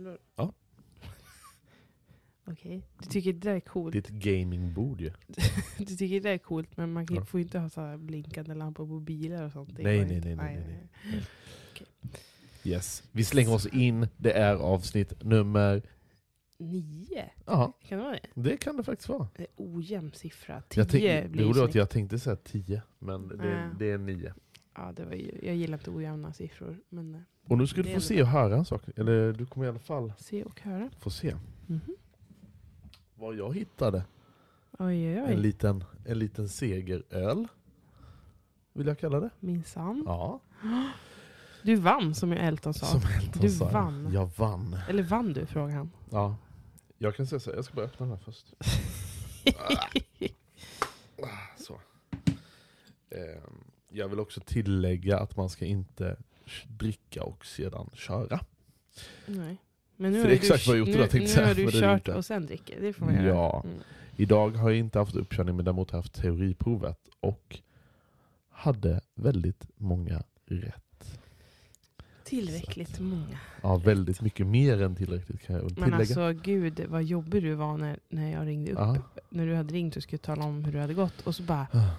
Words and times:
eller? 0.00 0.18
Ja. 0.36 0.52
Okej. 2.44 2.82
Du 2.98 3.06
tycker 3.06 3.32
det 3.32 3.38
där 3.38 3.54
är 3.54 3.60
coolt? 3.60 3.92
Det 3.92 3.98
är 3.98 4.02
ett 4.02 4.08
gamingbord 4.24 5.00
ju. 5.00 5.10
Du 5.78 5.84
tycker 5.84 6.14
det 6.14 6.20
där 6.28 6.34
är 6.34 6.38
coolt, 6.38 6.76
men 6.76 6.92
man 6.92 7.06
kan, 7.06 7.16
Ja. 7.16 7.24
får 7.24 7.40
ju 7.40 7.44
inte 7.44 7.58
ha 7.58 7.68
så 7.70 7.80
här 7.80 7.96
blinkande 7.96 8.54
lampor 8.54 8.86
på 8.86 9.00
bilar 9.00 9.42
och 9.44 9.52
sånt. 9.52 9.76
Det 9.76 9.82
Nej, 9.82 9.98
går 9.98 10.06
nej, 10.06 10.16
inte. 10.16 10.28
nej, 10.34 10.36
nej, 10.36 10.88
nej, 11.04 11.22
Yes. 12.64 13.02
Vi 13.12 13.24
slänger 13.24 13.54
oss 13.54 13.66
in. 13.66 14.08
Det 14.16 14.32
är 14.32 14.54
avsnitt 14.54 15.22
nummer... 15.24 15.82
Nio? 16.58 17.30
Ja, 17.46 17.72
Kan 17.88 17.98
det 17.98 18.04
vara 18.04 18.18
det? 18.34 18.40
det 18.42 18.56
kan 18.56 18.76
det 18.76 18.84
faktiskt 18.84 19.08
vara. 19.08 19.28
Det 19.36 19.42
är 19.42 19.48
ojämn 19.56 20.12
siffra. 20.12 20.62
Tio 20.68 20.80
Jag 20.80 20.88
tänk, 20.90 21.02
det 21.04 21.28
blir 21.30 21.44
är 21.46 21.50
att 21.50 21.56
snyggt. 21.56 21.74
jag 21.74 21.90
tänkte 21.90 22.18
säga 22.18 22.36
10, 22.36 22.82
men 22.98 23.28
det, 23.28 23.48
Ja. 23.48 23.70
det 23.78 23.90
är 23.90 23.98
9. 23.98 24.34
Ja, 24.74 24.92
det 24.96 25.04
var 25.04 25.12
ju, 25.12 25.40
jag 25.42 25.56
gillar 25.56 25.78
inte 25.78 25.90
ojämna 25.90 26.32
siffror. 26.32 26.76
Men 26.88 27.14
eh, 27.14 27.20
Och 27.50 27.58
nu 27.58 27.66
ska 27.66 27.82
du 27.82 27.94
få 27.94 28.00
se 28.00 28.22
och 28.22 28.28
höra 28.28 28.56
en 28.56 28.64
sak. 28.64 28.82
Eller 28.96 29.32
du 29.32 29.46
kommer 29.46 29.66
i 29.66 29.68
alla 29.68 29.78
fall 29.78 30.12
se 30.18 30.42
och 30.44 30.60
höra. 30.60 30.90
få 30.98 31.10
se. 31.10 31.36
Mhm. 31.66 31.80
Vad 33.14 33.34
jag 33.36 33.54
hittade. 33.54 34.04
Oj, 34.78 34.86
oj, 34.88 35.16
En 35.16 35.24
oj. 35.28 35.36
liten, 35.36 35.84
en 36.04 36.18
liten 36.18 36.48
segeröl. 36.48 37.48
Vill 38.72 38.86
jag 38.86 38.98
kalla 38.98 39.20
det. 39.20 39.30
Minsann. 39.40 40.02
Ja. 40.06 40.40
Du 41.62 41.76
vann, 41.76 42.14
som 42.14 42.32
Elton 42.32 42.74
sa. 42.74 42.86
Som 42.86 43.00
Elton 43.18 43.42
Du 43.42 43.50
sa. 43.50 43.68
vann. 43.70 44.10
Jag 44.12 44.30
vann. 44.36 44.76
Eller 44.88 45.02
vann 45.02 45.32
du, 45.32 45.46
frågade 45.46 45.72
han. 45.72 45.90
Ja. 46.10 46.36
Jag 46.98 47.16
kan 47.16 47.26
säga 47.26 47.40
så 47.40 47.50
här, 47.50 47.56
jag 47.56 47.64
ska 47.64 47.74
bara 47.74 47.84
öppna 47.86 48.06
den 48.06 48.16
här 48.16 48.22
först. 48.24 48.54
Ah, 51.22 51.56
så. 51.58 51.80
Ehm, 53.10 53.64
Jag 53.88 54.08
vill 54.08 54.20
också 54.20 54.40
tillägga 54.40 55.18
att 55.18 55.36
man 55.36 55.48
ska 55.50 55.64
inte 55.64 56.16
dricka 56.68 57.22
och 57.22 57.46
sedan 57.46 57.90
köra. 57.94 58.40
Nej. 59.26 59.56
Men 59.96 60.12
nu 60.12 60.16
För 60.18 60.22
har 60.24 60.28
det 60.30 60.34
är 60.34 60.36
exakt 60.36 60.66
vad 60.66 60.76
jag 60.76 60.78
gjort 60.78 60.88
nu, 60.88 60.94
idag, 60.94 61.10
tänkte 61.10 61.40
nu 61.40 61.46
har 61.46 61.54
du 61.54 61.64
det 61.66 61.72
kört 61.80 62.08
och 62.08 62.24
sen 62.24 62.46
dricker. 62.46 62.80
Det 62.80 62.92
får 62.92 63.06
man 63.06 63.14
göra. 63.14 63.26
Ja. 63.26 63.62
Mm. 63.64 63.76
Idag 64.16 64.50
har 64.50 64.70
jag 64.70 64.78
inte 64.78 64.98
haft 64.98 65.16
uppkörning 65.16 65.56
men 65.56 65.64
däremot 65.64 65.90
haft 65.90 66.14
teoriprovet 66.14 66.98
och 67.20 67.58
hade 68.50 69.00
väldigt 69.14 69.66
många 69.76 70.22
rätt. 70.46 71.18
Tillräckligt 72.24 73.00
många. 73.00 73.38
Ja, 73.62 73.76
väldigt 73.76 74.20
mycket 74.20 74.46
mer 74.46 74.82
än 74.82 74.96
tillräckligt 74.96 75.42
kan 75.42 75.56
jag 75.56 75.62
väl 75.62 75.72
Men 75.78 75.84
tillägga. 75.90 76.24
alltså 76.24 76.42
gud 76.44 76.80
vad 76.88 77.02
jobbig 77.04 77.42
du 77.42 77.54
var 77.54 77.76
när, 77.78 77.98
när 78.08 78.32
jag 78.32 78.46
ringde 78.46 78.72
upp. 78.72 78.78
Ja. 78.78 78.96
När 79.28 79.46
du 79.46 79.54
hade 79.54 79.74
ringt 79.74 79.96
och 79.96 80.02
skulle 80.02 80.18
tala 80.18 80.44
om 80.44 80.64
hur 80.64 80.72
du 80.72 80.78
hade 80.78 80.94
gått. 80.94 81.20
Och 81.26 81.34
så 81.34 81.42
bara, 81.42 81.66
Ah. 81.72 81.90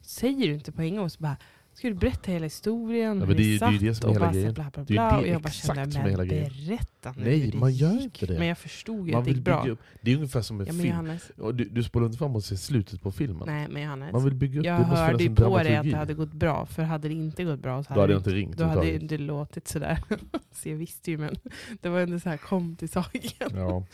säger 0.00 0.48
du 0.48 0.54
inte 0.54 0.72
på 0.72 0.82
en 0.82 0.96
gång. 0.96 1.10
Så 1.10 1.22
bara, 1.22 1.36
ska 1.74 1.88
du 1.88 1.94
berätta 1.94 2.30
hela 2.32 2.44
historien? 2.46 3.20
Ja, 3.20 3.26
men 3.26 3.36
det 3.36 3.42
är 3.42 3.58
det 3.70 3.76
är 3.76 3.78
det 3.78 3.94
som 3.94 4.10
är 4.10 4.14
hela 4.14 4.32
grejen. 4.32 4.54
Bla, 4.54 4.70
bla, 4.72 4.84
Det 4.84 4.92
är 4.92 4.94
bla. 4.94 5.10
det 5.10 5.22
och 5.22 5.28
jag 5.28 5.42
bara 5.42 5.50
kände, 5.50 5.98
men 5.98 6.10
hela 6.10 6.24
grejen. 6.24 6.52
berätta 6.66 7.14
nu 7.16 7.24
Nej, 7.24 7.52
man 7.54 7.72
gör 7.72 8.02
inte 8.02 8.26
det. 8.26 8.38
Men 8.38 8.46
jag 8.48 8.58
förstod 8.58 9.06
ju 9.06 9.12
Man 9.12 9.18
att 9.20 9.24
det 9.24 9.30
gick 9.32 9.44
bra. 9.44 9.66
upp. 9.68 9.78
Det 10.02 10.10
är 10.12 10.16
ungefär 10.16 10.42
som 10.42 10.60
en 10.60 10.66
Ja, 10.66 10.72
film. 10.72 10.86
Johannes, 10.88 11.30
Du, 11.36 11.52
du 11.64 11.82
spolar 11.82 12.06
inte 12.06 12.18
fram 12.18 12.36
och 12.36 12.44
ser 12.44 12.56
slutet 12.56 13.02
på 13.02 13.12
filmen. 13.12 13.42
nej 13.46 13.66
men 13.70 13.82
Johannes. 13.82 14.12
Man 14.12 14.24
vill 14.24 14.34
bygga 14.34 14.60
upp, 14.60 14.66
jag 14.66 14.80
det 14.80 14.86
måste 14.86 15.02
hörde 15.04 15.22
ju 15.24 15.34
på 15.34 15.58
dig 15.58 15.76
att 15.76 15.90
det 15.90 15.96
hade 15.96 16.14
gått 16.14 16.32
bra. 16.32 16.66
För 16.66 16.82
hade 16.82 17.08
det 17.08 17.14
inte 17.14 17.44
gått 17.44 17.60
bra 17.60 17.82
så 17.84 17.94
Då 17.94 18.00
hade 18.00 18.12
jag 18.12 18.20
inte 18.20 18.30
ringt 18.30 18.56
Då 18.56 18.64
hade 18.64 18.94
inte 18.94 19.18
låtit 19.18 19.68
sådär. 19.68 19.98
så 20.52 20.68
jag 20.68 20.76
visste 20.76 21.10
ju 21.10 21.18
men 21.18 21.34
det 21.80 21.88
var 21.88 22.00
ändå 22.00 22.20
så 22.20 22.28
här 22.28 22.36
kom 22.36 22.76
till 22.76 22.88
saken. 22.88 23.50
Ja, 23.54 23.86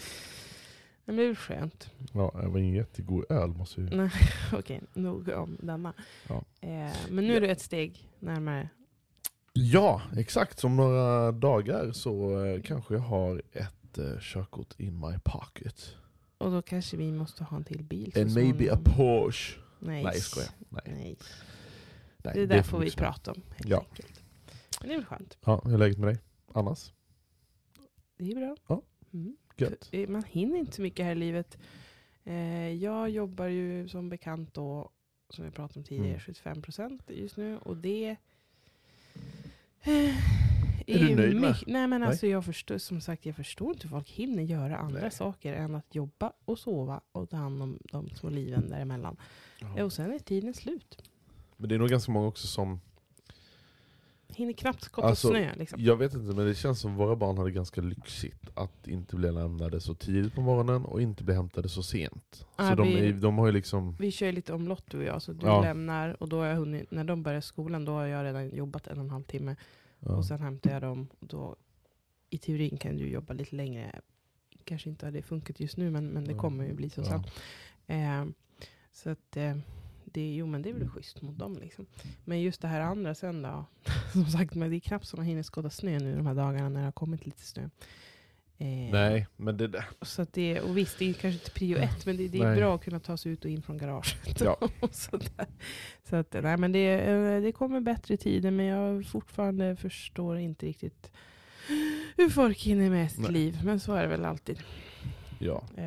Men 1.11 1.17
det 1.17 1.23
är 1.23 1.27
väl 1.27 1.37
skönt. 1.37 1.91
ja, 2.13 2.31
det 2.43 2.49
var 2.49 2.59
ingen 2.59 2.75
jättegod 2.75 3.25
öl 3.29 3.49
måste 3.51 3.81
ju... 3.81 3.91
Nej, 3.91 4.11
okej, 4.53 4.81
nog 4.95 5.29
om 5.29 5.57
denna. 5.63 5.93
Ja. 6.29 6.45
Eh, 6.61 6.93
men 7.11 7.27
nu 7.27 7.37
är 7.37 7.41
du 7.41 7.49
ett 7.51 7.61
steg 7.61 8.09
närmare. 8.19 8.69
Ja, 9.53 10.03
exakt. 10.17 10.59
Som 10.59 10.77
några 10.77 11.33
dagar 11.33 11.93
så 11.93 12.45
eh, 12.45 12.63
kanske 12.63 12.95
jag 12.95 13.01
har 13.01 13.43
ett 13.53 13.99
eh, 13.99 14.19
körkort 14.21 14.81
in 14.81 15.01
my 15.01 15.19
pocket. 15.25 15.95
Och 16.39 16.51
då 16.51 16.63
kanske 16.63 16.97
vi 16.97 17.13
måste 17.13 17.45
ha 17.45 17.57
en 17.57 17.65
till 17.65 17.85
bil. 17.85 18.13
så 18.13 18.21
And 18.21 18.35
maybe 18.35 18.73
a 18.73 18.77
småningom. 18.77 18.85
Porsche. 18.85 19.59
Nej, 19.79 20.05
Nej, 20.05 20.13
jag 20.15 20.23
skojar. 20.23 20.51
Nej. 20.69 20.83
Nej. 20.87 21.17
Nej, 22.25 22.35
Det 22.35 22.43
är 22.43 22.47
där 22.47 22.63
får 22.63 22.79
vi 22.79 22.91
prata 22.91 23.33
om 23.33 23.43
helt 23.57 23.69
Ja. 23.71 23.79
enkelt. 23.91 24.21
Men 24.81 24.89
det 24.89 24.95
är 24.95 24.99
väl 24.99 25.07
skönt. 25.07 25.39
Ja, 25.45 25.63
hur 25.65 25.75
är 25.75 25.79
läget 25.79 25.99
med 25.99 26.09
dig? 26.09 26.19
Annars? 26.55 26.93
Det 28.19 28.31
är 28.31 28.35
bra. 28.37 28.57
Ja. 28.69 28.83
Mm. 29.13 29.37
Gött. 29.61 30.09
Man 30.09 30.25
hinner 30.25 30.59
inte 30.59 30.73
så 30.73 30.83
mycket 30.83 31.05
här 31.05 31.13
i 31.13 31.19
livet. 31.19 31.59
Eh, 32.25 32.69
jag 32.73 33.11
jobbar 33.11 33.47
ju 33.47 33.89
som 33.89 34.09
bekant 34.09 34.55
då, 34.55 34.91
som 35.31 35.45
jag 35.45 35.55
pratade 35.55 35.81
om 35.81 35.85
tidigare, 35.85 36.09
Mm. 36.09 36.21
75% 36.21 37.01
just 37.13 37.37
nu. 37.37 37.59
Och 37.59 37.77
det 37.77 38.17
eh, 39.83 40.17
Är 40.87 40.99
du 40.99 41.15
nöjd 41.17 41.41
med? 41.41 41.57
Nej 41.67 41.87
men 41.87 42.01
Nej. 42.01 42.09
alltså 42.09 42.27
jag 42.27 42.45
förstår, 42.45 42.79
som 42.79 43.01
sagt 43.01 43.27
jag 43.27 43.37
förstår 43.37 43.69
inte 43.69 43.83
hur 43.83 43.91
folk 43.91 44.11
hinner 44.11 44.43
göra 44.43 44.77
andra 44.77 45.01
Nej. 45.01 45.11
saker 45.11 45.53
än 45.53 45.75
att 45.75 45.95
jobba 45.95 46.33
och 46.45 46.59
sova 46.59 47.01
och 47.13 47.31
ta 47.31 47.37
hand 47.37 47.63
om 47.63 47.79
de 47.93 48.09
små 48.11 48.31
liven 48.31 48.69
däremellan. 48.71 49.17
Ja. 49.77 49.85
Och 49.85 49.93
sen 49.93 50.13
är 50.13 50.19
tiden 50.19 50.55
slut. 50.55 51.03
Men 51.57 51.69
det 51.69 51.75
är 51.75 51.79
nog 51.79 51.89
ganska 51.89 52.13
många 52.13 52.27
också 52.27 52.47
som... 52.47 52.81
Hinner 54.35 54.53
knappt 54.53 54.83
skotta 54.83 55.09
Alltså, 55.09 55.29
snö 55.29 55.55
liksom. 55.57 55.81
Jag 55.81 55.97
vet 55.97 56.15
inte, 56.15 56.37
men 56.37 56.47
det 56.47 56.55
känns 56.55 56.81
som 56.81 56.95
våra 56.97 57.17
barn 57.17 57.39
hade 57.39 57.51
ganska 57.51 57.81
lyxigt 57.81 58.49
att 58.55 58.87
inte 58.89 59.17
bli 59.17 59.33
lämnade 59.33 59.81
så 59.81 59.95
tidigt 59.95 60.35
på 60.35 60.41
morgonen 60.41 60.85
och 60.85 61.03
inte 61.03 61.25
bli 61.25 61.35
hämtade 61.35 61.69
så 61.69 61.83
sent. 61.83 62.47
Ja, 62.57 62.69
så 62.69 62.75
de, 62.75 62.89
vi- 62.89 63.09
är, 63.09 63.13
de 63.13 63.39
har 63.39 63.47
ju 63.47 63.53
liksom... 63.53 63.97
Vi 63.99 64.11
kör 64.11 64.27
ju 64.27 64.33
lite 64.33 64.53
omlott 64.53 64.85
du 64.91 64.99
och 64.99 65.05
jag, 65.05 65.23
så 65.23 65.33
du 65.33 65.47
Ja. 65.47 65.63
lämnar 65.63 66.23
och 66.23 66.29
då 66.29 66.39
har 66.39 66.47
jag 66.47 66.57
hunnit, 66.57 66.91
när 66.91 67.05
de 67.05 67.23
börjar 67.23 67.41
skolan 67.41 67.85
då 67.85 67.93
har 67.93 68.07
jag 68.07 68.25
redan 68.25 68.57
jobbat 68.57 68.87
en 68.87 68.99
och 68.99 69.05
en 69.05 69.11
halv 69.11 69.23
timme. 69.25 69.57
Ja. 69.99 70.17
Och 70.17 70.25
sen 70.25 70.41
hämtar 70.43 70.71
jag 70.71 70.83
dem. 70.83 71.09
Och 71.21 71.27
då, 71.27 71.57
I 72.31 72.39
teorin 72.39 72.77
kan 72.77 72.97
du 72.97 73.09
jobba 73.09 73.33
lite 73.35 73.57
längre. 73.57 74.01
Kanske 74.65 74.89
inte 74.91 75.07
har 75.07 75.11
det 75.13 75.23
funkat 75.23 75.61
just 75.61 75.77
nu 75.77 75.91
men, 75.91 76.07
men 76.09 76.25
det 76.25 76.35
kommer 76.35 76.65
ju 76.65 76.75
bli 76.75 76.91
så 76.91 77.01
Ja. 77.01 77.05
sen. 77.07 77.25
Eh, 78.01 78.25
så 78.93 79.11
att 79.11 79.37
eh, 79.37 79.57
det, 80.15 80.35
jo 80.35 80.47
men 80.47 80.63
det 80.63 80.71
är 80.71 80.75
väl 80.75 80.89
schysst 80.89 81.23
mot 81.23 81.39
dem 81.39 81.59
liksom. 81.59 81.87
Men 82.25 82.41
just 82.41 82.61
det 82.61 82.69
här 82.69 82.81
andra 82.81 83.15
sen 83.15 83.43
då. 83.43 83.65
Som 84.13 84.27
sagt, 84.27 84.55
men 84.55 84.71
det 84.71 84.77
är 84.77 84.81
knappt 84.81 85.07
som 85.07 85.19
man 85.19 85.27
hinner 85.27 85.43
skotta 85.43 85.71
snö 85.71 85.99
nu 85.99 86.17
de 86.17 86.27
här 86.27 86.35
dagarna 86.35 86.69
när 86.69 86.81
det 86.81 86.87
har 86.87 86.93
kommit 86.93 87.27
lite 87.27 87.43
snö. 87.43 87.63
Eh, 88.59 88.93
Nej, 88.93 89.27
men 89.37 89.57
det 89.57 89.69
där... 89.69 89.85
Så 90.03 90.23
att 90.23 90.33
det, 90.33 90.61
och 90.61 90.77
visst, 90.77 90.99
det 90.99 91.11
är 91.11 91.13
kanske 91.13 91.41
inte 91.41 91.51
prio 91.51 91.79
ett, 91.79 92.07
men 92.07 92.17
det, 92.17 92.29
det 92.29 92.39
är 92.39 92.45
Nej. 92.45 92.57
bra 92.57 92.75
att 92.75 92.85
kunna 92.85 93.01
ta 93.01 93.17
sig 93.17 93.33
ut 93.33 93.45
och 93.45 93.51
in 93.51 93.63
från 93.63 93.79
garaget. 93.79 94.41
Ja. 94.41 94.57
sådär. 94.91 95.47
Så 96.09 96.17
att, 96.17 96.33
nej, 96.43 96.57
men 96.57 96.73
det, 96.73 97.01
eh, 97.01 97.43
det 97.43 97.53
kommer 97.53 97.81
bättre 97.81 98.17
tider, 98.17 98.51
men 98.51 98.67
jag 98.67 99.07
fortfarande 99.07 99.77
förstår 99.77 100.39
inte 100.39 100.67
riktigt 100.67 101.13
hur 102.17 102.29
folk 102.29 102.59
hinner 102.59 102.91
med 102.91 103.11
sitt 103.11 103.21
Nej. 103.21 103.33
liv. 103.33 103.61
Men 103.65 103.81
så 103.81 103.95
är 103.95 104.03
det 104.03 104.09
väl 104.09 104.25
alltid. 104.25 104.59
Ja. 105.39 105.63
Eh, 105.77 105.85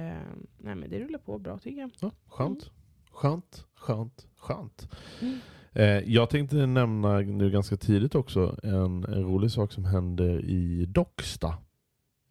nej, 0.57 0.75
men 0.75 0.89
det 0.89 0.99
rullar 0.99 1.19
på 1.19 1.37
bra 1.37 1.57
tycker 1.59 1.81
jag. 1.81 1.91
ja 1.99 2.11
skönt. 2.27 2.71
Skönt, 3.13 3.65
skönt, 3.75 4.27
skönt. 4.37 4.87
Mm. 5.21 5.39
Eh, 5.73 5.85
jag 6.13 6.29
tänkte 6.29 6.65
nämna 6.65 7.19
nu 7.19 7.49
ganska 7.51 7.77
tidigt 7.77 8.15
också 8.15 8.59
en, 8.63 9.03
en 9.03 9.23
rolig 9.23 9.51
sak 9.51 9.71
som 9.71 9.85
händer 9.85 10.45
i 10.45 10.85
Docksta 10.85 11.57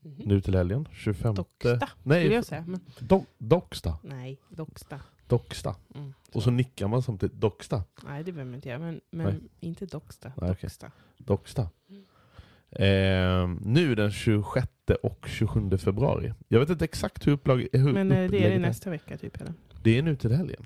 Mhm. 0.04 0.22
nu 0.24 0.40
till 0.40 0.54
helgen. 0.54 0.88
25... 0.92 1.34
Docksta, 1.34 1.88
Nej, 2.02 2.26
jag 2.32 2.44
säga. 2.44 2.64
Men, 2.68 2.80
Do, 2.98 3.24
Docksta. 3.38 3.98
nej, 4.02 4.40
Docksta. 4.48 5.00
Docksta. 5.26 5.74
Mm, 5.94 6.12
Och 6.32 6.42
så 6.42 6.50
nickar 6.50 6.88
man 6.88 7.02
samtidigt. 7.02 7.40
Docksta. 7.40 7.84
Nej, 8.04 8.24
det 8.24 8.32
behöver 8.32 8.50
man 8.50 8.54
inte 8.54 8.68
göra. 8.68 8.78
Men, 8.78 9.00
men 9.10 9.48
inte 9.60 9.86
Docksta. 9.86 10.32
Nej. 10.36 10.48
Docksta. 10.50 10.90
Docksta. 11.18 11.70
Mm. 11.88 12.04
Eh, 12.70 13.58
nu 13.66 13.94
den 13.94 14.10
26 14.10 14.68
och 15.02 15.26
27 15.28 15.78
februari. 15.78 16.32
Jag 16.48 16.60
vet 16.60 16.70
inte 16.70 16.84
exakt 16.84 17.26
hur 17.26 17.32
upplag... 17.32 17.68
Hur 17.72 17.92
Men 17.92 18.12
eh, 18.12 18.30
det 18.30 18.44
är 18.44 18.50
det 18.50 18.58
nästa 18.58 18.90
vecka 18.90 19.16
typ 19.16 19.40
eller? 19.40 19.54
Det 19.82 19.98
är 19.98 20.02
nu 20.02 20.16
till 20.16 20.32
helgen. 20.32 20.62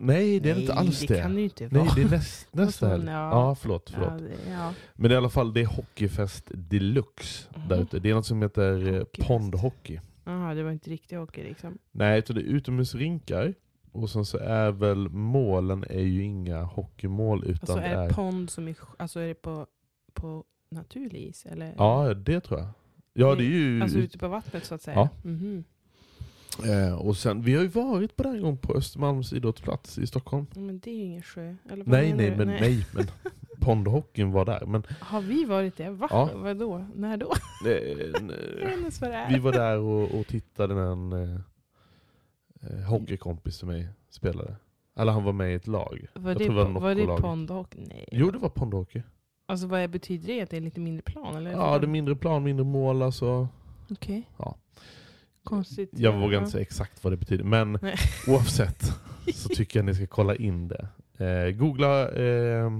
Nej, 0.00 0.40
det 0.40 0.50
är 0.50 0.60
inte 0.60 0.74
alls 0.74 1.00
det. 1.00 1.14
det 1.14 1.20
kan 1.22 1.34
det 1.34 1.40
inte 1.42 1.66
vara. 1.68 1.84
Nej, 1.84 1.92
det 1.96 2.02
är 2.02 2.10
näst, 2.10 2.48
nästa 2.52 2.88
helg. 2.88 3.04
ja. 3.06 3.12
Ja, 3.12 3.54
förlåt. 3.54 3.90
förlåt. 3.90 4.08
Ja, 4.12 4.18
det, 4.44 4.50
ja. 4.50 4.74
Men 4.94 5.12
i 5.12 5.14
alla 5.14 5.30
fall, 5.30 5.52
det 5.54 5.60
är 5.60 5.66
Hockeyfest 5.66 6.44
deluxe 6.54 7.48
Mhm. 7.56 7.68
där 7.68 7.82
ute. 7.82 7.98
Det 7.98 8.10
är 8.10 8.14
något 8.14 8.26
som 8.26 8.42
heter 8.42 8.86
eh, 8.94 8.98
Hockeyfest. 8.98 9.28
pondhockey. 9.28 10.00
Jaha, 10.24 10.54
det 10.54 10.62
var 10.62 10.70
inte 10.70 10.90
riktig 10.90 11.16
hockey 11.16 11.42
liksom. 11.42 11.78
Nej, 11.92 12.18
utan 12.18 12.36
det 12.36 12.42
är 12.42 12.44
utomhusrinkar. 12.44 13.54
Och 13.92 14.10
sen 14.10 14.24
så 14.24 14.38
är 14.38 14.70
väl 14.72 15.08
målen 15.08 15.84
är 15.90 16.00
ju 16.02 16.22
inga 16.22 16.62
hockeymål 16.62 17.44
utan 17.44 17.52
Alltså 17.60 17.76
det 17.76 17.82
är 17.82 18.02
är... 18.02 18.08
det 18.08 18.14
pond 18.14 18.50
som 18.50 18.68
är, 18.68 18.76
alltså 18.96 19.20
är 19.20 19.28
det 19.28 19.34
på, 19.34 19.66
på 20.14 20.44
naturlig 20.70 21.22
is? 21.22 21.46
Eller? 21.46 21.74
Ja, 21.78 22.14
det 22.14 22.40
tror 22.40 22.60
jag. 22.60 22.68
Ja, 23.12 23.34
det 23.34 23.42
är 23.44 23.48
ju... 23.48 23.82
Alltså 23.82 23.98
ute 23.98 24.18
på 24.18 24.28
vattnet 24.28 24.64
så 24.64 24.74
att 24.74 24.82
säga? 24.82 24.96
Ja. 24.96 25.08
Mhm. 25.22 25.64
Eh, 26.66 26.94
och 26.94 27.16
sen, 27.16 27.42
vi 27.42 27.54
har 27.54 27.62
ju 27.62 27.68
varit 27.68 28.16
på 28.16 28.22
den 28.22 28.34
en 28.34 28.42
gång 28.42 28.56
på 28.58 28.74
Östermalms 28.74 29.32
idrottsplats 29.32 29.98
i 29.98 30.06
Stockholm. 30.06 30.46
Men 30.54 30.78
det 30.78 30.90
är 30.90 30.94
ju 30.94 31.02
ingen 31.02 31.22
sjö. 31.22 31.54
Eller 31.70 31.84
vad 31.84 31.88
Nej, 31.88 32.12
nej, 32.12 32.30
du? 32.30 32.36
men, 32.36 32.46
nej. 32.48 32.86
men 32.94 33.06
pondhockeyn 33.60 34.32
var 34.32 34.44
där. 34.44 34.66
Men 34.66 34.82
Har 35.00 35.20
vi 35.20 35.44
varit 35.44 35.76
det? 35.76 35.90
Va? 35.90 36.08
Ja. 36.10 36.30
Vadå? 36.34 36.86
När 36.94 37.16
då? 37.16 37.32
eh, 37.66 37.70
är. 39.10 39.32
vi 39.32 39.38
var 39.38 39.52
där 39.52 39.78
och, 39.78 40.20
och 40.20 40.26
tittade 40.26 40.74
när 40.74 40.92
en 40.92 41.12
eh, 41.12 41.40
eh, 42.62 42.84
hockeykompis 42.88 43.58
till 43.58 43.66
mig 43.66 43.88
spelade. 44.10 44.56
Eller 44.96 45.12
han 45.12 45.24
var 45.24 45.32
med 45.32 45.52
i 45.52 45.54
ett 45.54 45.66
lag. 45.66 46.06
Var 46.14 46.30
jag 46.30 46.38
det, 46.38 46.48
var 46.48 46.80
var 46.80 46.94
det 46.94 47.06
pondhockey? 47.06 47.78
Nej. 47.88 48.08
Jo, 48.12 48.30
det 48.30 48.38
var 48.38 48.48
pondhockey. 48.48 49.02
Alltså 49.46 49.66
vad 49.66 49.90
betyder 49.90 50.26
det? 50.26 50.40
Att 50.40 50.50
det 50.50 50.56
är 50.56 50.60
lite 50.60 50.80
mindre 50.80 51.02
plan? 51.02 51.36
Eller? 51.36 51.50
Ja, 51.50 51.78
det 51.78 51.86
är 51.86 51.88
mindre 51.88 52.16
plan, 52.16 52.42
mindre 52.42 52.64
mål. 52.64 53.02
Alltså. 53.02 53.48
Okej. 53.90 54.30
Ja. 54.36 54.56
Konstigt. 55.48 55.90
Jag 55.92 56.12
vågar 56.20 56.32
Ja. 56.32 56.38
inte 56.38 56.50
säga 56.50 56.62
exakt 56.62 57.04
vad 57.04 57.12
det 57.12 57.16
betyder, 57.16 57.44
men 57.44 57.78
Nej. 57.82 57.96
oavsett 58.28 58.82
så 59.34 59.48
tycker 59.54 59.78
jag 59.78 59.86
ni 59.86 59.94
ska 59.94 60.06
kolla 60.06 60.36
in 60.36 60.68
det. 60.68 60.88
Eh, 61.24 61.50
googla 61.50 62.10
eh, 62.12 62.70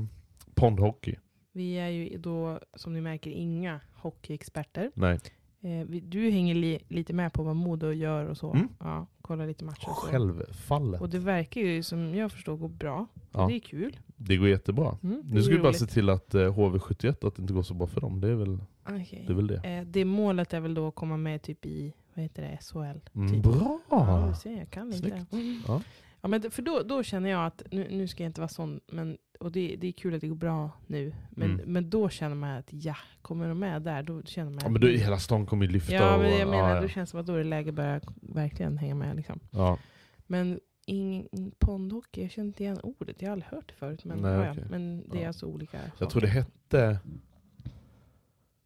pondhockey. 0.54 1.14
Vi 1.52 1.74
är 1.78 1.88
ju 1.88 2.18
då, 2.18 2.60
som 2.74 2.92
ni 2.92 3.00
märker, 3.00 3.30
inga 3.30 3.80
hockeyexperter. 3.94 4.90
Nej, 4.94 5.18
Eh, 5.60 5.86
vi, 5.88 6.00
du 6.00 6.30
hänger 6.30 6.54
li, 6.54 6.78
lite 6.88 7.12
med 7.12 7.32
på 7.32 7.42
vad 7.42 7.56
Modo 7.56 7.92
gör 7.92 8.24
och 8.24 8.36
så. 8.36 8.52
Mm. 8.52 8.68
Ja, 8.80 9.06
kollar 9.22 9.46
lite 9.46 9.64
matcher 9.64 9.88
och 9.88 9.96
så. 9.96 10.06
självfallet. 10.06 11.00
Och 11.00 11.08
det 11.10 11.18
verkar 11.18 11.60
ju 11.60 11.82
som 11.82 12.14
jag 12.14 12.32
förstår 12.32 12.56
gå 12.56 12.68
bra. 12.68 13.06
Ja. 13.32 13.46
Det 13.48 13.54
är 13.54 13.60
kul. 13.60 13.96
Det 14.16 14.36
går 14.36 14.48
jättebra. 14.48 14.98
Mm, 15.02 15.22
det 15.24 15.34
Nu 15.34 15.42
ska 15.42 15.52
vi 15.54 15.60
bara 15.60 15.72
se 15.72 15.86
till 15.86 16.08
att 16.10 16.34
eh, 16.34 16.40
HV71 16.56 17.26
att 17.26 17.34
det 17.36 17.42
inte 17.42 17.52
går 17.52 17.62
så 17.62 17.74
bra 17.74 17.86
för 17.86 18.00
dem. 18.00 18.20
Det 18.20 18.28
är 18.28 18.34
väl 18.34 18.58
Okej. 18.88 19.24
det. 19.26 19.32
Är 19.32 19.36
väl 19.36 19.46
det. 19.46 19.60
Eh, 19.64 19.84
det 19.84 20.04
målet 20.04 20.54
är 20.54 20.60
väl 20.60 20.74
då 20.74 20.88
att 20.88 20.94
komma 20.94 21.16
med 21.16 21.42
typ 21.42 21.66
i, 21.66 21.92
vad 22.18 22.22
heter 22.22 22.42
det, 22.42 22.58
SHL? 22.62 23.08
Mm, 23.18 23.32
Typ. 23.32 23.42
bra! 23.42 23.80
Ja, 23.90 24.26
du 24.28 24.34
ser, 24.40 24.58
jag 24.58 24.70
kan. 24.70 24.92
Snyggt. 24.92 25.32
Mm. 25.32 25.62
Ja. 25.68 25.82
Ja, 26.20 26.28
men 26.28 26.50
för 26.50 26.62
då, 26.62 26.82
då 26.82 27.02
känner 27.02 27.30
jag 27.30 27.46
att, 27.46 27.62
nu, 27.70 27.88
nu 27.90 28.08
ska 28.08 28.22
jag 28.22 28.28
inte 28.28 28.40
vara 28.40 28.48
sån, 28.48 28.80
men, 28.86 29.18
och 29.40 29.52
det, 29.52 29.76
det 29.76 29.86
är 29.88 29.92
kul 29.92 30.14
att 30.14 30.20
det 30.20 30.28
går 30.28 30.36
bra 30.36 30.70
nu. 30.86 31.14
Men, 31.30 31.50
Mm. 31.54 31.72
men 31.72 31.90
då 31.90 32.08
känner 32.08 32.34
man 32.34 32.50
att 32.50 32.68
ja, 32.70 32.96
kommer 33.22 33.48
de 33.48 33.58
med 33.58 33.82
där, 33.82 34.02
då 34.02 34.22
känner 34.22 34.50
man 34.50 34.60
Ja, 34.62 34.68
men 34.70 34.80
då, 34.80 34.86
hela 34.88 35.18
stan 35.18 35.46
kommer 35.46 35.66
ju 35.66 35.72
lyfta. 35.72 35.92
Ja, 35.94 36.18
men 36.18 36.26
och, 36.32 36.38
jag 36.40 36.48
menar, 36.48 36.74
ja, 36.74 36.80
då 36.80 36.88
känns 36.88 37.08
det 37.08 37.10
som 37.10 37.20
att 37.20 37.26
då 37.26 37.34
är 37.34 37.38
det 37.38 37.44
läge 37.44 37.68
att 37.68 37.74
börja 37.74 38.00
verkligen 38.20 38.78
hänga 38.78 38.94
med. 38.94 39.16
Liksom. 39.16 39.40
Ja. 39.50 39.78
Men 40.26 40.60
ingen 40.86 41.28
pondhockey, 41.58 42.22
jag 42.22 42.30
känner 42.30 42.46
inte 42.48 42.62
igen 42.62 42.80
ordet. 42.82 43.22
Jag 43.22 43.28
har 43.28 43.32
aldrig 43.32 43.50
hört 43.50 43.68
det 43.68 43.74
förut. 43.74 44.04
Men, 44.04 44.18
Nej, 44.18 44.32
ja, 44.32 44.50
okej. 44.52 44.64
men 44.70 45.08
det 45.08 45.22
är 45.22 45.26
alltså 45.26 45.46
olika 45.46 45.76
Jag 45.76 45.90
saker. 45.92 46.06
tror 46.06 46.20
det 46.22 46.28
hette... 46.28 46.98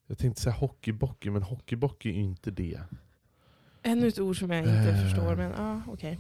Jag 0.07 0.19
tänkte 0.19 0.41
säga 0.43 0.55
hockeybockey, 0.55 1.31
men 1.31 1.43
hockeybockey 1.43 2.09
är 2.11 2.15
ju 2.15 2.23
inte 2.23 2.51
det. 2.51 2.81
Ännu 3.83 4.09
ett 4.09 4.19
ord 4.19 4.39
som 4.39 4.51
jag 4.51 4.59
inte 4.59 4.91
Eh. 4.91 5.03
förstår, 5.05 5.37
men 5.37 5.51
ja, 5.57 5.81
okej. 5.93 6.19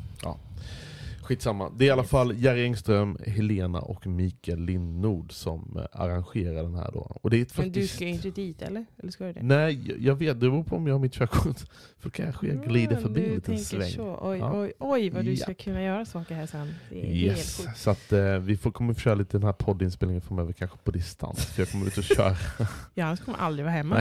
Skitsamma. 1.23 1.71
Det 1.77 1.85
är 1.85 1.87
i 1.87 1.91
alla 1.91 2.05
fall 2.05 2.37
Jerry 2.37 2.65
Engström, 2.65 3.19
Helena 3.27 3.81
och 3.81 4.07
Mikael 4.07 4.59
Lindnord 4.65 5.33
som 5.33 5.77
eh, 5.77 6.01
arrangerar 6.01 6.63
den 6.63 6.75
här 6.75 6.91
då. 6.93 7.19
Och 7.23 7.31
det 7.31 7.37
är 7.39 7.43
ett 7.43 7.57
Men 7.57 7.65
faktiskt... 7.67 7.93
du 7.93 7.97
ska 7.97 8.05
ju 8.05 8.11
inte 8.11 8.31
dit, 8.31 8.63
eller? 8.63 8.85
Eller 8.99 9.13
ska 9.13 9.25
du 9.25 9.33
det? 9.33 9.43
Nej, 9.43 9.95
jag- 10.07 10.15
vet. 10.15 10.41
Det 10.41 10.51
beror 10.51 10.65
på 10.65 10.77
om 10.77 10.87
jag 10.87 10.95
har 10.95 11.01
mitt 11.01 11.15
körkort. 11.15 11.57
För 11.99 12.11
kanske 12.11 12.47
jag 12.47 12.65
glider 12.65 12.95
Ja, 12.95 13.01
förbi 13.01 13.21
du 13.21 13.27
en 13.27 13.35
liten 13.35 13.43
tänker 13.57 13.65
sväng. 13.65 13.91
Så. 13.91 14.19
Oj, 14.23 14.39
Ja. 14.39 14.61
oj, 14.61 14.73
oj 14.79 15.11
vad 15.11 15.25
du 15.25 15.37
ska 15.37 15.51
Ja. 15.51 15.55
kunna 15.55 15.83
göra 15.83 16.05
saker 16.05 16.35
här 16.35 16.47
sen. 16.47 16.75
Det 16.91 17.07
är 17.07 17.15
Yes. 17.15 17.35
helt 17.59 17.69
sjukt. 17.69 17.79
Så 17.81 17.91
att 17.91 18.13
eh, 18.13 18.39
vi 18.39 18.57
får, 18.57 18.71
kommer 18.71 18.95
köra 18.95 19.15
lite 19.15 19.39
den 19.39 19.45
här 19.47 19.53
poddinspelningen 19.53 20.23
framöver, 20.23 20.53
kanske 20.53 20.79
på 20.79 20.91
distans. 20.91 21.45
För 21.47 21.63
jag 21.63 21.71
kommer 21.71 21.87
ut 21.87 21.99
och 21.99 22.05
köra. 22.05 22.37
Ja, 22.95 23.05
annars 23.07 23.21
kommer 23.21 23.39
jag 23.39 23.45
aldrig 23.47 23.65
vara 23.65 23.75
hemma 23.75 23.97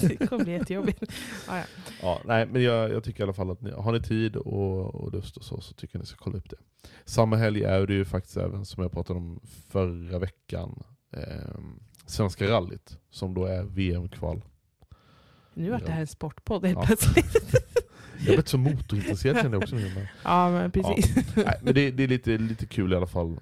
det 0.00 0.26
kommer 0.28 0.44
bli 0.44 0.52
jättejobbigt. 0.52 1.02
Ja, 2.02 2.20
nej, 2.24 2.46
men 2.46 2.62
jag, 2.62 2.90
jag 2.90 3.04
tycker 3.04 3.20
i 3.20 3.22
alla 3.22 3.32
fall 3.32 3.50
att 3.50 3.60
ni, 3.60 3.70
har 3.70 3.92
ni 3.92 4.02
tid 4.02 4.36
och, 4.36 4.94
och 4.94 5.12
lust 5.12 5.36
och 5.36 5.44
så, 5.44 5.60
så 5.60 5.74
tycker 5.74 5.96
jag 5.96 6.00
ni 6.00 6.06
ska 6.06 6.16
kolla 6.18 6.38
upp 6.38 6.50
det. 6.50 6.56
Samma 7.04 7.36
helg 7.36 7.62
är 7.64 7.86
det 7.86 7.94
ju 7.94 8.04
faktiskt 8.04 8.36
även, 8.36 8.64
som 8.64 8.82
jag 8.82 8.92
pratade 8.92 9.18
om 9.18 9.40
förra 9.68 10.18
veckan, 10.18 10.82
eh, 11.12 11.60
Svenska 12.06 12.50
rallyt, 12.50 12.98
som 13.10 13.34
då 13.34 13.44
är 13.44 13.62
VM-kval. 13.62 14.42
Nu 15.54 15.70
vart 15.70 15.86
det 15.86 15.92
här 15.92 16.00
en 16.00 16.06
sportpodd 16.06 16.64
helt 16.64 16.78
Ja. 16.78 16.86
plötsligt. 16.86 17.34
Jag 18.18 18.26
blivit 18.26 18.48
så 18.48 18.58
motorintresserad 18.58 19.36
känner 19.36 19.50
jag 19.52 19.62
också 19.62 19.76
nu. 19.76 19.94
Men, 19.94 20.06
Ja, 20.24 20.50
men 20.50 20.70
precis. 20.70 21.16
nej, 21.36 21.60
men 21.62 21.74
det, 21.74 21.90
det 21.90 22.02
är 22.04 22.08
lite, 22.08 22.38
lite 22.38 22.66
kul 22.66 22.92
i 22.92 22.96
alla 22.96 23.06
fall. 23.06 23.36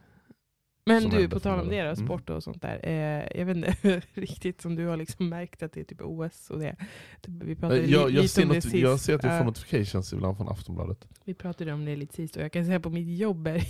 Men 0.88 1.11
du, 1.11 1.29
på 1.29 1.41
tal 1.41 1.61
om 1.61 1.69
det 1.69 1.83
då, 1.83 1.88
Mm. 1.91 1.97
sport 2.06 2.31
och 2.31 2.43
sånt 2.43 2.62
där. 2.62 2.81
Eh, 2.83 3.38
jag 3.38 3.47
vet 3.47 3.56
inte 3.56 4.03
riktigt 4.15 4.61
som 4.61 4.77
du 4.77 4.87
har 4.87 4.97
liksom 4.97 5.29
märkt 5.29 5.62
att 5.62 5.73
det 5.73 5.81
är 5.81 5.85
typ 5.85 6.00
OS 6.00 6.50
och 6.50 6.61
det. 6.61 6.77
Typ, 7.21 7.35
Vi 7.44 7.55
pratade 7.56 7.81
Jag, 7.81 7.87
li- 7.87 7.93
jag, 7.93 8.11
lite 8.12 8.29
ser 8.29 8.43
om 8.43 8.49
det 8.49 8.61
sist. 8.61 8.75
jag 8.75 9.00
ser 9.00 9.15
att 9.15 9.23
jag 9.25 9.33
Ja, 9.35 9.38
får 9.38 9.44
notifications 9.44 10.12
ibland 10.12 10.37
från 10.37 10.49
Aftonbladet. 10.49 11.09
vi 11.25 11.35
pratade 11.35 11.73
om 11.73 11.85
det 11.85 11.97
lite 11.97 12.15
sist 12.15 12.37
och 12.37 12.43
jag 12.43 12.53
kan 12.53 12.65
säga 12.67 12.81
på 12.81 12.91
mitt 12.91 13.19
jobb 13.19 13.47
är 13.47 13.53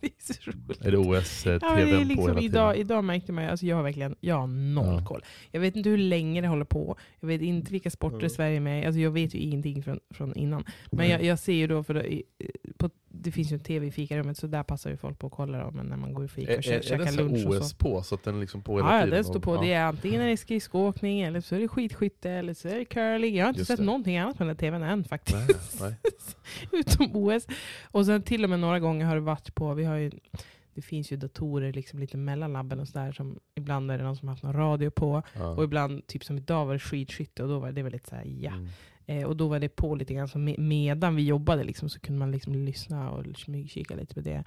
det 0.00 0.06
är 0.06 0.32
så 0.34 0.50
roligt. 0.50 0.80
Är 0.86 0.90
det 0.90 0.98
OS 0.98 1.46
eh, 1.46 1.58
Ja, 1.62 1.74
men 1.74 1.76
det 1.76 1.82
är 1.82 1.86
TVn 1.86 2.02
på 2.02 2.08
liksom, 2.08 2.28
hela 2.28 2.40
idag, 2.40 2.74
tiden? 2.74 2.86
idag 2.86 3.04
märkte 3.04 3.32
man 3.32 3.44
alltså 3.44 3.66
jag 3.66 3.76
har 3.76 3.82
verkligen 3.82 4.16
jag 4.20 4.34
har 4.36 4.46
noll 4.46 4.98
Ja. 5.00 5.04
koll. 5.06 5.22
Jag 5.50 5.60
vet 5.60 5.76
inte 5.76 5.88
hur 5.90 5.98
länge 5.98 6.40
det 6.40 6.48
håller 6.48 6.64
på. 6.64 6.96
Jag 7.20 7.28
vet 7.28 7.40
inte 7.42 7.72
vilka 7.72 7.90
sporter 7.90 8.16
Mm. 8.18 8.30
Sverige 8.30 8.56
är 8.56 8.60
med 8.60 8.86
alltså 8.86 9.00
Jag 9.00 9.10
vet 9.10 9.34
ju 9.34 9.38
ingenting 9.38 9.82
från, 9.82 10.00
från 10.10 10.34
innan. 10.36 10.64
Men 10.90 11.08
jag, 11.08 11.22
jag 11.24 11.38
ser 11.38 11.52
ju 11.52 11.66
då, 11.66 11.82
för 11.82 11.94
det, 11.94 12.12
i- 12.12 12.22
på, 12.76 12.90
det 13.08 13.32
finns 13.32 13.52
ju 13.52 13.54
en 13.54 13.60
tv 13.60 13.86
i 13.86 13.90
fikarummet 13.90 14.38
så 14.38 14.46
där 14.46 14.62
passar 14.62 14.90
ju 14.90 14.96
folk 14.96 15.18
på 15.18 15.26
att 15.26 15.32
kolla 15.32 15.64
då, 15.64 15.70
men 15.70 15.86
när 15.86 15.96
man 15.96 16.14
går 16.14 16.21
och 16.24 16.30
fikar 16.30 16.52
och 16.52 16.58
är, 16.58 16.62
kä- 16.62 16.76
är 16.78 16.82
käkar 16.82 17.04
det 17.04 17.12
så 17.12 17.20
lunch 17.22 17.46
och 17.46 17.52
OS 17.54 17.74
på 17.74 18.02
så 18.02 18.14
att 18.14 18.24
den 18.24 18.36
är 18.36 18.40
liksom 18.40 18.62
på 18.62 18.76
hela 18.76 18.88
Ja, 18.88 18.94
ja, 18.94 19.00
tiden? 19.04 19.14
den 19.14 19.24
står 19.24 19.36
och- 19.36 19.42
på. 19.42 19.54
ja. 19.54 19.60
Det 19.60 19.72
är 19.72 19.84
antingen 19.84 20.20
är 20.20 20.26
det 20.28 20.36
skridskoåkning, 20.36 21.20
eller 21.20 21.40
så 21.40 21.54
är 21.54 21.60
det 21.60 21.68
skidskytte, 21.68 22.30
eller 22.30 22.54
så 22.54 22.68
är 22.68 22.78
det 22.78 22.84
curling. 22.84 23.36
Jag 23.36 23.44
har 23.44 23.48
inte 23.48 23.60
Just 23.60 23.68
sett 23.68 23.78
det. 23.78 23.84
någonting 23.84 24.16
annat 24.18 24.36
på 24.38 24.44
den 24.44 24.48
här 24.48 24.54
tvn 24.56 24.82
än 24.82 25.04
faktiskt. 25.04 25.80
Nej, 25.80 25.94
nej. 26.72 26.80
Utom 26.80 27.16
OS. 27.16 27.46
Och 27.90 28.06
sen 28.06 28.22
till 28.22 28.44
och 28.44 28.50
med 28.50 28.60
några 28.60 28.80
gånger 28.80 29.06
har 29.06 29.14
det 29.14 29.20
varit 29.20 29.54
på, 29.54 29.74
vi 29.74 29.84
har 29.84 29.96
ju, 29.96 30.10
det 30.74 30.82
finns 30.82 31.12
ju 31.12 31.16
datorer 31.16 31.72
liksom 31.72 31.98
lite 31.98 32.16
mellan 32.16 32.52
labben 32.52 32.80
och 32.80 32.88
sådär. 32.88 33.12
Som, 33.12 33.38
ibland 33.54 33.90
är 33.90 33.98
det 33.98 34.04
någon 34.04 34.16
som 34.16 34.28
har 34.28 34.32
haft 34.34 34.42
någon 34.42 34.52
radio 34.56 34.90
på. 34.90 35.22
Ja. 35.34 35.46
Och 35.48 35.64
ibland, 35.64 36.06
typ 36.06 36.24
som 36.24 36.38
idag 36.38 36.66
var 36.66 36.72
det 36.72 36.78
skidskytte 36.78 37.42
och 37.42 37.48
då 37.48 37.58
var 37.58 37.72
det 37.72 37.82
väldigt 37.82 38.06
såhär 38.06 38.24
ja. 38.24 38.52
Mm. 38.52 38.68
Eh, 39.06 39.24
och 39.24 39.36
då 39.36 39.48
var 39.48 39.58
det 39.58 39.68
på 39.68 39.94
lite 39.94 40.14
grann, 40.14 40.28
så 40.28 40.38
me- 40.38 40.60
medan 40.60 41.16
vi 41.16 41.22
jobbade 41.22 41.64
liksom, 41.64 41.88
så 41.88 42.00
kunde 42.00 42.18
man 42.18 42.30
liksom 42.30 42.54
lyssna 42.54 43.10
och 43.10 43.24
smygkika 43.36 43.94
lite 43.94 44.14
på 44.14 44.20
det. 44.20 44.44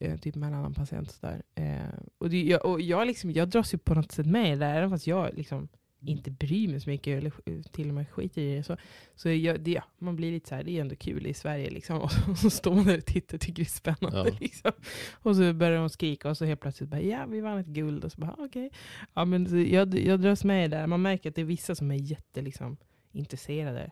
Eh, 0.00 0.16
typ 0.16 0.34
med 0.34 0.46
en 0.46 0.54
annan 0.54 0.74
patient. 0.74 1.18
Där. 1.20 1.42
Eh, 1.54 1.98
och 2.18 2.30
det, 2.30 2.42
jag, 2.42 2.66
och 2.66 2.80
jag, 2.80 3.06
liksom, 3.06 3.30
jag 3.30 3.48
dras 3.48 3.74
ju 3.74 3.78
på 3.78 3.94
något 3.94 4.12
sätt 4.12 4.26
med 4.26 4.46
i 4.46 4.50
det 4.50 4.56
där, 4.56 4.74
även 4.74 4.90
fast 4.90 5.06
jag 5.06 5.34
liksom 5.34 5.68
inte 6.06 6.30
bryr 6.30 6.68
mig 6.68 6.80
så 6.80 6.90
mycket, 6.90 7.18
eller 7.18 7.30
sk- 7.30 7.62
till 7.62 7.88
och 7.88 7.94
med 7.94 8.08
skiter 8.10 8.42
i 8.42 8.56
det. 8.56 8.62
Så, 8.62 8.76
så 9.14 9.28
jag, 9.30 9.60
det, 9.60 9.70
ja, 9.70 9.84
man 9.98 10.16
blir 10.16 10.32
lite 10.32 10.48
så 10.48 10.54
här, 10.54 10.64
det 10.64 10.70
är 10.70 10.80
ändå 10.80 10.96
kul 10.96 11.26
i 11.26 11.34
Sverige. 11.34 11.70
Liksom. 11.70 11.98
Och, 12.02 12.12
så, 12.12 12.30
och 12.30 12.38
så 12.38 12.50
står 12.50 12.74
man 12.74 12.84
där 12.84 12.98
och 12.98 13.04
tittar 13.04 13.36
och 13.36 13.40
tycker 13.40 13.62
det 13.62 13.66
är 13.66 13.70
spännande. 13.94 14.30
Ja. 14.30 14.36
Liksom. 14.40 14.72
Och 15.12 15.36
så 15.36 15.52
börjar 15.52 15.78
de 15.78 15.88
skrika 15.88 16.30
och 16.30 16.36
så 16.36 16.44
helt 16.44 16.60
plötsligt 16.60 16.90
bara, 16.90 17.00
ja 17.00 17.26
vi 17.26 17.40
vann 17.40 17.58
ett 17.58 17.66
guld. 17.66 18.04
Och 18.04 18.12
så 18.12 18.20
bara, 18.20 18.34
okej. 18.38 18.70
Ja, 19.14 19.24
men 19.24 19.70
jag, 19.72 19.98
jag 19.98 20.20
dras 20.20 20.44
med 20.44 20.64
i 20.64 20.68
det 20.68 20.76
där. 20.76 20.86
Man 20.86 21.02
märker 21.02 21.28
att 21.28 21.34
det 21.34 21.40
är 21.40 21.46
vissa 21.46 21.74
som 21.74 21.90
är 21.90 21.94
jätte 21.94 22.42
liksom, 22.42 22.76
intresserade. 23.12 23.90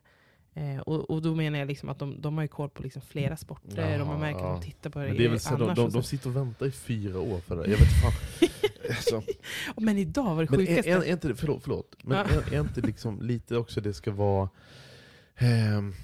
Eh, 0.55 0.79
och, 0.79 1.11
och 1.11 1.23
då 1.23 1.35
menar 1.35 1.59
jag 1.59 1.69
liksom 1.69 1.89
att 1.89 1.99
de, 1.99 2.21
de 2.21 2.35
har 2.37 2.43
ju 2.45 2.49
koll 2.49 2.71
på 2.71 2.83
liksom 2.83 3.03
flera 3.03 3.37
sporter 3.37 4.01
och 4.01 4.07
man 4.07 4.17
Ja, 4.17 4.21
märker 4.21 4.41
ja. 4.41 4.55
att 4.55 4.63
de 4.63 4.67
tittar 4.67 4.91
på 4.91 4.99
det 4.99 5.07
Men 5.09 5.17
det 5.17 5.25
är 5.25 5.29
väl 5.29 5.41
så, 5.41 5.57
de, 5.57 5.75
de, 5.75 5.91
de 5.91 6.03
sitter 6.03 6.29
och 6.29 6.37
väntar 6.37 6.67
i 6.67 6.71
fyra 6.71 7.21
år 7.21 7.41
för 7.41 7.57
det. 7.57 7.71
Jag 7.71 7.79
vet 7.79 7.89
fan. 8.03 8.13
Alltså, 8.91 9.23
Men 9.77 9.99
idag 9.99 10.35
var 10.35 10.43
det 10.45 10.51
men 10.51 10.61
är, 10.61 10.67
sjukaste. 10.67 10.91
är, 10.91 11.03
är 11.03 11.13
inte 11.13 11.35
förlåt, 11.35 11.63
förlåt. 11.63 11.97
Men 12.05 12.17
Ja. 12.19 12.25
är, 12.25 12.55
är 12.55 12.61
inte 12.61 12.81
liksom 12.81 13.23
lite 13.23 13.57
också 13.57 13.81
det 13.81 13.95
ska 13.95 14.11
vara... 14.13 14.49
ehm, 15.37 15.95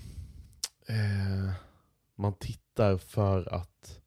eh, 0.89 1.53
man 2.17 2.33
tittar 2.33 2.97
för 2.97 3.55
att 3.55 4.01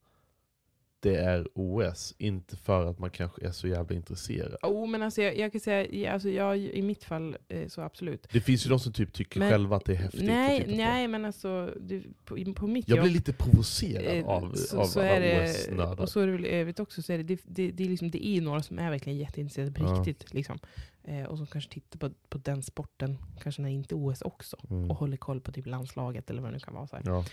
det 1.02 1.16
är 1.16 1.48
OS, 1.56 2.16
inte 2.18 2.58
för 2.58 2.86
att 2.86 3.00
man 3.00 3.10
kanske 3.10 3.46
är 3.48 3.52
så 3.52 3.68
jävla 3.68 3.96
intresserad. 3.96 4.56
Oh, 4.62 4.88
men 4.90 5.02
alltså 5.04 5.22
jag, 5.22 5.38
jag 5.38 5.52
kan 5.52 5.62
säga, 5.62 6.14
alltså 6.14 6.30
jag, 6.30 6.58
i 6.58 6.82
mitt 6.82 7.04
fall 7.04 7.38
eh, 7.48 7.68
så 7.68 7.82
absolut. 7.82 8.28
Det 8.32 8.42
finns 8.42 8.66
ju 8.66 8.70
de 8.70 8.80
som 8.80 8.94
typ 8.94 9.14
tycker 9.14 9.40
Men- 9.40 9.50
själva 9.52 9.76
att 9.76 9.86
det 9.86 9.92
är 9.92 9.96
häftigt 9.98 10.22
att 10.22 10.28
Nej, 10.28 10.60
titta 10.60 10.72
på. 10.72 10.78
nej 10.78 11.08
men 11.08 11.26
alltså 11.26 11.74
du, 11.80 12.04
på, 12.26 12.54
på 12.56 12.68
mitt 12.68 12.90
Jag 12.90 12.96
jobb. 12.98 13.04
blir 13.04 13.14
lite 13.14 13.34
provocerad 13.34 14.18
eh, 14.18 14.26
av, 14.28 14.54
så, 14.56 14.80
av 14.80 14.86
så 14.86 15.00
alla 15.00 15.44
OS-nördar. 15.44 16.00
och 16.02 16.10
så 16.10 16.20
är 16.20 16.26
det 16.28 16.32
väl 16.34 16.46
övrigt 16.46 16.80
också, 16.80 17.02
så 17.02 17.14
är 17.14 17.18
det, 17.18 17.24
det, 17.24 17.42
det, 17.46 17.72
det, 17.72 17.84
är 17.84 17.90
liksom, 17.90 18.12
det 18.12 18.28
är 18.28 18.34
ju 18.34 18.42
några 18.42 18.62
som 18.64 18.80
är 18.80 18.90
verkligen 18.90 19.18
jätteintresserade 19.20 19.72
på 19.72 19.82
Ja. 19.84 19.88
riktigt. 19.94 20.34
Liksom. 20.34 20.60
Eh, 21.04 21.24
och 21.24 21.38
som 21.38 21.48
kanske 21.48 21.72
tittar 21.72 22.00
på, 22.00 22.10
på 22.30 22.38
den 22.38 22.64
sporten, 22.64 23.18
kanske 23.44 23.62
när 23.62 23.70
inte 23.70 23.96
OS 23.96 24.22
också. 24.22 24.58
Mm. 24.70 24.92
Och 24.92 24.98
håller 24.98 25.18
koll 25.18 25.42
på 25.42 25.52
typ 25.52 25.66
landslaget 25.68 26.30
eller 26.30 26.42
vad 26.42 26.52
det 26.52 26.54
nu 26.54 26.60
kan 26.60 26.74
vara. 26.74 26.88
Så. 26.88 27.24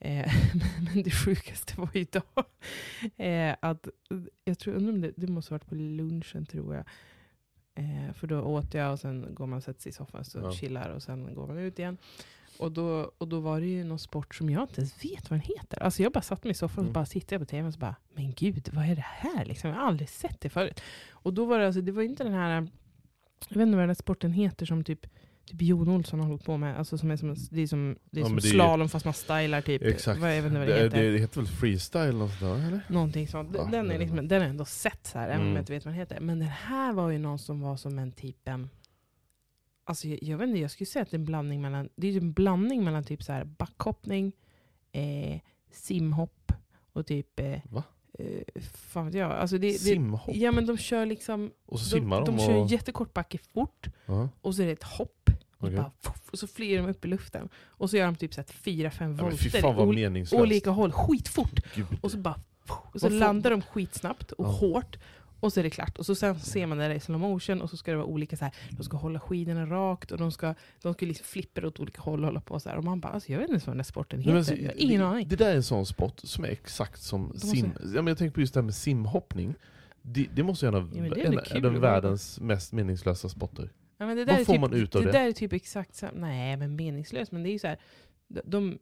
Eh, 0.00 0.32
men 0.94 1.02
det 1.02 1.10
sjukaste 1.10 1.80
var 1.80 1.96
idag 1.96 2.22
eh, 3.16 3.56
att, 3.60 3.88
jag 4.44 4.58
tror, 4.58 4.74
undrar 4.74 4.92
om 4.92 5.00
det, 5.00 5.12
det 5.16 5.26
måste 5.26 5.54
ha 5.54 5.58
varit 5.58 5.68
på 5.68 5.74
lunchen 5.74 6.46
tror 6.46 6.74
jag. 6.74 6.84
Eh, 7.74 8.12
för 8.14 8.26
då 8.26 8.40
åt 8.40 8.74
jag 8.74 8.92
och 8.92 9.00
sen 9.00 9.34
går 9.34 9.46
man 9.46 9.56
och 9.56 9.62
sätter 9.62 9.80
sig 9.82 9.90
i 9.90 9.92
soffan 9.92 10.20
och 10.34 10.42
Ja. 10.42 10.52
chillar 10.52 10.90
och 10.90 11.02
sen 11.02 11.34
går 11.34 11.46
man 11.46 11.58
ut 11.58 11.78
igen. 11.78 11.96
Och 12.58 12.72
då, 12.72 13.12
och 13.18 13.28
då 13.28 13.40
var 13.40 13.60
det 13.60 13.66
ju 13.66 13.84
någon 13.84 13.98
sport 13.98 14.34
som 14.34 14.50
jag 14.50 14.62
inte 14.62 14.80
ens 14.80 15.04
vet 15.04 15.30
vad 15.30 15.38
den 15.40 15.46
heter. 15.56 15.82
Alltså 15.82 16.02
jag 16.02 16.12
bara 16.12 16.22
satt 16.22 16.44
mig 16.44 16.50
i 16.50 16.54
soffan 16.54 16.78
och 16.78 16.82
Mm. 16.84 16.92
bara 16.92 17.06
tittade 17.06 17.38
på 17.38 17.44
tv 17.44 17.68
och 17.68 17.74
så 17.74 17.80
bara, 17.80 17.96
men 18.14 18.32
gud, 18.32 18.68
vad 18.72 18.84
är 18.84 18.96
det 18.96 19.04
här? 19.06 19.44
Liksom, 19.44 19.70
jag 19.70 19.76
har 19.76 19.82
aldrig 19.86 20.08
sett 20.08 20.40
det 20.40 20.48
förut. 20.48 20.80
Och 21.10 21.34
då 21.34 21.44
var 21.44 21.58
det, 21.58 21.66
alltså, 21.66 21.80
det 21.80 21.92
var 21.92 22.02
inte 22.02 22.24
den 22.24 22.32
här, 22.32 22.50
jag 23.48 23.56
vet 23.56 23.62
inte 23.66 23.76
vad 23.76 23.82
den 23.82 23.88
här 23.88 23.94
sporten 23.94 24.32
heter 24.32 24.66
som 24.66 24.84
typ 24.84 25.06
Typ 25.50 25.62
Jon 25.62 25.88
Olsson 25.88 26.20
har 26.20 26.26
hållit 26.26 26.44
på 26.44 26.56
med, 26.56 26.78
alltså 26.78 26.98
som 26.98 27.10
är 27.10 27.16
som, 27.16 27.34
det 27.50 27.60
är 27.62 27.66
som, 27.66 27.96
det 28.10 28.20
är 28.20 28.22
Ja, 28.22 28.26
som 28.26 28.36
det 28.36 28.40
är 28.48 28.50
slalom 28.50 28.88
fast 28.88 29.04
man 29.04 29.14
stylar 29.14 29.60
typ. 29.60 29.82
Exakt. 29.82 30.20
Vad, 30.20 30.30
jag 30.36 30.42
vet 30.42 30.46
inte 30.46 30.58
vad 30.58 30.68
det, 30.68 30.74
det, 30.74 30.82
heter. 30.84 31.02
det, 31.02 31.10
det 31.12 31.18
heter 31.18 31.36
väl 31.40 31.46
freestyle 31.50 32.02
eller 32.08 32.18
något 32.18 32.30
sånt 32.38 32.40
där, 32.60 32.66
eller? 32.66 32.80
Någonting 32.88 33.28
sånt. 33.28 33.50
Ja, 33.54 33.68
den, 33.72 33.88
det 33.88 33.94
är 33.94 33.94
är 33.94 33.98
liksom, 33.98 34.16
den 34.16 34.30
har 34.30 34.46
jag 34.46 34.50
ändå 34.50 34.64
sett 34.64 35.06
så 35.06 35.18
här, 35.18 35.28
även 35.28 35.36
om 35.40 35.42
Mm. 35.42 35.54
jag 35.56 35.62
inte 35.62 35.72
vet 35.72 35.84
vad 35.84 35.94
den 35.94 35.98
heter. 36.00 36.20
Men 36.20 36.38
den 36.38 36.48
här 36.48 36.92
var 36.92 37.10
ju 37.10 37.18
någon 37.18 37.38
som 37.38 37.60
var 37.60 37.76
som 37.76 37.98
en 37.98 38.12
typ 38.12 38.48
en... 38.48 38.70
Alltså 39.84 40.08
jag, 40.08 40.18
jag 40.22 40.38
vet 40.38 40.48
inte, 40.48 40.60
jag 40.60 40.70
skulle 40.70 40.86
säga 40.86 41.02
att 41.02 41.10
det 41.10 41.14
är 41.14 41.18
en 41.18 41.24
blandning 41.24 41.60
mellan, 41.62 41.88
det 41.96 42.08
är 42.08 42.16
en 42.16 42.32
blandning 42.32 42.84
mellan 42.84 43.04
typ 43.04 43.22
så 43.22 43.32
här 43.32 43.44
backhoppning, 43.44 44.32
eh, 44.92 45.40
simhopp 45.72 46.52
och 46.92 47.06
typ... 47.06 47.40
Eh, 47.40 47.58
Va? 47.70 47.82
eh, 48.18 48.62
fan 48.62 49.06
vet 49.06 49.14
jag. 49.14 49.32
Alltså 49.32 49.58
det, 49.58 49.66
det, 49.72 49.78
Simhopp? 49.78 50.34
ja 50.36 50.52
men 50.52 50.66
de 50.66 50.78
kör 50.78 51.06
liksom... 51.06 51.50
och 51.66 51.80
så 51.80 51.96
De, 51.96 52.00
simmar 52.00 52.26
de 52.26 52.36
de? 52.36 52.38
kör 52.46 52.54
och... 52.54 52.60
en 52.62 52.66
jättekort 52.66 53.12
backe 53.14 53.38
fort, 53.38 53.86
ja. 54.06 54.28
och 54.40 54.54
så 54.54 54.62
är 54.62 54.66
det 54.66 54.72
ett 54.72 54.82
hopp. 54.82 55.16
Och, 55.60 55.68
Okej. 55.68 55.76
bara, 55.76 55.90
och 56.32 56.38
så 56.38 56.46
flyger 56.46 56.76
de 56.82 56.88
upp 56.90 57.04
i 57.04 57.08
luften. 57.08 57.48
Och 57.68 57.90
så 57.90 57.96
gör 57.96 58.04
de 58.06 58.16
typ 58.16 58.34
så 58.34 58.40
här 58.40 58.48
fyra, 58.48 58.90
fem 58.90 59.16
Ja, 59.18 59.24
men 59.24 59.36
fy 59.36 59.48
volter 59.60 59.80
ol- 59.82 59.94
meningslöst. 59.94 60.42
olika 60.42 60.70
håll, 60.70 60.92
skitfort. 60.92 61.60
Gud. 61.74 61.86
Och 62.00 62.10
så 62.10 62.18
bara... 62.18 62.40
Och 62.68 63.00
så 63.00 63.08
landar 63.08 63.50
de 63.50 63.62
skitsnabbt 63.62 64.32
och 64.32 64.44
Ja. 64.46 64.50
hårt. 64.50 64.96
Och 65.40 65.52
så 65.52 65.60
är 65.60 65.64
det 65.64 65.70
klart. 65.70 65.98
Och 65.98 66.06
så 66.06 66.14
sen 66.14 66.40
ser 66.40 66.66
man 66.66 66.78
det 66.78 66.94
i 66.94 67.00
slow 67.00 67.20
motion 67.20 67.60
och 67.62 67.70
så 67.70 67.76
ska 67.76 67.90
det 67.90 67.96
vara 67.96 68.06
olika 68.06 68.36
så 68.36 68.44
här. 68.44 68.54
De 68.70 68.82
ska 68.84 68.96
hålla 68.96 69.20
skidorna 69.20 69.66
rakt 69.66 70.10
och 70.12 70.18
de 70.18 70.32
ska, 70.32 70.54
de 70.82 70.94
ska 70.94 71.06
liksom 71.06 71.24
flippa 71.26 71.66
åt 71.66 71.80
olika 71.80 72.02
håll 72.02 72.20
och 72.20 72.26
hålla 72.26 72.40
på 72.40 72.60
så 72.60 72.68
här. 72.68 72.76
Och 72.76 72.84
man 72.84 73.00
bara, 73.00 73.12
alltså, 73.12 73.32
jag 73.32 73.38
vet 73.38 73.44
inte 73.44 73.52
ens 73.52 73.66
vad 73.66 73.72
den 73.72 73.78
där 73.78 73.84
sporten 73.84 74.20
heter. 74.20 74.36
alltså, 74.36 74.54
jag 74.54 74.68
har 74.70 74.74
ingen 74.76 75.00
det, 75.00 75.06
aning. 75.06 75.28
Det 75.28 75.36
där 75.36 75.50
är 75.50 75.54
en 75.56 75.62
sån 75.62 75.86
sport 75.86 76.20
som 76.24 76.44
är 76.44 76.48
exakt 76.48 77.02
som 77.02 77.32
sim... 77.38 77.72
Ja, 77.80 77.88
men 78.02 78.06
jag 78.06 78.18
tänker 78.18 78.34
på 78.34 78.40
just 78.40 78.54
det 78.54 78.60
här 78.60 78.64
med 78.64 78.74
simhoppning. 78.74 79.54
Det, 80.02 80.26
det 80.34 80.42
måste 80.42 80.66
ju 80.66 80.72
vara 80.72 80.88
Ja, 80.94 81.34
en, 81.54 81.64
av 81.66 81.72
världens 81.72 82.40
mest 82.40 82.72
meningslösa 82.72 83.28
sporter. 83.28 83.70
Ja, 84.00 84.06
men 84.06 84.16
det 84.16 84.24
vad 84.24 84.34
där 84.34 84.40
är 84.40 84.44
får 84.44 84.52
typ, 84.52 84.60
man 84.60 84.72
ut 84.74 84.94
av 84.96 85.02
det? 85.02 85.08
det? 85.08 85.18
där 85.18 85.28
är 85.28 85.32
typ 85.32 85.52
exakt 85.52 85.94
samma. 85.94 86.12
Nej, 86.14 86.56
men 86.56 86.76
meningslöst. 86.76 87.32
Men 87.32 87.42
det 87.42 87.48
är 87.48 87.52
ju 87.52 87.58
så 87.58 87.66
här. 87.66 87.78
De, 88.28 88.40
de, 88.44 88.78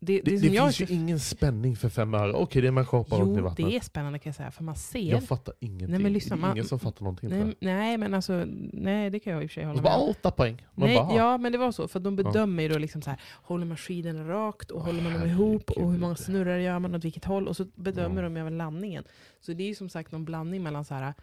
det, 0.00 0.20
det, 0.20 0.30
Det, 0.30 0.36
det, 0.36 0.50
finns 0.58 0.80
ju 0.80 0.86
ingen 0.94 1.20
spänning 1.20 1.76
för 1.76 1.88
fem 1.88 2.14
öre. 2.14 2.32
Okej, 2.32 2.62
det 2.62 2.68
är 2.68 2.72
människa 2.72 2.96
hoppar 2.96 3.18
runt 3.18 3.38
i 3.38 3.40
vattnet. 3.40 3.68
det 3.70 3.76
är 3.76 3.80
spännande 3.80 4.18
kan 4.18 4.30
jag 4.30 4.36
säga. 4.36 4.50
För 4.50 4.64
man 4.64 4.76
ser. 4.76 5.10
Jag 5.10 5.24
fattar 5.24 5.54
ingenting. 5.60 5.90
Nej, 5.90 5.98
men 5.98 6.12
lyssna, 6.12 6.36
det 6.36 6.42
är 6.42 6.46
ingen 6.46 6.56
man- 6.58 6.64
som 6.68 6.78
fattar 6.80 7.02
någonting. 7.04 7.28
nej, 7.30 7.38
jag. 7.40 7.54
nej, 7.60 7.98
men 7.98 8.14
alltså, 8.14 8.44
nej, 8.72 9.10
det 9.10 9.20
kan 9.20 9.32
jag 9.32 9.42
i 9.42 9.46
och 9.46 9.50
för 9.50 9.54
sig 9.54 9.64
hålla 9.64 9.82
med 9.82 9.92
om. 9.92 10.08
åtta 10.08 10.30
poäng. 10.30 10.66
Man 10.74 10.88
Nej, 10.88 10.96
bara, 10.96 11.14
ja, 11.16 11.38
men 11.38 11.52
det 11.52 11.58
var 11.58 11.72
så. 11.72 11.88
För 11.88 12.00
de 12.00 12.16
bedömer 12.16 12.62
ju 12.62 12.68
då 12.68 12.78
liksom 12.78 13.02
så 13.02 13.10
här, 13.10 13.20
håller 13.42 13.66
man 13.66 13.76
skidorna 13.76 14.28
rakt 14.28 14.70
och 14.70 14.82
håller 14.82 15.02
man 15.02 15.12
dem 15.12 15.28
ihop 15.28 15.70
och 15.70 15.92
hur 15.92 15.98
många 15.98 16.16
snurrar 16.16 16.58
gör 16.58 16.78
man 16.78 16.94
åt 16.94 17.04
vilket 17.04 17.24
håll 17.24 17.48
och 17.48 17.56
så 17.56 17.64
bedömer 17.74 18.22
Ja. 18.22 18.28
de 18.28 18.36
även 18.36 18.58
landningen. 18.58 19.04
Så 19.40 19.52
det 19.52 19.62
är 19.64 19.68
ju 19.68 19.74
som 19.74 19.88
sagt 19.88 20.12
någon 20.12 20.24
blandning 20.24 20.62
mellan 20.62 20.84
så 20.84 20.94
här, 20.94 21.14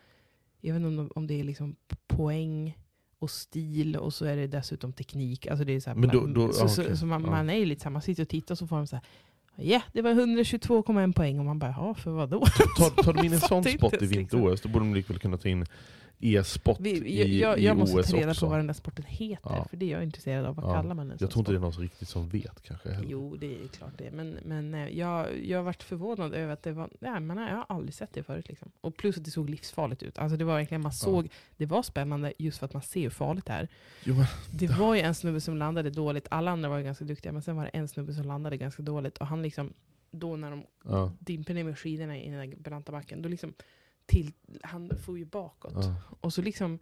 jag 0.61 0.73
vet 0.73 0.83
inte 0.83 1.01
om, 1.01 1.11
om 1.15 1.27
det 1.27 1.39
är 1.39 1.43
liksom 1.43 1.75
poäng 2.07 2.77
och 3.19 3.29
stil 3.29 3.95
och 3.95 4.13
så 4.13 4.25
är 4.25 4.35
det 4.35 4.47
dessutom 4.47 4.93
teknik. 4.93 5.47
Alltså 5.47 5.65
det 5.65 5.73
är 5.75 5.79
så 5.79 5.89
här, 5.89 5.97
då- 6.07 6.27
då- 6.27 6.53
så, 6.53 6.63
ja, 6.63 6.67
så, 6.67 6.97
så 6.97 7.05
man, 7.05 7.23
Ja. 7.23 7.29
man 7.29 7.49
är 7.49 7.55
ju 7.55 7.65
lite 7.65 7.81
så 7.81 7.85
här, 7.85 7.91
man 7.91 8.01
sitter 8.01 8.23
och 8.23 8.29
tittar 8.29 8.53
och 8.53 8.57
så 8.57 8.67
får 8.67 8.75
de 8.75 8.87
så 8.87 8.95
här, 8.95 9.05
ja 9.55 9.81
det 9.93 10.01
var 10.01 10.11
122,1 10.13 11.13
poäng 11.13 11.39
och 11.39 11.45
man 11.45 11.59
bara, 11.59 11.71
ja 11.77 11.93
för 11.93 12.11
vad 12.11 12.29
då? 12.29 12.39
Tar, 12.77 13.03
tar 13.03 13.13
de 13.13 13.25
in 13.25 13.33
en 13.33 13.39
sån 13.49 13.57
inte 13.57 13.71
sport 13.71 14.01
i 14.01 14.05
vinter-OS, 14.05 14.61
då 14.61 14.69
borde 14.69 14.85
de 14.85 14.93
likväl 14.93 15.19
kunna 15.19 15.37
ta 15.37 15.49
in 15.49 15.65
e-sport 16.21 16.79
i, 16.85 17.19
jag, 17.19 17.27
jag, 17.29 17.59
i 17.59 17.65
jag 17.65 17.77
måste 17.77 17.99
OS 17.99 18.11
ta 18.11 18.17
reda 18.17 18.31
också. 18.31 18.45
på 18.45 18.49
vad 18.49 18.59
den 18.59 18.67
där 18.67 18.73
sporten 18.73 19.05
heter, 19.07 19.49
Ja. 19.55 19.65
för 19.69 19.77
det 19.77 19.85
är 19.85 19.89
jag 19.89 20.03
intresserad 20.03 20.45
av. 20.45 20.55
Vad 20.55 20.65
Ja. 20.65 20.73
kallar 20.73 20.95
man 20.95 21.07
den 21.07 21.17
Jag 21.19 21.31
tror 21.31 21.41
inte 21.41 21.51
det 21.51 21.57
är 21.57 21.59
någon 21.59 21.71
riktigt 21.71 22.09
som 22.09 22.29
vet 22.29 22.61
kanske 22.61 22.89
heller. 22.91 23.09
Jo, 23.09 23.35
det 23.35 23.63
är 23.63 23.67
klart 23.67 23.91
det. 23.97 24.11
Men, 24.11 24.37
men 24.45 24.73
eh, 24.73 24.87
jag, 24.89 25.45
jag 25.45 25.57
har 25.57 25.63
varit 25.63 25.83
förvånad 25.83 26.33
över 26.33 26.53
att 26.53 26.63
det 26.63 26.71
var... 26.71 26.89
Nej, 26.99 27.19
man, 27.19 27.37
jag 27.37 27.55
har 27.55 27.65
aldrig 27.69 27.93
sett 27.93 28.13
det 28.13 28.23
förut. 28.23 28.49
Liksom. 28.49 28.71
Och 28.81 28.97
plus 28.97 29.17
att 29.17 29.23
det 29.25 29.31
såg 29.31 29.49
livsfarligt 29.49 30.03
ut. 30.03 30.17
Alltså 30.19 30.37
det 30.37 30.45
var 30.45 30.55
verkligen, 30.55 30.81
man 30.81 30.91
såg, 30.93 31.29
det 31.57 31.65
var 31.65 31.83
spännande 31.83 32.33
just 32.37 32.57
för 32.59 32.65
att 32.65 32.73
man 32.73 32.81
ser 32.81 33.01
hur 33.01 33.09
farligt 33.09 33.45
det 33.45 33.53
är. 33.53 33.67
Jo, 34.03 34.15
men, 34.15 34.25
Det 34.51 34.67
var 34.67 34.95
ju 34.95 35.01
en 35.01 35.15
snubbe 35.15 35.41
som 35.41 35.57
landade 35.57 35.89
dåligt, 35.89 36.27
alla 36.31 36.51
andra 36.51 36.69
var 36.69 36.77
ju 36.77 36.83
ganska 36.83 37.05
duktiga, 37.05 37.31
men 37.31 37.41
sen 37.41 37.55
var 37.55 37.63
det 37.63 37.69
en 37.69 37.87
snubbe 37.87 38.13
som 38.13 38.23
landade 38.25 38.57
ganska 38.57 38.83
dåligt. 38.83 39.17
Och 39.17 39.27
han 39.27 39.41
liksom, 39.41 39.73
då 40.11 40.35
när 40.35 40.51
de 40.51 40.63
ja, 40.85 41.11
dimper 41.19 41.53
ner 41.53 41.63
med 41.63 41.77
skidorna 41.79 42.17
i 42.17 42.29
den 42.29 42.49
där 42.49 42.55
branta 42.57 42.91
backen, 42.91 43.21
då 43.21 43.29
liksom 43.29 43.53
till, 44.09 44.33
han 44.63 44.91
får 45.05 45.17
ju 45.17 45.25
bakåt. 45.25 45.73
ja. 45.75 45.95
Och 46.21 46.33
så 46.33 46.41
liksom 46.41 46.79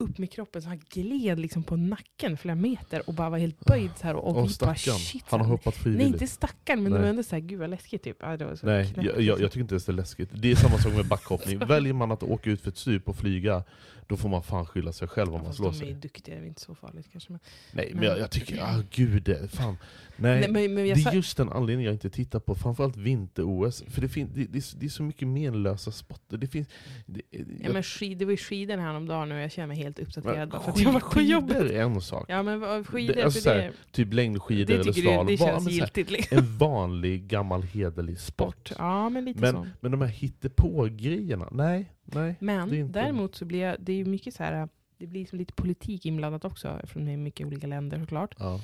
upp 0.00 0.18
med 0.18 0.30
kroppen, 0.30 0.62
så 0.62 0.68
han 0.68 0.80
gled 0.90 1.40
liksom 1.40 1.62
på 1.62 1.76
nacken 1.76 2.36
flera 2.36 2.54
meter 2.54 3.08
och 3.08 3.14
bara 3.14 3.30
var 3.30 3.38
helt 3.38 3.60
böjd 3.60 3.90
så 3.96 4.06
här. 4.06 4.14
Och, 4.14 4.22
och 4.22 4.28
Och 4.28 4.34
bara, 4.34 4.48
stackarn, 4.48 5.20
han 5.26 5.40
har 5.40 5.46
hoppat 5.46 5.74
Nej, 5.74 5.82
frivilligt. 5.82 6.06
inte 6.12 6.26
stackarn, 6.26 6.82
men 6.82 6.92
det 6.92 6.98
Nej. 6.98 7.02
var 7.02 7.10
ändå 7.10 7.22
så 7.22 7.36
här, 7.36 7.40
gud 7.42 7.58
vad 7.58 7.70
läskigt 7.70 8.02
typ. 8.02 8.16
Ja, 8.20 8.36
det 8.36 8.56
Nej, 8.62 8.92
jag, 8.96 9.04
jag, 9.04 9.16
liksom. 9.16 9.42
jag 9.42 9.50
tycker 9.52 9.60
inte 9.60 9.74
ens 9.74 9.84
det 9.84 9.92
är 9.92 9.94
läskigt. 9.94 10.30
Det 10.32 10.50
är 10.50 10.56
samma 10.56 10.78
sak 10.78 10.92
med 10.94 11.06
backhoppning. 11.08 11.58
Väljer 11.66 11.92
man 11.92 12.10
att 12.12 12.22
åka 12.22 12.50
ut 12.50 12.60
för 12.60 12.70
ett 12.70 12.78
stup 12.78 13.08
och 13.08 13.16
flyga, 13.16 13.64
då 14.06 14.16
får 14.16 14.28
man 14.28 14.42
fan 14.42 14.66
skylla 14.66 14.92
sig 14.92 15.08
själv 15.08 15.28
om 15.28 15.34
man 15.34 15.44
Fast 15.44 15.56
slår 15.56 15.70
de 15.72 15.76
är 15.76 15.84
ju 15.86 15.92
sig. 15.92 16.00
duktiga, 16.00 16.34
det 16.34 16.42
är 16.42 16.46
inte 16.46 16.60
så 16.60 16.74
farligt 16.74 17.08
kanske. 17.12 17.32
Men, 17.32 17.40
Nej, 17.72 17.90
men 17.94 18.04
jag, 18.04 18.18
jag 18.18 18.30
tycker, 18.30 18.62
ah 18.62 18.82
gud, 18.90 19.22
det, 19.22 19.48
fan. 19.48 19.76
Nej, 20.16 20.40
Nej, 20.40 20.50
men, 20.50 20.74
men 20.74 20.84
det 20.88 20.96
sa, 20.96 21.10
är 21.10 21.14
just 21.14 21.36
den 21.36 21.48
anledningen 21.48 21.84
jag 21.86 21.94
inte 21.94 22.10
tittar 22.10 22.40
på, 22.40 22.54
framförallt 22.54 22.96
vinter-OS. 22.96 23.84
För 23.88 24.00
det, 24.00 24.08
fin, 24.08 24.30
det, 24.34 24.44
det, 24.44 24.74
det 24.80 24.86
är 24.86 24.90
så 24.90 25.02
mycket 25.02 25.28
menlösa 25.28 25.92
sporter. 25.92 26.36
Det 26.36 26.46
finns... 26.46 26.68
Det, 27.06 27.22
ja, 27.62 27.72
men 27.72 27.82
skid, 27.82 28.18
det 28.18 28.24
var 28.24 28.30
ju 28.32 28.36
skidor 28.36 28.76
häromdagen 28.76 29.28
nu 29.28 29.34
och 29.34 29.40
jag 29.40 29.52
känner 29.52 29.68
mig 29.68 29.76
helt 29.76 29.89
uppdaterad. 29.98 30.36
men 30.38 30.48
bara 30.48 30.60
för 30.62 30.70
att 30.70 30.80
jag 30.80 30.92
var 30.92 31.00
på 31.00 31.20
jobbet. 31.20 31.56
är 31.56 31.80
en 31.82 32.00
sak. 32.00 32.24
Ja 32.28 32.42
men 32.42 32.84
skidor, 32.84 33.14
Det- 33.14 33.24
alltså 33.24 33.40
för 33.40 33.50
här, 33.50 33.56
det, 33.58 33.72
Typ 33.92 34.12
längdskidor 34.12 34.74
det 34.74 34.80
eller 34.80 34.92
slalom. 34.92 35.26
det 35.26 35.36
känns 35.36 35.64
men 35.64 35.72
här, 35.72 35.80
giltigt. 35.80 36.10
Liksom. 36.10 36.38
En 36.38 36.56
vanlig 36.58 37.26
gammal 37.26 37.62
hederlig 37.62 38.18
sport. 38.20 38.68
Sport. 38.68 38.78
Ja 38.78 39.08
men 39.08 39.24
lite 39.24 39.38
så. 39.50 39.58
Men, 39.58 39.70
men 39.80 39.90
de 39.90 40.00
här 40.00 40.08
hittepå-grejerna, 40.08 41.48
nej. 41.52 41.92
nej. 42.04 42.34
Men 42.40 42.74
inte- 42.74 43.00
däremot 43.00 43.34
så 43.34 43.44
blir 43.44 43.60
jag, 43.60 43.76
det 43.80 43.92
är 43.92 44.04
mycket 44.04 44.34
så 44.34 44.42
här, 44.42 44.68
det 44.98 45.06
blir 45.06 45.26
som 45.26 45.38
lite 45.38 45.52
politik 45.52 46.06
inblandat 46.06 46.44
också, 46.44 46.80
från 46.84 47.04
det 47.04 47.12
är 47.12 47.16
mycket 47.16 47.46
olika 47.46 47.66
länder 47.66 47.98
såklart. 48.00 48.34
Ja. 48.38 48.60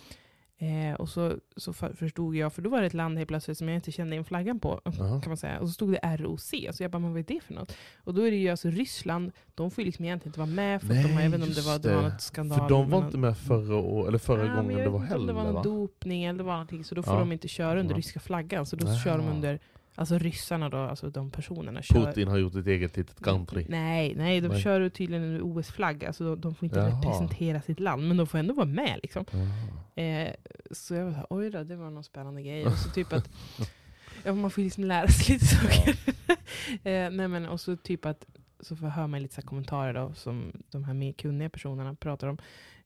Eh, 0.58 0.94
och 0.94 1.08
så, 1.08 1.36
så 1.56 1.72
för- 1.72 1.92
förstod 1.92 2.36
jag, 2.36 2.52
för 2.52 2.62
då 2.62 2.70
var 2.70 2.80
det 2.80 2.86
ett 2.86 2.94
land 2.94 3.18
helt 3.18 3.28
plötsligt 3.28 3.58
som 3.58 3.68
jag 3.68 3.74
inte 3.76 3.92
kände 3.92 4.12
igen 4.14 4.24
flaggan 4.24 4.60
på, 4.60 4.80
Jaha. 4.84 5.20
kan 5.20 5.30
man 5.30 5.36
säga. 5.36 5.60
Och 5.60 5.68
så 5.68 5.72
stod 5.72 5.92
det 5.92 6.16
ROC, 6.16 6.54
så 6.72 6.82
jag 6.82 6.90
bara, 6.90 6.98
men 6.98 7.10
vad 7.12 7.18
är 7.20 7.24
det 7.34 7.40
för 7.40 7.54
något? 7.54 7.76
Och 8.04 8.14
då 8.14 8.22
är 8.22 8.30
det 8.30 8.36
ju 8.36 8.48
alltså 8.48 8.68
Ryssland, 8.70 9.32
de 9.54 9.70
får 9.70 9.82
ju 9.82 9.86
liksom 9.86 10.04
egentligen 10.04 10.28
inte 10.30 10.38
vara 10.40 10.50
med, 10.50 10.82
för 10.82 10.88
att 10.94 11.02
de, 11.02 11.08
har- 11.12 11.22
inte 11.24 11.36
om 11.36 11.42
det 11.54 11.60
var, 11.66 11.78
det 11.78 11.94
var 11.94 12.02
något 12.02 12.20
skandal. 12.20 12.58
För 12.58 12.68
de 12.68 12.90
var 12.90 13.06
inte 13.06 13.18
med 13.18 13.38
förra, 13.38 13.76
å- 13.76 14.06
eller 14.06 14.18
förra 14.18 14.46
Ja, 14.46 14.54
gången 14.56 14.78
det 14.78 14.88
var 14.88 14.98
heller 15.00 15.26
Det 15.26 15.32
var 15.32 15.44
någon 15.44 15.54
va? 15.54 15.62
dopning 15.62 16.24
eller 16.24 16.44
någonting, 16.44 16.84
så 16.84 16.94
då 16.94 17.02
får 17.02 17.14
Ja. 17.14 17.20
de 17.20 17.32
inte 17.32 17.48
köra 17.48 17.80
under 17.80 17.94
Ja. 17.94 17.98
ryska 17.98 18.20
flaggan. 18.20 18.66
Så 18.66 18.76
då 18.76 18.86
Jaha. 18.86 18.96
kör 18.98 19.18
de 19.18 19.28
under, 19.28 19.58
alltså 19.96 20.18
ryssarna 20.18 20.68
då, 20.68 20.76
alltså 20.76 21.10
de 21.10 21.30
personerna. 21.30 21.82
Kör, 21.82 22.06
Putin 22.06 22.28
har 22.28 22.38
gjort 22.38 22.54
ett 22.54 22.66
eget 22.66 22.96
litet 22.96 23.20
country. 23.20 23.66
Nej, 23.68 24.14
nej, 24.14 24.40
de 24.40 24.48
Nej. 24.48 24.62
kör 24.62 24.88
tydligen 24.88 25.24
under 25.24 25.40
OS-flagga, 25.42 26.12
så 26.12 26.24
de, 26.24 26.40
de 26.40 26.54
får 26.54 26.66
inte 26.66 26.78
Jaha. 26.78 26.88
representera 26.88 27.62
sitt 27.62 27.80
land, 27.80 28.08
men 28.08 28.16
de 28.16 28.26
får 28.26 28.38
ändå 28.38 28.54
vara 28.54 28.66
med. 28.66 29.00
Liksom. 29.02 29.24
Ah. 29.32 30.00
Eh, 30.00 30.32
så 30.70 30.94
jag 30.94 31.04
var 31.04 31.12
så 31.12 31.16
här, 31.16 31.26
oj 31.30 31.50
då, 31.50 31.64
det 31.64 31.76
var 31.76 31.90
någon 31.90 32.04
spännande 32.04 32.42
grej. 32.42 32.66
Och 32.66 32.72
så 32.72 32.90
typ 32.90 33.12
att, 33.12 33.30
ja, 34.24 34.34
man 34.34 34.50
får 34.50 34.62
ju 34.62 34.66
liksom 34.66 34.84
lära 34.84 35.08
sig 35.08 35.34
lite 35.34 35.46
saker. 35.46 35.96
eh, 36.88 37.10
nej, 37.10 37.28
men, 37.28 37.46
och 37.46 37.60
så 37.60 37.76
typ 37.76 38.06
att, 38.06 38.26
så 38.60 38.76
får 38.76 38.86
hör 38.86 39.06
man 39.06 39.22
lite 39.22 39.34
så 39.34 39.42
kommentarer 39.42 39.94
då, 39.94 40.14
som 40.14 40.52
de 40.70 40.84
här 40.84 40.94
mer 40.94 41.12
kunniga 41.12 41.50
personerna 41.50 41.94
pratar 41.94 42.28
om, 42.28 42.38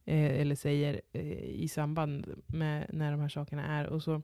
eh, 0.05 0.41
eller 0.41 0.55
säger 0.55 1.01
eh, 1.13 1.43
i 1.43 1.67
samband 1.67 2.43
med 2.47 2.85
när 2.93 3.11
de 3.11 3.19
här 3.19 3.29
sakerna 3.29 3.65
är. 3.65 3.85
Och 3.85 4.03
så, 4.03 4.21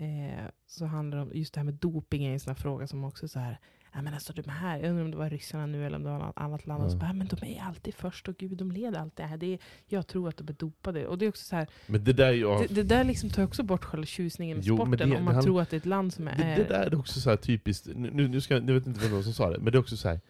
eh, 0.00 0.44
så 0.66 0.84
handlar 0.86 1.16
det 1.18 1.22
om, 1.22 1.30
just 1.34 1.54
det 1.54 1.60
här 1.60 1.64
med 1.64 1.74
doping 1.74 2.24
är 2.24 2.32
en 2.32 2.40
sån 2.40 2.50
här 2.50 2.54
fråga 2.62 2.86
som 2.86 3.04
också 3.04 3.28
så 3.28 3.38
här, 3.38 3.58
Ja, 3.94 4.02
men 4.02 4.14
alltså 4.14 4.32
de 4.32 4.50
här, 4.50 4.78
jag 4.78 4.88
undrar 4.90 5.04
om 5.04 5.10
det 5.10 5.16
var 5.16 5.30
ryssarna 5.30 5.66
nu 5.66 5.86
eller 5.86 5.96
om 5.96 6.02
det 6.02 6.10
var 6.10 6.18
något 6.18 6.32
annat 6.36 6.66
land. 6.66 6.84
Och 6.84 6.90
så 6.90 6.96
bara, 6.98 7.12
men 7.12 7.26
de 7.28 7.46
är 7.46 7.62
alltid 7.62 7.94
först 7.94 8.28
och 8.28 8.36
gud, 8.36 8.56
de 8.58 8.70
leder 8.72 8.98
allt 8.98 9.16
det 9.16 9.22
här. 9.22 9.36
Det 9.36 9.46
är, 9.54 9.58
jag 9.86 10.06
tror 10.06 10.28
att 10.28 10.36
de 10.36 10.48
är 10.48 10.52
dopade. 10.52 11.06
Och 11.06 11.18
det 11.18 11.24
är 11.24 11.28
också 11.28 11.44
så 11.44 11.56
här, 11.56 11.66
Men 11.86 12.04
det 12.04 12.12
där 12.12 12.26
är 12.28 12.32
ju... 12.32 12.66
det, 12.68 12.74
det 12.74 12.82
där 12.82 13.04
liksom 13.04 13.30
tar 13.30 13.44
också 13.44 13.62
bort 13.62 13.84
själva 13.84 14.06
tjusningen 14.06 14.56
med 14.56 14.66
Jo, 14.66 14.76
sporten. 14.76 14.90
det- 14.98 15.04
om 15.04 15.10
det 15.10 15.16
man 15.16 15.24
handlar- 15.26 15.42
tror 15.42 15.60
att 15.62 15.70
det 15.70 15.76
är 15.76 15.78
ett 15.78 15.86
land 15.86 16.12
som 16.12 16.28
är... 16.28 16.36
Det, 16.36 16.54
det 16.62 16.68
där 16.68 16.86
är 16.86 16.94
också 16.98 17.20
så 17.20 17.30
här 17.30 17.36
typiskt, 17.36 17.86
nu, 17.96 18.28
nu 18.28 18.40
ska, 18.40 18.54
jag 18.54 18.68
jag 18.68 18.74
vet 18.74 18.86
inte 18.86 19.00
vem 19.00 19.16
det 19.16 19.22
som 19.22 19.32
sa 19.32 19.50
det, 19.50 19.58
men 19.58 19.72
det 19.72 19.78
är 19.78 19.80
också 19.80 19.96
så 19.96 20.08
här 20.08 20.20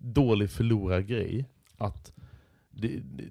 dålig 0.00 0.50
förlorargrej. 0.50 1.48
Att 1.78 2.12
det, 2.70 2.88
det, 2.88 3.24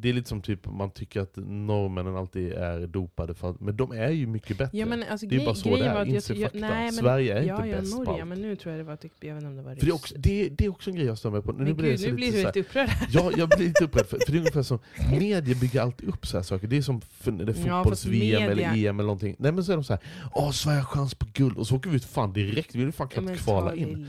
det 0.00 0.08
är 0.08 0.12
lite 0.12 0.28
som 0.28 0.42
typ 0.42 0.66
man 0.66 0.90
tycker 0.90 1.20
att 1.20 1.36
norrmännen 1.36 2.16
alltid 2.16 2.52
är 2.52 2.86
dopade, 2.86 3.34
för 3.34 3.54
men 3.60 3.76
de 3.76 3.92
är 3.92 4.10
ju 4.10 4.26
mycket 4.26 4.58
bättre. 4.58 4.78
ja, 4.78 4.86
men 4.86 5.02
alltså, 5.10 5.26
det 5.26 5.36
är 5.36 5.44
bara 5.44 5.54
så 5.54 5.76
det 5.76 5.84
är, 5.86 6.04
inse 6.04 6.34
fakta. 6.34 6.58
nej, 6.58 6.70
men- 6.84 6.92
Sverige 6.92 7.38
är 7.38 7.42
ja, 7.42 7.56
inte 7.56 7.68
ja, 7.68 7.80
bäst 7.80 7.92
på 7.96 7.98
Norge, 8.04 8.20
allt. 8.22 8.28
men 8.28 8.42
nu 8.42 8.56
tror 8.56 8.74
jag 8.74 8.80
det 8.80 8.88
var, 8.88 8.96
typ, 8.96 9.12
jag 9.20 9.34
vet 9.34 9.42
inte 9.42 9.50
om 9.50 9.56
det 9.56 9.62
var 9.62 9.74
För 9.74 9.86
det, 9.86 9.90
är 9.90 9.94
också, 9.94 10.14
det, 10.18 10.48
det 10.48 10.64
är 10.64 10.68
också 10.70 10.90
en 10.90 10.96
grej 10.96 11.06
jag 11.06 11.18
stör 11.18 11.30
mig 11.30 11.42
på. 11.42 11.52
Nu 11.52 11.64
Men 11.64 11.76
blir, 11.76 11.90
det 11.90 11.96
gud, 11.96 12.08
nu 12.08 12.12
blir 12.14 12.32
du 12.32 12.38
lite 12.46 12.60
upprörd. 12.60 12.88
Ja, 13.10 13.30
jag 13.36 13.48
blir 13.48 13.66
lite 13.66 13.84
upprörd, 13.84 14.06
för, 14.06 14.18
för 14.26 14.32
det 14.32 14.36
är 14.36 14.40
ungefär 14.40 14.62
som, 14.62 14.78
media 15.10 15.54
bygger 15.60 15.80
alltid 15.80 16.08
upp 16.08 16.26
så 16.26 16.36
här 16.36 16.44
saker. 16.44 16.66
Det 16.66 16.76
är 16.76 16.82
som 16.82 17.00
fotbolls-VM 17.00 18.42
eller 18.42 18.54
media- 18.70 18.90
EM 18.90 18.98
eller 19.00 19.06
någonting. 19.06 19.36
Nej 19.38 19.52
men 19.52 19.64
så 19.64 19.72
är 19.72 19.76
de 19.76 19.84
så 19.84 19.92
här, 19.92 20.02
åh 20.34 20.50
Sverige 20.50 20.78
har 20.78 20.84
chans 20.84 21.14
på 21.14 21.26
guld, 21.34 21.56
och 21.58 21.66
så 21.66 21.76
åker 21.76 21.90
vi 21.90 21.96
ut 21.96 22.04
fan 22.04 22.32
direkt, 22.32 22.74
vi 22.74 22.84
vill 22.84 22.92
fan 22.92 23.08
Ja, 23.10 23.14
knappt 23.14 23.26
men 23.26 23.36
kvala 23.36 23.74
in. 23.74 24.06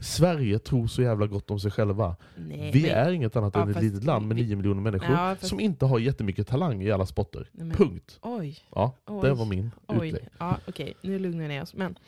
Sverige 0.00 0.58
tror 0.58 0.86
så 0.86 1.02
jävla 1.02 1.26
gott 1.26 1.50
om 1.50 1.60
sig 1.60 1.70
själva. 1.70 2.16
Nej, 2.36 2.70
vi 2.74 2.82
men- 2.82 2.90
är 2.90 3.12
inget 3.12 3.36
annat 3.36 3.52
Ja, 3.56 3.62
än 3.62 3.70
ett 3.70 3.82
litet 3.82 4.04
land 4.04 4.26
med 4.28 4.36
nio 4.36 4.56
miljoner 4.56 4.82
människor. 4.82 5.10
Ja, 5.28 5.34
fast- 5.36 5.48
som 5.48 5.60
inte 5.60 5.86
har 5.86 5.98
jättemycket 5.98 6.46
talang 6.46 6.82
i 6.82 6.90
alla 6.90 7.06
sporter. 7.06 7.48
Nej, 7.52 7.66
men- 7.66 7.76
Punkt. 7.76 8.18
Oj, 8.22 8.58
Ja, 8.74 8.96
Oj. 9.06 9.20
det 9.28 9.34
var 9.34 9.44
min 9.46 9.70
oj. 9.86 10.08
utlägg. 10.08 10.28
Ja, 10.38 10.58
okej, 10.68 10.94
nu 11.02 11.18
lugnar 11.18 11.48
ner 11.48 11.62
oss. 11.62 11.74
Men 11.74 11.98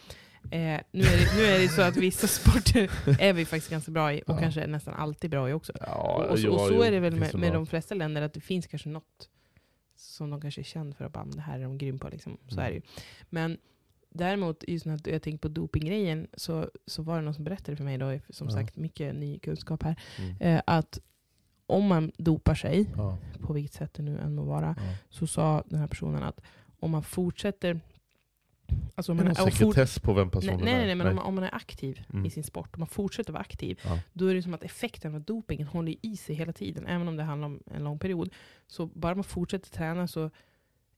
eh, 0.45 0.51
nu, 0.51 1.03
är 1.03 1.19
det, 1.19 1.37
nu 1.37 1.43
är 1.45 1.59
det 1.61 1.69
så 1.69 1.83
att 1.83 1.97
vissa 1.97 2.27
sporter 2.27 2.91
är 3.21 3.33
vi 3.33 3.45
faktiskt 3.45 3.71
ganska 3.71 3.91
bra 3.93 4.13
i, 4.15 4.21
och 4.27 4.35
Ja. 4.35 4.39
kanske 4.39 4.67
nästan 4.67 4.95
alltid 4.95 5.31
bra 5.31 5.51
i 5.51 5.53
också. 5.53 5.73
Ja, 5.81 6.27
och, 6.31 6.39
så, 6.39 6.51
och 6.53 6.61
så 6.61 6.83
är 6.83 6.91
det 6.91 7.01
väl 7.01 7.17
med, 7.17 7.35
med 7.35 7.53
de 7.53 7.67
flesta 7.67 7.95
länder, 7.95 8.23
att 8.23 8.33
det 8.33 8.41
finns 8.41 8.67
kanske 8.67 8.89
något 8.89 9.29
som 9.97 10.31
de 10.31 10.41
kanske 10.41 10.61
är 10.61 10.65
kända 10.65 10.97
för, 10.97 11.05
att 11.05 11.13
bara, 11.13 11.25
"Men 11.25 11.37
det 11.37 11.43
här 11.43 11.59
är 11.59 11.63
de 11.63 11.79
grym 11.79 11.99
på. 11.99 12.09
Liksom. 12.09 12.39
Så 12.49 12.55
Mm. 12.55 12.65
är 12.67 12.69
det 12.71 12.75
ju. 12.75 12.83
Men 13.31 13.59
däremot, 14.15 14.65
just 14.69 14.87
när 14.87 15.01
jag 15.05 15.23
tänker 15.23 15.39
på 15.39 15.49
dopinggrejen, 15.49 16.27
så, 16.35 16.71
så 16.87 17.03
var 17.03 17.17
det 17.17 17.23
någon 17.23 17.35
som 17.35 17.45
berättade 17.45 17.77
för 17.77 17.85
mig, 17.85 17.99
då, 17.99 18.19
som 18.29 18.47
Ja. 18.49 18.55
sagt 18.55 18.77
mycket 18.77 19.15
ny 19.15 19.39
kunskap 19.39 19.83
här, 19.83 19.97
Mm. 20.19 20.37
eh, 20.41 20.63
att 20.67 20.99
om 21.67 21.87
man 21.87 22.13
dopar 22.17 22.55
sig, 22.55 22.87
Ja, 22.97 23.19
på 23.41 23.53
vilket 23.53 23.73
sätt 23.75 23.95
det 23.95 24.03
nu 24.03 24.19
än 24.19 24.35
må 24.35 24.43
vara, 24.43 24.75
ja. 24.79 24.83
så 25.11 25.27
sa 25.27 25.63
den 25.67 25.79
här 25.81 25.87
personen 25.87 26.23
att 26.23 26.41
om 26.81 26.91
man 26.91 27.03
fortsätter... 27.03 27.81
Alltså 28.95 29.13
om 29.13 29.19
Är 29.19 29.25
man, 29.25 29.35
det 29.35 29.39
någon 29.41 29.47
och 29.49 29.53
fort- 29.55 29.59
sekretess 29.75 29.99
på 29.99 30.13
vem 30.13 30.25
nej, 30.27 30.31
personen 30.33 30.65
nej, 30.65 30.75
är? 30.75 30.87
nej, 30.87 30.95
men 30.95 31.07
om 31.07 31.15
man, 31.17 31.25
om 31.25 31.35
man 31.35 31.45
är 31.45 31.55
aktiv 31.55 32.05
Mm. 32.13 32.27
i 32.27 32.31
sin 32.31 32.45
sport, 32.45 32.75
om 32.77 32.81
man 32.81 32.87
fortsätter 32.89 33.33
vara 33.33 33.41
aktiv, 33.41 33.81
Ja. 33.85 33.99
då 34.13 34.27
är 34.27 34.35
det 34.35 34.43
som 34.43 34.55
att 34.55 34.63
effekten 34.63 35.15
av 35.15 35.21
dopingen 35.21 35.67
håller 35.67 35.97
i 36.03 36.17
sig 36.17 36.35
hela 36.35 36.53
tiden, 36.53 36.87
även 36.87 37.09
om 37.09 37.17
det 37.17 37.23
handlar 37.23 37.47
om 37.47 37.61
en 37.75 37.85
lång 37.85 37.99
period. 37.99 38.31
Så 38.67 38.87
bara 38.87 39.15
man 39.15 39.25
fortsätter 39.25 39.71
träna 39.71 40.09
så 40.09 40.31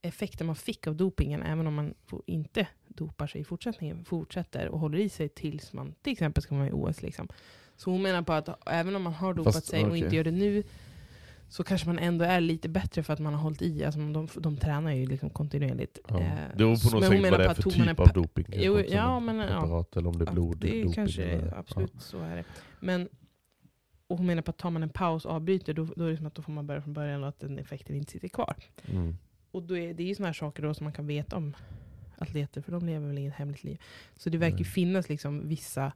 effekten 0.03 0.47
man 0.47 0.57
fick 0.57 0.87
av 0.87 0.97
dopingen, 0.97 1.43
även 1.43 1.67
om 1.67 1.75
man 1.75 1.95
inte 2.27 2.67
dopar 2.89 3.27
sig 3.27 3.41
i 3.41 3.45
fortsättningen, 3.45 4.05
fortsätter 4.05 4.69
och 4.69 4.81
håller 4.81 4.99
i 4.99 5.09
sig 5.09 5.29
tills 5.29 5.73
man 5.73 5.95
till 6.03 6.13
exempel 6.13 6.43
ska 6.43 6.55
vara 6.55 6.69
i 6.69 6.73
OS. 6.73 7.03
Liksom. 7.03 7.29
Så 7.77 7.91
hon 7.91 8.03
menar 8.03 8.23
på 8.23 8.33
att 8.33 8.69
även 8.71 8.97
om 8.97 9.03
man 9.03 9.13
har 9.13 9.35
dopat 9.35 9.55
Fast, 9.55 9.67
sig 9.67 9.83
och 9.83 9.89
okej. 9.89 10.01
inte 10.05 10.17
gör 10.17 10.25
det 10.25 10.31
nu, 10.31 10.63
så 11.49 11.65
kanske 11.65 11.87
man 11.87 11.99
ändå 11.99 12.25
är 12.25 12.41
lite 12.41 12.69
bättre 12.69 13.03
för 13.03 13.13
att 13.13 13.19
man 13.19 13.35
har 13.35 13.41
hållit 13.41 13.63
i. 13.63 13.85
Alltså 13.85 14.01
de, 14.01 14.29
de 14.37 14.57
tränar 14.57 14.93
ju 14.93 15.07
liksom 15.07 15.31
kontinuerligt. 15.31 15.99
Ja. 16.09 16.21
Eh, 16.21 16.31
Det 16.51 16.57
beror 16.57 16.91
på 16.91 16.97
något 16.97 17.05
sätt 17.05 17.23
vad 17.31 17.41
det 17.41 17.45
är 17.45 17.55
för 17.55 17.71
typ 17.71 18.01
av 18.01 18.13
doping. 18.13 18.47
Jo, 18.53 18.81
ja, 18.81 19.21
men, 19.21 19.37
ja. 19.37 19.85
eller 19.97 20.09
om 20.09 20.19
det 20.19 20.25
är 20.25 20.27
Ja, 20.29 20.33
blod, 20.33 20.59
det 20.59 20.81
är 20.81 20.93
kanske, 20.93 21.23
eller, 21.23 21.59
absolut 21.59 21.93
så 21.99 22.19
är 22.19 22.37
det. 22.37 22.45
Men, 22.81 23.09
och 24.07 24.17
hon 24.19 24.27
menar 24.27 24.43
på 24.43 24.51
att 24.51 24.59
tar 24.59 24.71
man 24.71 24.83
en 24.83 24.89
paus 24.89 25.25
och 25.25 25.33
avbryter, 25.33 25.75
då, 25.75 25.87
då 25.97 26.05
är 26.05 26.11
det 26.11 26.17
som 26.17 26.27
att 26.27 26.35
då 26.35 26.43
får 26.43 26.53
man 26.53 26.67
börja 26.67 26.83
från 26.83 26.93
början 26.95 27.23
och 27.23 27.29
att 27.29 27.41
den 27.41 27.59
effekten 27.59 27.97
inte 27.97 28.13
sitter 28.13 28.29
kvar. 28.29 28.55
Ja. 28.59 28.93
Mm. 28.93 29.17
Och 29.51 29.63
då 29.63 29.79
är, 29.79 29.95
det 29.95 30.03
är 30.03 30.07
ju 30.07 30.15
sådana 30.15 30.29
här 30.29 30.33
saker 30.33 30.63
då 30.63 30.75
som 30.75 30.85
man 30.85 30.93
kan 30.93 31.07
veta 31.07 31.37
om 31.37 31.57
atleter, 32.19 32.61
för 32.61 32.73
de 32.73 32.87
lever 32.87 33.07
väl 33.07 33.19
inget 33.19 33.35
hemligt 33.35 33.65
liv. 33.65 33.79
Så 34.17 34.31
det 34.31 34.39
verkar 34.39 34.59
ju 34.59 34.65
finnas 34.65 35.09
liksom 35.09 35.49
vissa, 35.49 35.93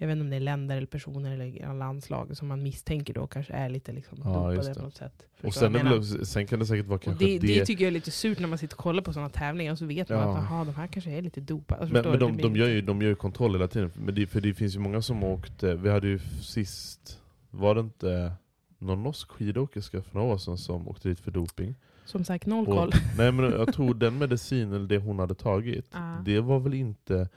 jag 0.00 0.06
vet 0.06 0.12
inte 0.14 0.22
om 0.24 0.30
det 0.30 0.36
är 0.36 0.40
länder 0.40 0.76
eller 0.76 0.86
personer 0.86 1.30
eller 1.32 1.74
landslag 1.74 2.36
som 2.36 2.48
man 2.48 2.62
misstänker 2.62 3.14
då 3.14 3.26
kanske 3.26 3.52
är 3.52 3.68
lite 3.68 3.92
liksom 3.92 4.18
Ja, 4.24 4.30
dopade 4.30 4.56
på 4.56 4.62
det. 4.62 4.82
något 4.82 4.96
sätt. 4.96 5.26
Och 5.42 5.54
sen, 5.54 5.92
också- 5.92 6.24
sen 6.24 6.46
kan 6.46 6.58
det 6.58 6.66
säkert 6.66 6.86
vara 6.86 6.96
Och 6.96 7.02
kanske 7.02 7.24
det, 7.24 7.38
det... 7.38 7.46
det 7.58 7.66
tycker 7.66 7.84
jag 7.84 7.88
är 7.88 7.92
lite 7.92 8.10
surt 8.10 8.38
när 8.38 8.48
man 8.48 8.58
sitter 8.58 8.74
och 8.74 8.78
kollar 8.82 9.02
på 9.02 9.12
sådana 9.12 9.28
tävlingar 9.30 9.72
och 9.72 9.78
så 9.78 9.86
vet 9.86 10.08
man 10.08 10.18
Ja. 10.18 10.24
att 10.24 10.36
aha, 10.38 10.64
de 10.64 10.74
här 10.74 10.86
kanske 10.86 11.10
är 11.10 11.22
lite 11.22 11.40
dopade. 11.40 11.80
Alltså, 11.80 11.94
men 11.94 12.10
men 12.10 12.18
de, 12.20 12.36
Det 12.36 12.42
de, 12.42 12.56
gör 12.56 12.68
ju, 12.68 12.80
de 12.80 13.02
gör 13.02 13.08
ju 13.08 13.14
kontroll 13.14 13.52
hela 13.52 13.68
tiden. 13.68 13.90
Men 13.96 14.14
det, 14.14 14.26
för 14.26 14.40
det 14.40 14.54
finns 14.54 14.74
ju 14.76 14.78
många 14.78 15.02
som 15.02 15.24
åkte, 15.24 15.74
vi 15.74 15.90
hade 15.90 16.06
ju 16.08 16.18
sist, 16.42 17.18
var 17.50 17.74
det 17.74 17.80
inte 17.80 18.32
någon 18.78 19.02
norsk 19.02 19.30
skidåkerska 19.30 20.02
för 20.02 20.14
några 20.18 20.32
år 20.34 20.38
sedan 20.38 20.58
som 20.58 20.88
åkte 20.88 21.08
dit 21.08 21.20
för 21.20 21.30
doping? 21.30 21.74
Som 22.04 22.24
sagt, 22.24 22.46
noll 22.46 22.66
Och- 22.68 22.76
koll. 22.76 22.92
Nej 23.18 23.32
men 23.32 23.44
jag 23.50 23.74
tror 23.74 23.94
den 23.94 24.18
medicinen, 24.18 24.72
eller 24.74 24.86
det 24.88 24.98
hon 24.98 25.18
hade 25.18 25.34
tagit, 25.34 25.86
Ah. 25.92 26.16
det 26.24 26.40
var 26.40 26.58
väl 26.60 26.74
inte 26.74 27.28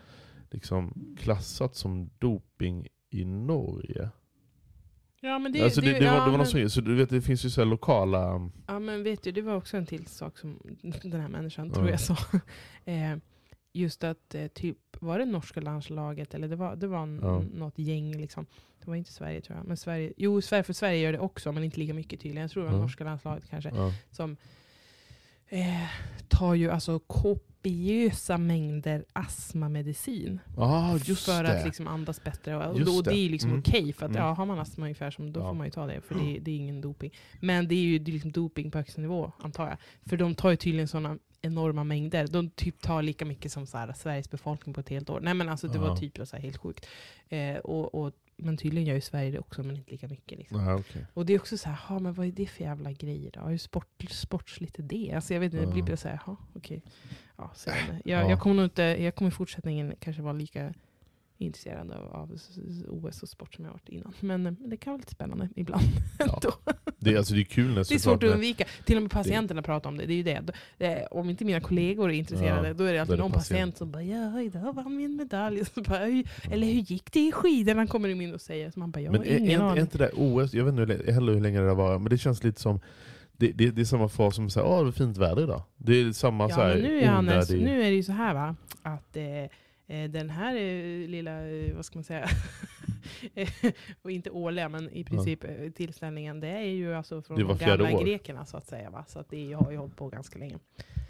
liksom 0.53 1.15
klassat 1.19 1.75
som 1.75 2.09
doping 2.19 2.87
i 3.09 3.25
Norge? 3.25 4.09
Ja 5.21 5.39
men 5.39 5.51
det, 5.51 5.61
alltså 5.61 5.81
det, 5.81 5.93
det, 5.93 5.99
det, 5.99 6.05
var, 6.05 6.15
ja, 6.15 6.25
det 6.25 6.31
var 6.31 6.37
men, 6.37 6.47
sån, 6.47 6.69
så 6.69 6.81
du 6.81 6.95
vet 6.95 7.09
det 7.09 7.21
finns 7.21 7.45
ju 7.45 7.49
så 7.49 7.63
lokala... 7.63 8.49
ja 8.67 8.79
men 8.79 9.03
vet 9.03 9.23
du, 9.23 9.31
det 9.31 9.41
var 9.41 9.55
också 9.55 9.77
en 9.77 9.85
till 9.85 10.07
sak 10.07 10.37
som 10.37 10.59
den 11.03 11.21
här 11.21 11.27
människan 11.29 11.67
Ja. 11.67 11.73
tror 11.73 11.89
jag 11.89 11.99
sa. 11.99 12.17
Eh, 12.85 13.17
just 13.73 14.03
att 14.03 14.35
eh, 14.35 14.47
typ, 14.47 14.77
var 14.99 15.19
det 15.19 15.25
norska 15.25 15.61
landslaget 15.61 16.33
eller 16.33 16.47
det 16.47 16.55
var, 16.55 16.75
det 16.75 16.87
var 16.87 17.03
en, 17.03 17.19
Ja. 17.23 17.43
något 17.53 17.79
gäng 17.79 18.17
liksom. 18.17 18.45
Det 18.79 18.87
var 18.87 18.95
inte 18.95 19.11
Sverige 19.13 19.41
tror 19.41 19.57
jag. 19.57 19.67
Men 19.67 19.77
Sverige, 19.77 20.13
jo, 20.17 20.41
Sverige, 20.41 20.63
för 20.63 20.73
Sverige 20.73 20.99
gör 21.01 21.11
det 21.11 21.19
också, 21.19 21.51
men 21.51 21.63
inte 21.63 21.79
lika 21.79 21.93
mycket 21.93 22.19
tydligen. 22.19 22.41
Jag 22.41 22.51
tror 22.51 22.63
det 22.63 22.71
var 22.71 22.79
norska 22.79 23.03
landslaget 23.03 23.49
kanske. 23.49 23.71
Som 24.11 24.37
eh, 25.47 25.87
tar 26.27 26.53
ju 26.53 26.71
alltså 26.71 26.99
kopiösa 27.67 28.37
mängder 28.37 29.05
astmamedicin. 29.13 30.39
Ah, 30.57 30.97
just 31.05 31.25
för 31.25 31.43
det. 31.43 31.59
att 31.59 31.65
liksom 31.65 31.87
andas 31.87 32.23
bättre. 32.23 32.67
Och, 32.67 32.79
Just 32.79 32.97
och 32.97 33.03
det 33.03 33.15
är 33.15 33.29
liksom 33.29 33.49
Mm. 33.49 33.59
okej, 33.67 33.93
för 33.93 34.05
att 34.05 34.11
Mm. 34.11 34.23
ja, 34.23 34.33
har 34.33 34.45
man 34.45 34.59
astma 34.59 34.85
ungefär, 34.85 35.11
som, 35.11 35.33
då 35.33 35.39
Ja. 35.39 35.47
får 35.47 35.53
man 35.53 35.67
ju 35.67 35.71
ta 35.71 35.85
det. 35.87 36.01
För 36.01 36.15
det, 36.15 36.39
det 36.39 36.51
är 36.51 36.55
ingen 36.55 36.81
doping. 36.81 37.11
Men 37.39 37.67
det 37.67 37.75
är 37.75 37.79
ju 37.79 37.99
det 37.99 38.11
är 38.11 38.13
liksom 38.13 38.31
doping 38.31 38.71
på 38.71 38.77
högsta 38.77 39.01
nivå, 39.01 39.31
antar 39.39 39.67
jag. 39.69 39.77
För 40.09 40.17
de 40.17 40.35
tar 40.35 40.49
ju 40.51 40.55
tydligen 40.55 40.87
sådana 40.87 41.17
enorma 41.43 41.83
mängder. 41.83 42.27
De 42.27 42.49
typ 42.49 42.81
tar 42.81 43.01
lika 43.01 43.25
mycket 43.25 43.51
som 43.51 43.65
så 43.67 43.77
här, 43.77 43.93
Sveriges 43.93 44.29
befolkning 44.31 44.73
på 44.73 44.79
ett 44.81 44.89
helt 44.89 45.09
år. 45.09 45.19
Nej 45.19 45.33
men 45.33 45.49
alltså 45.49 45.67
det 45.67 45.79
var 45.79 45.87
Ja. 45.87 45.95
typ 45.97 46.17
så 46.27 46.35
här 46.35 46.43
helt 46.43 46.57
sjukt. 46.57 46.85
Eh, 47.29 47.57
och, 47.57 47.95
och, 47.95 48.13
men 48.37 48.57
tydligen 48.57 48.87
gör 48.87 48.95
ju 48.95 49.01
Sverige 49.01 49.31
det 49.31 49.39
också, 49.39 49.63
men 49.63 49.75
inte 49.75 49.91
lika 49.91 50.07
mycket. 50.07 50.37
Liksom. 50.37 50.59
Ja, 50.59 50.75
okej. 50.75 51.05
Och 51.13 51.25
det 51.25 51.33
är 51.33 51.39
också 51.39 51.57
så 51.57 51.69
här, 51.69 51.75
ha, 51.75 51.99
men 51.99 52.13
vad 52.13 52.27
är 52.27 52.31
det 52.31 52.45
för 52.47 52.63
jävla 52.63 52.91
grejer 52.91 53.31
då? 53.31 53.41
Hur 53.41 53.57
sport, 53.57 54.05
sportsligt 54.09 54.79
är 54.79 54.83
det? 54.83 55.11
Alltså 55.15 55.33
jag 55.33 55.41
vet 55.41 55.53
inte, 55.53 55.65
det 55.65 55.71
blir 55.71 55.83
bara 55.83 55.97
så 55.97 56.07
här, 56.07 56.19
okej. 56.55 56.81
Ja, 57.37 57.51
så 57.55 57.69
jag, 57.69 57.77
jag, 58.05 58.23
Ja. 58.25 58.29
jag 58.29 58.39
kommer 58.39 58.55
nog 58.55 58.65
inte, 58.65 58.83
jag 58.83 59.15
kommer 59.15 59.31
i 59.31 59.33
fortsättningen 59.33 59.95
kanske 59.99 60.21
vara 60.21 60.33
lika 60.33 60.73
intresserad 61.45 61.91
av, 61.91 62.13
av 62.13 62.31
OS 62.89 63.23
och 63.23 63.29
sport 63.29 63.53
som 63.55 63.65
jag 63.65 63.71
varit 63.71 63.89
innan. 63.89 64.13
Men 64.19 64.45
eh, 64.47 64.53
det 64.53 64.77
kan 64.77 64.91
vara 64.93 64.97
lite 64.97 65.11
spännande 65.11 65.49
ibland. 65.55 65.83
Ja. 66.19 66.39
Det, 66.99 67.13
är- 67.13 67.17
alltså, 67.17 67.33
det 67.33 67.41
är 67.41 67.43
kul 67.43 67.67
när 67.67 67.75
Det 67.75 67.91
är 67.95 67.99
svårt 67.99 68.23
att 68.23 68.29
undvika. 68.29 68.65
Till 68.85 68.95
och 68.97 69.01
med 69.01 69.11
patienterna 69.11 69.61
pratar 69.61 69.89
om 69.89 69.97
det. 69.97 70.05
Det 70.05 70.13
är 70.13 70.17
ju 70.17 70.23
det. 70.23 70.41
det. 70.77 71.07
Om 71.11 71.29
inte 71.29 71.45
mina 71.45 71.59
kollegor 71.59 72.09
är 72.11 72.13
intresserade, 72.13 72.67
Ja, 72.67 72.73
då 72.73 72.83
är 72.83 72.93
det 72.93 72.99
alltid 72.99 73.13
är 73.13 73.17
det 73.17 73.23
någon 73.23 73.31
patient. 73.31 73.49
patient 73.49 73.77
som 73.77 73.91
bara 73.91 74.03
ja, 74.03 74.41
idag 74.41 74.73
vann 74.75 74.97
vi 74.97 75.03
en 75.05 75.15
medalj. 75.15 75.65
Så 75.75 75.81
bara, 75.81 76.03
"Oj, 76.03 76.25
Eller 76.51 76.67
hur 76.67 76.73
gick 76.81 77.11
det 77.13 77.19
i 77.19 77.31
skidorna? 77.31 77.87
kommer 77.87 78.09
de 78.09 78.21
in 78.21 78.33
och 78.33 78.41
säger. 78.41 78.71
Så 78.71 78.79
man 78.79 78.91
bara, 78.91 78.99
jag 79.01 79.11
Men 79.11 79.21
har 79.21 79.27
är, 79.27 79.37
ingen 79.39 79.61
är, 79.61 79.65
är 79.65 79.69
aning. 79.69 79.81
inte 79.81 79.97
det 79.97 80.11
OS, 80.15 80.53
jag 80.53 80.65
vet 80.65 80.89
inte 80.89 81.11
heller 81.11 81.33
hur 81.33 81.41
länge 81.41 81.61
det 81.61 81.67
har 81.67 81.75
varit, 81.75 82.01
men 82.01 82.09
det 82.09 82.17
känns 82.17 82.43
lite 82.43 82.61
som 82.61 82.79
det, 83.37 83.51
det, 83.51 83.69
det 83.71 83.81
är 83.81 83.85
samma 83.85 84.09
fas 84.09 84.35
som 84.35 84.49
säger 84.49 84.67
åh 84.67 84.83
det 84.83 84.89
är 84.89 84.91
fint 84.91 85.17
väder 85.17 85.43
idag. 85.43 85.61
Det 85.77 86.01
är 86.01 86.11
samma 86.11 86.49
så 86.49 86.59
Ja, 86.59 86.63
här 86.63 86.73
men 86.73 86.83
nu, 86.83 87.01
Johannes, 87.01 87.49
onödig- 87.51 87.63
nu 87.63 87.79
är 87.83 87.89
det 87.89 87.95
ju 87.95 88.03
så 88.03 88.11
här 88.11 88.33
va, 88.33 88.55
att 88.81 89.17
eh, 89.17 89.23
eh, 89.23 89.49
den 89.87 90.29
här 90.29 90.55
eh, 90.55 91.07
lilla, 91.07 91.47
eh, 91.47 91.75
vad 91.75 91.85
ska 91.85 91.97
man 91.97 92.03
säga, 92.03 92.29
och 94.01 94.11
inte 94.11 94.29
årliga, 94.29 94.69
men 94.69 94.89
i 94.89 95.03
princip 95.03 95.43
eh, 95.43 95.69
tillställningen, 95.75 96.39
det 96.39 96.47
är 96.47 96.61
ju 96.61 96.93
alltså 96.95 97.21
från 97.21 97.39
de 97.39 97.57
gamla 97.57 97.95
år. 97.95 98.03
grekerna 98.03 98.45
så 98.45 98.57
att 98.57 98.67
säga. 98.67 98.89
Va? 98.89 99.05
Så 99.07 99.19
att 99.19 99.29
det 99.29 99.53
har 99.53 99.71
ju 99.71 99.77
hållit 99.77 99.95
på 99.95 100.09
ganska 100.09 100.39
länge. 100.39 100.57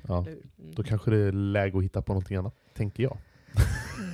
ja? 0.07 0.17
Mm. 0.27 0.39
Då 0.55 0.83
kanske 0.83 1.11
det 1.11 1.17
är 1.17 1.31
läge 1.31 1.77
att 1.77 1.83
hitta 1.83 2.01
på 2.01 2.13
någonting 2.13 2.37
annat, 2.37 2.55
tänker 2.73 3.03
jag. 3.03 3.17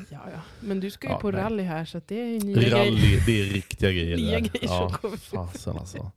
Ja, 0.09 0.19
ja. 0.33 0.41
Men 0.59 0.79
du 0.79 0.91
ska 0.91 1.07
ju 1.07 1.13
Ja, 1.13 1.19
på 1.19 1.31
nej. 1.31 1.41
rally 1.41 1.63
här, 1.63 1.85
så 1.85 2.01
det 2.07 2.21
är 2.21 2.25
ju 2.25 2.39
nya 2.39 2.55
grejer. 2.55 2.75
Rally, 2.75 3.19
det 3.25 3.41
är 3.41 3.45
riktiga 3.45 3.91
grejer. 3.91 4.17
Nya 4.27 4.39
grejer 4.39 4.59
ja, 4.61 4.97
som 5.01 5.17
fasen 5.17 5.77
alltså. 5.77 6.11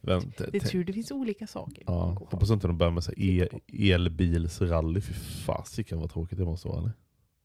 Vänt, 0.00 0.36
Det 0.38 0.56
är 0.56 0.60
tur 0.60 0.84
det 0.84 0.92
finns 0.92 1.10
olika 1.10 1.46
saker. 1.46 1.84
Ja, 1.86 2.04
hoppas 2.30 2.50
inte 2.50 2.66
de 2.66 2.78
börjar 2.78 2.90
med 2.90 3.48
elbilsrally. 3.92 5.00
Fy 5.00 5.12
fasiken 5.14 5.98
vad 5.98 6.10
tråkigt 6.10 6.38
det 6.38 6.44
måste 6.44 6.68
vara. 6.68 6.78
Eller? 6.78 6.92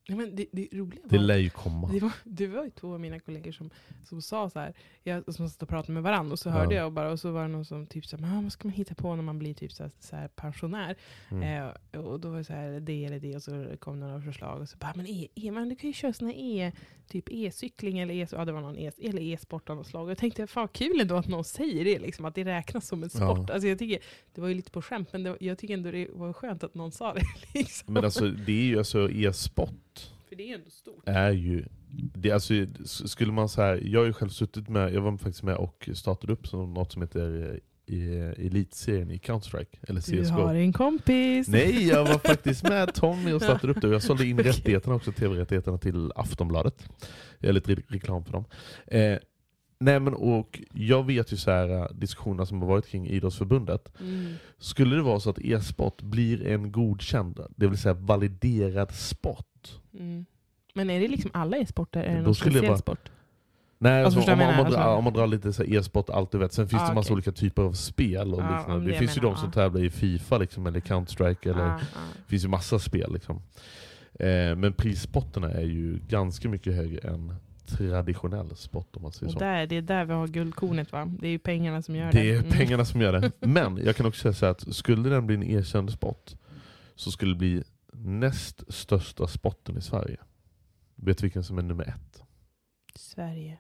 Ja, 0.10 0.16
men 0.16 0.36
det, 0.36 0.46
det 0.52 0.68
roliga 0.72 1.02
Det 1.06 1.18
var- 1.18 1.24
lär 1.24 1.38
ju 1.38 1.50
komma. 1.50 1.90
Det 1.94 2.00
var, 2.00 2.12
det 2.24 2.48
var 2.48 2.64
ju 2.64 2.70
två 2.70 2.94
av 2.94 3.00
mina 3.00 3.20
kollegor 3.20 3.52
som, 3.52 3.70
som 4.06 4.22
sa 4.22 4.50
så 4.50 4.60
här, 4.60 4.74
jag, 5.04 5.34
som 5.34 5.50
satt 5.50 5.64
och 5.64 5.70
pratade 5.70 5.94
med 5.94 6.04
varandra 6.04 6.32
och 6.32 6.40
så 6.40 6.50
hörde 6.50 6.76
Ja. 6.76 6.82
jag 6.82 6.94
bara, 6.94 7.12
och 7.12 7.20
så 7.20 7.32
var 7.32 7.42
det 7.42 7.48
någon 7.48 7.66
som 7.66 7.86
typ 7.88 8.12
här, 8.12 8.18
"Men 8.20 8.44
vad 8.44 8.52
ska 8.52 8.68
man 8.68 8.74
hitta 8.76 8.96
på 8.96 9.16
när 9.16 9.24
man 9.24 9.40
blir 9.40 9.54
typ 9.54 9.72
så 9.72 9.84
här, 9.84 9.92
så 10.00 10.16
här 10.16 10.28
pensionär? 10.28 10.96
Mm. 11.32 11.64
Eh, 11.94 12.00
och 12.02 12.20
då 12.20 12.30
var 12.30 12.38
det 12.38 12.44
så 12.44 12.54
här, 12.54 12.80
det 12.80 13.06
eller 13.06 13.20
det, 13.20 13.36
och 13.36 13.44
så 13.44 13.66
kom 13.80 14.00
det 14.00 14.08
några 14.08 14.22
förslag, 14.22 14.62
och 14.62 14.70
så 14.70 14.78
bara, 14.78 14.94
men, 14.96 15.06
e, 15.08 15.28
e, 15.36 15.52
men 15.52 15.70
du 15.70 15.76
kan 15.76 15.88
ju 15.90 15.94
köra 15.94 16.14
såna 16.14 16.34
e, 16.34 16.72
typ 17.08 17.30
e-cykling 17.32 18.00
eller 18.00 18.14
e, 18.14 18.28
ja, 18.32 18.46
det 18.46 18.52
var 18.52 18.62
någon 18.62 18.78
e, 18.78 18.92
eller 19.02 19.22
e-sport 19.22 19.70
av 19.70 19.76
något 19.76 19.88
slag. 19.88 20.04
Och 20.04 20.12
jag 20.12 20.18
tänkte, 20.18 20.48
fan 20.48 20.68
kul 20.68 21.00
ändå 21.02 21.16
att 21.16 21.28
någon 21.28 21.44
säger 21.44 21.86
det, 21.86 22.00
liksom, 22.00 22.26
att 22.26 22.36
det 22.36 22.44
räknas 22.46 22.88
som 22.88 23.04
en 23.04 23.10
Ja. 23.14 23.20
sport. 23.36 23.50
Alltså, 23.50 23.68
jag 23.68 23.80
tycker, 23.80 24.00
det 24.36 24.42
var 24.42 24.48
ju 24.48 24.54
lite 24.54 24.72
på 24.72 24.82
skämt, 24.82 25.10
men 25.14 25.24
det, 25.24 25.38
jag 25.40 25.58
tycker 25.58 25.74
ändå 25.74 25.92
det 25.92 26.08
var 26.12 26.34
skönt 26.34 26.64
att 26.64 26.76
någon 26.76 26.92
sa 26.92 27.14
det. 27.14 27.22
Liksom. 27.60 27.94
Men 27.94 28.06
alltså 28.06 28.28
det 28.28 28.52
är 28.52 28.66
ju 28.66 28.78
alltså 28.78 29.12
e-sport 29.12 29.99
För 30.30 30.36
det 30.36 30.44
är 30.44 30.48
ju 30.48 30.54
ändå 30.54 30.70
stort. 30.70 31.04
är 31.06 31.32
ju 31.32 31.66
det, 32.14 32.32
alltså, 32.32 32.54
skulle 32.86 33.32
man 33.32 33.50
så 33.50 33.62
här, 33.62 33.82
jag 33.86 34.00
har 34.00 34.06
ju 34.06 34.14
själv 34.14 34.30
suttit 34.30 34.70
med, 34.70 34.94
jag 34.94 35.02
var 35.02 35.18
faktiskt 35.18 35.44
med 35.44 35.56
och 35.56 35.90
startade 35.94 36.34
upp 36.34 36.48
som 36.48 36.74
något 36.74 36.92
som 36.92 37.02
heter 37.02 37.52
eh, 37.54 37.96
i, 37.96 38.10
Elitserien 38.38 39.12
i 39.12 39.18
Counter-Strike, 39.18 39.78
eller 39.88 40.12
Du 40.12 40.24
CSGO. 40.24 40.34
har 40.42 40.56
en 40.56 40.74
kompis. 40.74 41.48
Nej, 41.48 41.88
jag 41.88 42.06
var 42.06 42.20
faktiskt 42.20 42.64
med 42.64 42.94
Tommy 42.94 43.32
och 43.34 43.42
startade 43.42 43.74
upp 43.74 43.82
det. 43.82 43.88
Och 43.88 43.94
jag 43.94 44.04
sålde 44.04 44.26
in 44.26 44.40
Okej. 44.40 44.52
rättigheterna 44.52 44.96
också, 44.96 45.12
tv-rättigheterna 45.12 45.78
till 45.78 46.12
Aftonbladet. 46.16 46.90
Jag 47.40 47.54
lite 47.54 47.76
re- 47.76 47.84
reklam 47.88 48.26
för 48.26 48.32
dem. 48.32 48.46
Eh, 48.88 49.18
nej 49.80 50.00
men 50.00 50.14
och 50.14 50.62
jag 50.74 51.06
vet 51.06 51.34
ju 51.34 51.38
så 51.38 51.52
här 51.52 51.70
eh, 51.70 51.86
diskussionerna 51.92 52.46
som 52.46 52.62
har 52.62 52.68
varit 52.70 52.88
kring 52.88 53.08
idrottsförbundet. 53.08 53.92
Mm. 54.02 54.34
Skulle 54.58 54.96
det 54.96 55.02
vara 55.02 55.20
så 55.20 55.30
att 55.30 55.40
e-sport 55.40 56.02
blir 56.02 56.48
en 56.48 56.72
godkänd, 56.72 57.40
det 57.56 57.68
vill 57.68 57.78
säga 57.78 57.94
validerad 57.94 58.92
sport. 58.96 59.46
Mm. 59.94 60.26
Men 60.74 60.90
är 60.90 61.00
det 61.00 61.08
liksom 61.08 61.32
alla 61.34 61.58
e-sporter? 61.58 62.04
Är 62.04 62.16
det 62.16 62.22
någon 62.22 62.36
speciell 62.36 62.66
vara- 62.68 62.78
sport? 62.78 63.12
Nej, 63.82 64.04
Alltså, 64.04 64.20
alltså, 64.20 64.32
om, 64.34 64.38
man, 64.40 64.48
om, 64.50 64.56
man 64.56 64.64
menar? 64.64 64.72
drar, 64.78 64.82
Alltså- 64.82 64.98
om 64.98 65.04
man 65.04 65.14
drar 65.14 65.28
lite 65.28 65.54
så 65.54 65.64
e-sport, 65.64 66.10
allt 66.10 66.32
du 66.32 66.38
vet. 66.38 66.54
Sen 66.54 66.68
finns 66.70 66.82
Ah, 66.82 66.88
det 66.90 66.96
massa 66.96 67.08
okej. 67.08 67.14
olika 67.14 67.32
typer 67.32 67.62
av 67.64 67.74
spel. 67.74 68.34
Och 68.34 68.42
Ja, 68.42 68.58
liknande. 68.58 68.86
det 68.86 68.92
det 68.92 68.98
finns 68.98 69.18
ju 69.18 69.22
de 69.22 69.36
som 69.36 69.46
ja. 69.46 69.52
tävlar 69.52 69.84
i 69.84 69.90
Fifa 69.90 70.38
liksom, 70.38 70.66
eller 70.68 70.80
Counter-Strike. 70.80 71.50
Eller, 71.50 71.66
Ah, 71.66 71.76
ah. 71.76 71.80
Det 72.26 72.30
finns 72.30 72.44
ju 72.44 72.48
massa 72.48 72.80
spel. 72.80 73.14
Liksom. 73.14 73.42
Eh, 74.20 74.56
men 74.56 74.74
prisspotterna 74.74 75.52
är 75.52 75.62
ju 75.66 76.00
ganska 76.08 76.50
mycket 76.50 76.76
högre 76.76 77.10
än 77.10 77.36
traditionell 77.66 78.56
sport 78.56 78.96
om 78.96 79.02
man 79.02 79.12
säger 79.12 79.26
Och 79.28 79.34
så. 79.34 79.40
där, 79.40 79.68
det 79.68 79.76
är 79.78 79.82
där 79.82 80.06
vi 80.06 80.14
har 80.14 80.28
guldkornet 80.28 80.92
va? 80.92 81.06
Det 81.20 81.28
är 81.28 81.32
ju 81.32 81.40
pengarna 81.40 81.82
som 81.82 81.96
gör 81.96 82.12
det. 82.12 82.20
Det 82.22 82.30
är 82.32 82.40
Mm. 82.40 82.52
pengarna 82.52 82.86
som 82.86 83.02
gör 83.02 83.14
det. 83.22 83.32
Men 83.48 83.78
jag 83.86 83.96
kan 83.96 84.06
också 84.06 84.34
säga 84.34 84.52
att 84.52 84.76
skulle 84.76 85.10
den 85.10 85.28
bli 85.28 85.36
en 85.36 85.44
erkänd 85.44 85.92
sport 85.92 86.32
så 86.96 87.12
skulle 87.12 87.32
det 87.34 87.38
bli 87.38 87.64
näst 87.94 88.74
största 88.74 89.28
sporten 89.28 89.78
i 89.78 89.82
Sverige. 89.82 90.18
Vet 90.96 91.18
du 91.18 91.22
vilken 91.22 91.44
som 91.44 91.58
är 91.58 91.62
nummer 91.62 91.84
ett? 91.84 92.24
Sverige. 92.96 93.58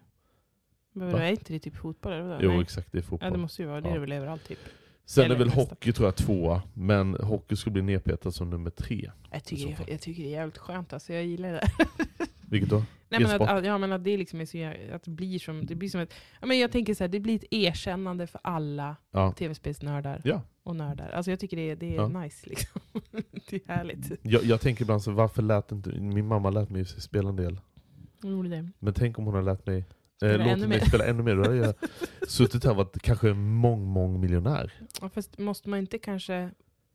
Men 0.93 1.07
Va? 1.07 1.11
vadå, 1.13 1.23
är 1.25 1.31
inte 1.31 1.53
det 1.53 1.59
typ 1.59 1.75
fotboll? 1.75 2.13
Eller 2.13 2.23
vadå? 2.23 2.39
Jo 2.43 2.49
Nej. 2.51 2.61
exakt, 2.61 2.91
det 2.91 2.97
är 2.97 3.01
Ja 3.01 3.07
fotboll. 3.07 3.31
det 3.31 3.37
måste 3.37 3.61
ju 3.61 3.67
vara, 3.67 3.81
det 3.81 3.87
är 3.87 3.89
Ja. 3.89 3.93
det 3.95 4.01
väl 4.01 4.11
överallt 4.11 4.43
typ. 4.47 4.59
Sen 5.05 5.25
eller 5.25 5.35
är 5.35 5.39
väl 5.39 5.49
hockey 5.49 5.93
tror 5.93 6.07
jag 6.07 6.15
tvåa, 6.15 6.61
men 6.73 7.13
hockey 7.13 7.55
skulle 7.55 7.73
bli 7.73 7.81
nedpetad 7.81 8.31
som 8.31 8.49
nummer 8.49 8.69
tre. 8.69 9.11
Jag 9.31 9.43
tycker, 9.43 9.75
fall. 9.75 9.85
jag 9.89 10.01
tycker 10.01 10.23
det 10.23 10.29
är 10.29 10.31
jävligt 10.31 10.57
skönt 10.57 10.93
alltså, 10.93 11.13
jag 11.13 11.25
gillar 11.25 11.51
det. 11.51 11.61
Vilket 12.49 12.69
då? 12.69 12.83
Nej, 13.09 13.19
men 13.21 13.41
att, 13.41 13.65
ja, 13.65 13.77
men 13.77 13.91
att 13.91 14.03
det 14.03 14.17
liksom 14.17 14.41
är 14.41 14.45
så, 14.45 14.93
att 14.95 15.03
det 15.03 15.11
blir 15.11 15.39
som, 15.39 15.65
det 15.65 15.75
blir 15.75 15.89
som 15.89 16.01
ett, 16.01 16.13
ja, 16.41 16.47
men 16.47 16.59
jag 16.59 16.71
tänker 16.71 16.93
så 16.93 17.03
här, 17.03 17.09
det 17.09 17.19
blir 17.19 17.35
ett 17.35 17.43
erkännande 17.51 18.27
för 18.27 18.41
alla 18.43 18.95
Ja. 19.11 19.31
tv-spelsnördar 19.31 20.21
Ja. 20.23 20.41
Och 20.69 20.75
nördar. 20.75 21.09
Alltså 21.09 21.31
jag 21.31 21.39
tycker 21.39 21.57
det, 21.57 21.69
är- 21.69 21.75
det 21.75 21.95
är 21.95 21.95
Ja. 21.95 22.07
nice 22.07 22.49
liksom. 22.49 22.81
det 23.49 23.55
är 23.55 23.73
härligt. 23.73 24.11
Jag, 24.21 24.43
jag 24.43 24.61
tänker 24.61 24.81
ibland 24.83 25.01
så 25.01 25.11
varför 25.11 25.41
lät 25.41 25.71
inte, 25.71 25.89
min 25.89 26.27
mamma 26.27 26.49
lät 26.49 26.69
mig 26.69 26.85
spela 26.85 27.29
en 27.29 27.35
del. 27.35 27.59
Det. 28.49 28.69
Men 28.79 28.93
tänk 28.93 29.19
om 29.19 29.25
hon 29.25 29.33
hade 29.33 29.45
lärt 29.45 29.65
mig, 29.67 29.85
Spela 30.17 30.33
eh, 30.43 30.47
låtit 30.49 30.59
mig 30.59 30.79
mer. 30.79 30.85
spela 30.87 31.05
ännu 31.05 31.23
mer. 31.23 31.35
Då 31.35 31.41
hade 31.43 31.55
jag 31.55 31.73
suttit 32.27 32.63
här 32.63 32.71
och 32.71 32.77
varit 32.77 33.01
kanske 33.01 33.33
mång, 33.33 33.83
mång 33.85 34.19
miljonär. 34.19 34.73
Ja, 35.01 35.09
fast 35.09 35.37
måste 35.37 35.69
man 35.69 35.79
inte 35.79 35.97
kanske, 35.97 36.49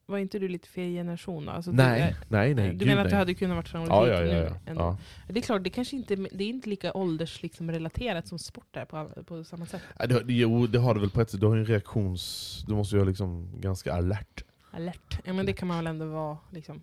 var 0.06 0.18
inte 0.18 0.38
du 0.38 0.48
lite 0.48 0.68
fel 0.68 0.90
generation 0.90 1.46
då? 1.46 1.52
Alltså, 1.52 1.70
Nej, 1.70 2.16
du, 2.20 2.36
nej, 2.36 2.54
nej. 2.54 2.68
Du 2.70 2.76
gud, 2.76 2.88
menar 2.88 3.00
att 3.02 3.08
du 3.08 3.10
nej. 3.10 3.18
hade 3.18 3.34
kunnat 3.34 3.54
vara 3.54 3.66
framgångsrik 3.66 4.14
Ja, 4.14 4.20
ja, 4.20 4.26
ja. 4.26 4.40
nu? 4.42 4.48
ja. 4.50 4.70
ändå? 4.70 4.82
ja. 4.82 4.98
Det 5.28 5.38
är 5.38 5.42
klart, 5.42 5.64
det 5.64 5.70
kanske 5.70 5.96
inte 5.96 6.16
det 6.16 6.44
är 6.44 6.48
inte 6.48 6.68
lika 6.68 6.92
åldersrelaterat 6.94 8.16
liksom, 8.16 8.22
som 8.24 8.38
sport 8.38 8.76
är 8.76 8.84
på, 8.84 9.24
på 9.24 9.44
samma 9.44 9.66
sätt. 9.66 9.82
Ja, 9.98 10.06
det, 10.06 10.22
jo, 10.28 10.66
det 10.66 10.78
har 10.78 10.94
det 10.94 11.00
väl 11.00 11.10
på 11.10 11.20
ett 11.20 11.30
sätt. 11.30 11.40
Du 11.40 11.46
har 11.46 11.56
en 11.56 11.66
reaktions... 11.66 12.64
Du 12.68 12.74
måste 12.74 12.96
ju 12.96 12.98
vara 12.98 13.08
liksom 13.08 13.60
ganska 13.60 13.94
alert. 13.94 14.44
Alert. 14.70 15.18
Ja 15.24 15.32
men 15.32 15.46
det 15.46 15.52
kan 15.52 15.68
man 15.68 15.76
väl 15.76 15.86
ändå 15.86 16.06
vara 16.06 16.38
liksom. 16.50 16.82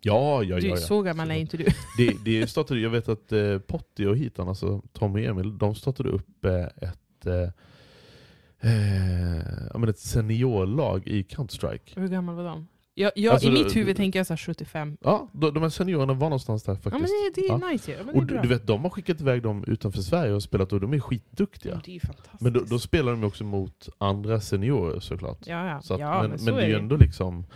Ja, 0.00 0.42
ja, 0.42 0.56
Du, 0.56 0.66
ja. 0.66 0.74
ja. 0.74 0.76
så 0.76 1.02
gammal 1.02 1.30
är 1.30 1.34
inte 1.34 1.56
du. 1.56 1.64
Det, 1.96 2.24
det 2.24 2.46
startade, 2.46 2.80
jag 2.80 2.90
vet 2.90 3.08
att 3.08 3.32
eh, 3.32 3.58
Potti 3.58 4.06
och 4.06 4.16
Hitan, 4.16 4.48
alltså 4.48 4.82
Tommy 4.92 5.20
och 5.26 5.30
Emil, 5.30 5.58
de 5.58 5.74
startade 5.74 6.08
upp 6.08 6.44
eh, 6.44 6.64
ett, 6.64 7.26
eh, 7.26 7.50
eh, 8.62 9.68
ja, 9.72 9.78
men 9.78 9.88
ett 9.88 9.98
seniorlag 9.98 11.06
i 11.06 11.22
Counter-Strike. 11.22 12.00
Hur 12.00 12.08
gammal 12.08 12.34
var 12.34 12.44
de? 12.44 12.68
Jag, 12.94 13.12
jag, 13.14 13.32
Alltså, 13.32 13.48
I 13.48 13.52
mitt 13.52 13.76
huvud 13.76 13.96
tänker 13.96 14.18
jag 14.18 14.26
så 14.26 14.32
här 14.32 14.38
75. 14.38 14.96
Ja, 15.00 15.28
de, 15.32 15.54
de 15.54 15.62
här 15.62 15.70
seniorerna 15.70 16.12
var 16.12 16.26
någonstans 16.28 16.62
där 16.62 16.72
Ja 16.72 16.78
faktiskt. 16.80 16.92
men 17.02 17.02
det, 17.34 17.40
det 17.40 17.46
är 17.46 17.60
Ja. 17.60 17.70
nice. 17.70 17.92
Ja, 17.92 17.98
men 18.06 18.14
och 18.14 18.26
du, 18.26 18.38
du 18.38 18.48
vet, 18.48 18.66
de 18.66 18.82
har 18.82 18.90
skickat 18.90 19.20
iväg 19.20 19.42
dem 19.42 19.64
utanför 19.66 20.00
Sverige 20.02 20.32
och 20.32 20.42
spelat 20.42 20.72
och 20.72 20.80
de 20.80 20.92
är 20.94 21.00
skitduktiga. 21.00 21.72
Ja, 21.74 21.80
det 21.84 21.90
är 21.90 21.94
ju 21.94 22.00
fantastiskt. 22.00 22.40
Men 22.40 22.52
då, 22.52 22.60
då 22.60 22.78
spelar 22.78 23.12
de 23.12 23.24
också 23.24 23.44
mot 23.44 23.88
andra 23.98 24.40
seniorer 24.40 25.00
såklart. 25.00 25.38
ja, 25.46 25.66
ja. 25.66 25.80
Så 25.82 25.94
att, 25.94 26.00
ja, 26.00 26.20
men, 26.20 26.30
men, 26.30 26.38
så 26.38 26.44
men 26.44 26.54
det 26.54 26.62
är 26.62 26.68
ju 26.68 26.74
ändå 26.74 26.96
liksom... 26.96 27.46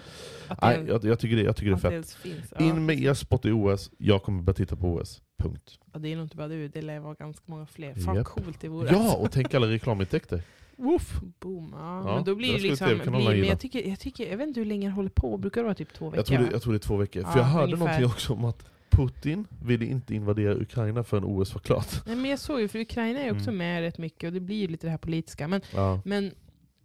Nej, 0.62 0.85
jag, 0.88 1.05
jag, 1.05 1.19
tycker 1.19 1.37
det, 1.37 1.42
jag 1.42 1.57
tycker 1.57 1.71
det 1.71 1.77
är 1.77 2.03
fett. 2.03 2.11
Finns. 2.12 2.53
Ja. 2.59 2.64
In 2.64 2.87
med 2.87 2.99
e-sport 3.01 3.45
i 3.45 3.51
OS, 3.51 3.90
jag 3.99 4.23
kommer 4.23 4.42
börja 4.42 4.55
titta 4.55 4.77
på 4.77 4.95
OS. 4.95 5.23
Punkt. 5.38 5.79
ja, 5.92 5.99
det 5.99 6.09
är 6.12 6.16
nog 6.16 6.25
inte 6.25 6.37
bara 6.37 6.49
du, 6.49 6.69
det 6.69 6.83
lär 6.83 7.01
vara 7.01 7.14
ganska 7.14 7.42
många 7.47 7.66
fler. 7.66 7.95
Fan 7.95 8.16
Japp. 8.16 8.27
coolt 8.27 8.61
det 8.61 8.69
vore. 8.69 8.92
Ja, 8.92 9.16
och 9.16 9.33
tänk 9.33 9.55
alla 9.55 9.66
reklamintäkter. 9.66 10.42
Woof. 10.76 11.20
Boom. 11.40 11.70
Ja, 11.72 12.08
Ja, 12.08 12.14
men 12.14 12.24
då 12.24 12.34
blir 12.34 12.52
det 12.52 12.58
liksom... 12.58 12.88
Blir, 12.98 13.10
men 13.10 13.44
jag, 13.44 13.60
tycker, 13.60 13.88
jag, 13.88 14.00
tycker, 14.00 14.30
jag 14.30 14.36
vet 14.36 14.48
inte 14.48 14.60
hur 14.60 14.64
länge 14.66 14.88
det 14.88 14.92
håller 14.94 15.10
på. 15.10 15.36
Brukar 15.36 15.60
det 15.60 15.64
vara 15.64 15.74
typ 15.74 15.94
två 15.94 16.04
veckor? 16.10 16.18
Jag 16.18 16.26
tror, 16.26 16.38
det, 16.38 16.52
jag 16.52 16.62
tror 16.62 16.72
det 16.72 16.76
är 16.76 16.78
två 16.78 16.96
veckor. 16.96 17.22
Ja, 17.22 17.28
För 17.32 17.38
jag 17.38 17.46
hörde 17.46 17.64
ungefär. 17.64 17.84
någonting 17.84 18.06
också 18.06 18.32
om 18.32 18.44
att 18.44 18.70
Putin 18.90 19.46
ville 19.64 19.84
inte 19.84 20.14
invadera 20.14 20.54
Ukraina 20.54 21.04
förrän 21.04 21.24
OS 21.24 21.54
var 21.54 21.60
klart. 21.60 22.06
Nej, 22.06 22.16
men 22.16 22.30
jag 22.30 22.38
såg 22.38 22.60
ju, 22.60 22.68
för 22.68 22.78
Ukraina 22.78 23.20
är 23.20 23.32
också 23.32 23.50
Mm. 23.50 23.56
med 23.58 23.80
rätt 23.82 23.98
mycket 23.98 24.26
och 24.26 24.32
det 24.32 24.40
blir 24.40 24.56
ju 24.56 24.68
lite 24.68 24.86
det 24.86 24.90
här 24.90 24.98
politiska. 24.98 25.48
Men, 25.48 25.60
Ja. 25.74 26.00
men 26.04 26.32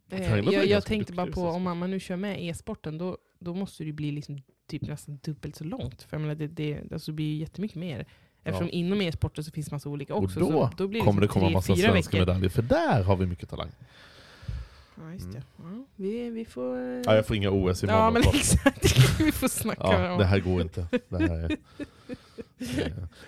eh, 0.10 0.36
jag, 0.40 0.66
jag 0.66 0.86
tänkte 0.86 1.14
bara 1.14 1.28
på 1.28 1.42
om 1.48 1.62
man, 1.64 1.78
man 1.78 1.92
nu 1.92 2.00
kör 2.00 2.16
med 2.16 2.44
e-sporten 2.44 2.98
då, 2.98 3.18
då 3.40 3.54
måste 3.54 3.84
det 3.84 3.88
ju 3.88 3.94
bli 3.94 4.12
liksom 4.12 4.42
typ 4.68 4.82
nästan 4.82 5.20
dubbelt 5.24 5.56
så 5.56 5.64
långt. 5.64 6.02
För 6.04 6.18
jag 6.18 6.22
menar, 6.22 6.36
det, 6.36 6.48
det, 6.48 6.92
alltså 6.94 7.12
det 7.12 7.16
blir 7.16 7.26
ju 7.26 7.36
jättemycket 7.36 7.78
mer. 7.78 8.06
Eftersom 8.44 8.68
Ja. 8.68 8.72
inom 8.74 9.02
e-sporten 9.02 9.44
så 9.44 9.52
finns 9.52 9.72
massa 9.72 9.90
olika 9.90 10.16
Och 10.16 10.24
också. 10.24 10.40
då, 10.40 10.46
så 10.48 10.70
då 10.78 10.88
blir 10.88 11.00
det 11.00 11.06
kommer 11.06 11.22
det 11.22 11.26
liksom 11.26 11.40
komma 11.42 11.48
tre, 11.62 11.74
massa 11.74 11.76
svenska 11.92 12.18
veckor. 12.18 12.20
medaljer, 12.20 12.50
för 12.50 12.62
där 12.62 13.04
har 13.04 13.16
vi 13.16 13.26
mycket 13.26 13.50
talang. 13.50 13.70
Ja, 14.98 15.14
just 15.14 15.26
Mm. 15.26 15.36
det. 15.36 15.44
Ja, 15.58 15.86
vi, 15.96 16.30
vi 16.30 16.46
får... 16.46 16.78
eh, 16.78 17.02
Ja, 17.06 17.16
jag 17.16 17.26
får 17.28 17.36
inga 17.36 17.50
OS 17.50 17.84
imorgon. 17.84 18.02
ja 18.04 18.12
men 18.12 18.22
exakt. 18.22 19.20
vi 19.20 19.32
får 19.32 19.48
snacka 19.48 19.82
ja, 19.84 20.12
om 20.12 20.18
det 20.18 20.26
här 20.26 20.40
går 20.40 20.62
inte. 20.62 20.88
Det 21.10 21.18
här 21.18 21.40
är... 21.40 21.58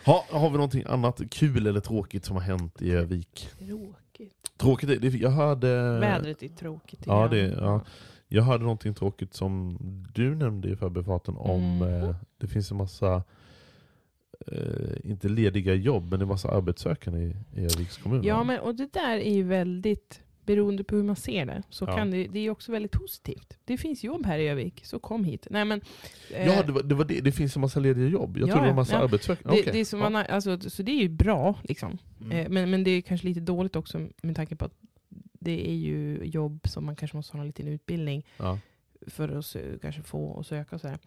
Ha, 0.05 0.25
har 0.31 0.49
vi 0.49 0.55
någonting 0.55 0.83
annat 0.87 1.21
kul 1.31 1.67
eller 1.67 1.79
tråkigt 1.79 2.25
som 2.25 2.35
har 2.35 2.43
hänt 2.43 2.81
i 2.81 2.91
Övik? 2.91 3.49
Tråkigt. 3.59 4.51
Tråkigt, 4.57 5.01
det, 5.01 5.07
jag 5.07 5.29
hörde... 5.29 5.99
Vädret 5.99 6.43
är 6.43 6.47
tråkigt. 6.49 6.99
Ja, 7.05 7.27
det, 7.27 7.37
jag. 7.37 7.63
ja. 7.63 7.81
Jag 8.27 8.43
hörde 8.43 8.63
någonting 8.63 8.93
tråkigt 8.93 9.33
som 9.33 9.77
du 10.13 10.35
nämnde 10.35 10.69
i 10.69 10.75
förbifarten 10.75 11.35
om 11.37 11.77
Mhm. 11.77 11.87
eh, 12.03 12.15
det 12.37 12.47
finns 12.47 12.71
en 12.71 12.77
massa, 12.77 13.23
eh, 14.51 15.09
inte 15.11 15.29
lediga 15.29 15.73
jobb, 15.73 16.09
men 16.09 16.19
det 16.19 16.23
är 16.25 16.27
massa 16.27 16.49
arbetssökande 16.49 17.19
i, 17.19 17.35
i 17.55 17.59
Öviks 17.65 17.97
kommun. 17.97 18.23
Ja, 18.23 18.43
men, 18.43 18.59
och 18.59 18.75
det 18.75 18.93
där 18.93 19.17
är 19.17 19.33
ju 19.33 19.43
väldigt 19.43 20.21
beroende 20.45 20.83
på 20.83 20.95
hur 20.95 21.03
man 21.03 21.15
ser 21.15 21.45
det. 21.45 21.63
Så 21.69 21.85
Ja. 21.85 21.95
kan 21.95 22.11
det, 22.11 22.27
det 22.27 22.39
är 22.39 22.49
också 22.49 22.71
väldigt 22.71 22.91
positivt. 22.91 23.57
Det 23.65 23.77
finns 23.77 24.03
jobb 24.03 24.25
här 24.25 24.39
i 24.39 24.47
Övik, 24.47 24.81
så 24.85 24.99
kom 24.99 25.23
hit. 25.23 25.47
Nej, 25.49 25.65
men, 25.65 25.81
eh, 26.33 26.47
ja 26.47 26.63
det, 26.63 26.71
var, 26.71 26.83
det, 26.83 26.95
var 26.95 27.05
det, 27.05 27.21
det 27.21 27.31
finns 27.31 27.55
en 27.55 27.61
massa 27.61 27.79
lediga 27.79 28.07
jobb. 28.07 28.37
Jag 28.37 28.49
Ja, 28.49 28.53
tror 28.53 28.55
det 28.55 28.61
var 28.61 28.69
en 28.69 28.75
massa 28.75 28.95
ja. 28.95 29.03
arbetssökande. 29.03 29.55
det, 29.57 29.61
Okej. 29.61 29.73
det 29.73 29.79
är 29.79 29.85
som 29.85 29.99
ja. 29.99 30.09
man 30.09 30.25
alltså, 30.29 30.59
så 30.69 30.83
det 30.83 30.91
är 30.91 31.01
ju 31.01 31.09
bra. 31.09 31.55
Liksom. 31.63 31.97
Mm. 32.21 32.37
Eh, 32.37 32.49
men, 32.49 32.69
men 32.69 32.83
det 32.83 32.91
är 32.91 33.01
kanske 33.01 33.27
lite 33.27 33.39
dåligt 33.39 33.75
också 33.75 34.07
med 34.23 34.35
tanke 34.35 34.55
på 34.55 34.65
att 34.65 34.73
det 35.39 35.69
är 35.69 35.75
ju 35.75 36.19
jobb 36.23 36.67
som 36.67 36.85
man 36.85 36.95
kanske 36.95 37.17
måste 37.17 37.37
ha 37.37 37.41
en 37.41 37.47
liten 37.47 37.67
utbildning 37.67 38.25
ja. 38.37 38.59
för 39.07 39.29
att 39.29 39.55
kanske 39.81 40.01
få 40.01 40.25
och 40.25 40.45
söka. 40.45 40.75
Och 40.75 40.81
så 40.81 40.87
här. 40.87 40.99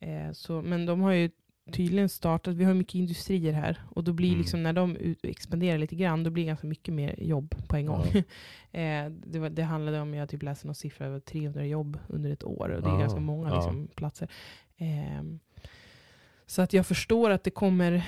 Eh, 0.00 0.32
så, 0.32 0.62
men 0.62 0.86
de 0.86 1.00
har 1.00 1.12
ju 1.12 1.30
tydligen 1.70 2.08
startat, 2.08 2.54
vi 2.54 2.64
har 2.64 2.74
mycket 2.74 2.94
industrier 2.94 3.52
här 3.52 3.82
och 3.90 4.04
då 4.04 4.12
blir 4.12 4.28
Mm. 4.28 4.40
liksom 4.40 4.62
när 4.62 4.72
de 4.72 4.96
expanderar 5.22 5.78
lite 5.78 5.94
grann, 5.96 6.24
då 6.24 6.30
blir 6.30 6.44
det 6.44 6.46
ganska 6.48 6.66
mycket 6.66 6.94
mer 6.94 7.14
jobb 7.22 7.54
på 7.68 7.76
en 7.76 7.86
gång. 7.86 8.06
eh, 8.72 9.10
det, 9.26 9.38
var, 9.38 9.50
det 9.50 9.62
handlade 9.62 10.00
om, 10.00 10.14
jag 10.14 10.28
typ 10.28 10.42
läste 10.42 10.66
någon 10.66 10.74
siffra, 10.74 11.06
över 11.06 11.20
300 11.20 11.66
jobb 11.66 11.98
under 12.08 12.30
ett 12.30 12.44
år 12.44 12.68
och 12.68 12.82
det 12.82 12.88
är 12.88 12.94
Ah, 12.94 12.98
ganska 13.00 13.20
många 13.20 13.48
ja. 13.48 13.54
liksom, 13.56 13.88
platser. 13.94 14.28
Ehm, 14.76 15.38
så 16.46 16.62
att 16.62 16.72
jag 16.72 16.86
förstår 16.86 17.30
att 17.30 17.44
det 17.44 17.50
kommer 17.50 18.02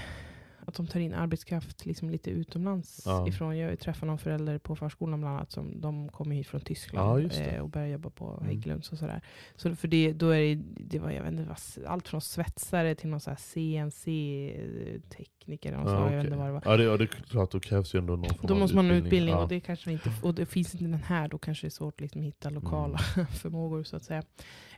att 0.66 0.74
de 0.74 0.86
tar 0.86 1.00
in 1.00 1.14
arbetskraft 1.14 1.86
liksom 1.86 2.10
lite 2.10 2.30
utomlands 2.30 3.02
Ja. 3.06 3.28
ifrån. 3.28 3.58
Jag 3.58 3.78
träffade 3.78 4.06
någon 4.06 4.18
förälder 4.18 4.58
på 4.58 4.76
förskolan 4.76 5.20
bland 5.20 5.36
annat. 5.36 5.52
Som, 5.52 5.80
de 5.80 6.08
kommer 6.08 6.36
hit 6.36 6.46
från 6.46 6.60
Ja, 6.60 6.64
Tyskland 6.66 7.30
det. 7.30 7.40
eh, 7.40 7.62
och 7.62 7.68
börjar 7.68 7.88
jobba 7.88 8.10
på 8.10 8.30
Mm. 8.30 8.44
Hägglunds 8.46 8.92
och 8.92 8.98
sådär. 8.98 9.20
Så 9.56 9.76
för 9.76 9.88
det, 9.88 10.12
då 10.12 10.28
är 10.30 10.40
det, 10.40 10.54
det 10.76 10.98
var, 10.98 11.10
jag 11.10 11.22
vet 11.22 11.32
inte, 11.32 11.44
vad- 11.44 11.58
allt 11.86 12.08
från 12.08 12.20
svetsare 12.20 12.94
till 12.94 13.08
någon 13.08 13.20
CNC-tekniker. 13.20 15.72
Ja, 15.72 15.78
jag 15.78 15.84
vet 16.00 16.06
okej. 16.06 16.20
inte 16.20 16.36
vad 16.36 16.46
det 16.46 16.52
var. 16.52 16.62
Ja, 16.64 16.76
det, 16.76 16.84
ja, 16.84 16.96
det 16.96 17.04
är 17.04 17.06
klart, 17.06 17.50
då 17.52 17.60
krävs 17.60 17.94
ju 17.94 17.98
ändå 17.98 18.16
någon 18.16 18.34
form 18.34 18.46
Då 18.46 18.54
måste 18.54 18.76
man 18.76 18.86
ha 18.90 18.94
utbildning 18.96 19.34
Ja. 19.34 19.42
och 19.42 19.48
det 19.48 19.60
kanske 19.60 19.92
inte, 19.92 20.12
och 20.22 20.34
det 20.34 20.46
finns 20.46 20.74
inte 20.74 20.84
den 20.84 20.94
här, 20.94 21.28
då 21.28 21.38
kanske 21.38 21.66
det 21.66 21.68
är 21.68 21.70
svårt 21.70 21.94
att 21.94 22.00
liksom 22.00 22.22
hitta 22.22 22.50
lokala 22.50 22.98
Mm. 23.16 23.26
förmågor 23.26 23.82
så 23.84 23.96
att 23.96 24.02
säga. 24.04 24.22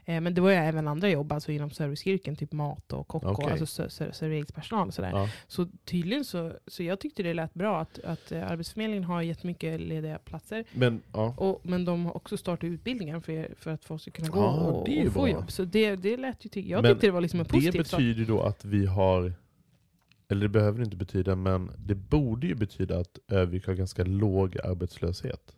Eh, 0.09 0.21
men 0.21 0.33
det 0.33 0.41
var 0.41 0.49
ju 0.49 0.55
även 0.55 0.87
andra 0.87 1.09
jobb, 1.09 1.31
alltså 1.31 1.51
inom 1.51 1.69
serviceyrken, 1.71 2.35
typ 2.35 2.51
mat 2.51 2.93
och 2.93 3.07
kock 3.07 3.23
och 3.23 3.31
Okej. 3.31 3.51
alltså 3.51 3.65
ser- 3.65 3.89
ser- 3.89 4.11
serveringspersonal 4.11 4.87
och 4.87 4.93
sådär. 4.93 5.09
Ja. 5.09 5.29
Så 5.47 5.67
tydligen 5.85 6.25
så, 6.25 6.53
så 6.67 6.83
jag 6.83 6.99
tyckte 6.99 7.23
det 7.23 7.33
lät 7.33 7.53
bra 7.53 7.79
att, 7.81 7.99
att 7.99 8.31
eh, 8.31 8.51
Arbetsförmedlingen 8.51 9.03
har 9.03 9.21
jättemycket 9.21 9.81
lediga 9.81 10.17
platser. 10.17 10.63
Men, 10.73 11.01
ja. 11.13 11.33
Och, 11.37 11.59
men 11.63 11.85
de 11.85 12.05
har 12.05 12.15
också 12.17 12.37
startat 12.37 12.63
utbildningar 12.63 13.19
för, 13.19 13.55
för 13.59 13.71
att 13.71 13.85
folk 13.85 14.01
ska 14.01 14.11
kunna 14.11 14.27
gå 14.29 14.39
Ja, 14.39 14.59
och, 14.59 14.89
det 14.89 15.07
och 15.07 15.13
få 15.13 15.27
jobb. 15.29 15.51
Så 15.51 15.63
det, 15.65 15.95
det 15.95 16.17
lät 16.17 16.57
ju, 16.57 16.61
jag 16.61 16.81
Men 16.81 16.91
tyckte 16.93 17.07
det 17.07 17.11
var 17.11 17.21
liksom 17.21 17.39
en 17.39 17.43
Det 17.45 17.49
positiv 17.53 17.83
sak. 17.83 17.99
betyder 17.99 18.19
ju 18.19 18.25
då 18.25 18.41
att 18.41 18.65
vi 18.65 18.85
har, 18.85 19.33
eller 20.29 20.41
det 20.41 20.49
behöver 20.49 20.77
det 20.79 20.83
inte 20.85 20.97
betyda, 20.97 21.35
men 21.35 21.71
det 21.77 21.95
borde 21.95 22.47
ju 22.47 22.55
betyda 22.55 22.99
att 22.99 23.19
Övik 23.27 23.67
har 23.67 23.73
ganska 23.73 24.03
låg 24.03 24.57
arbetslöshet. 24.63 25.53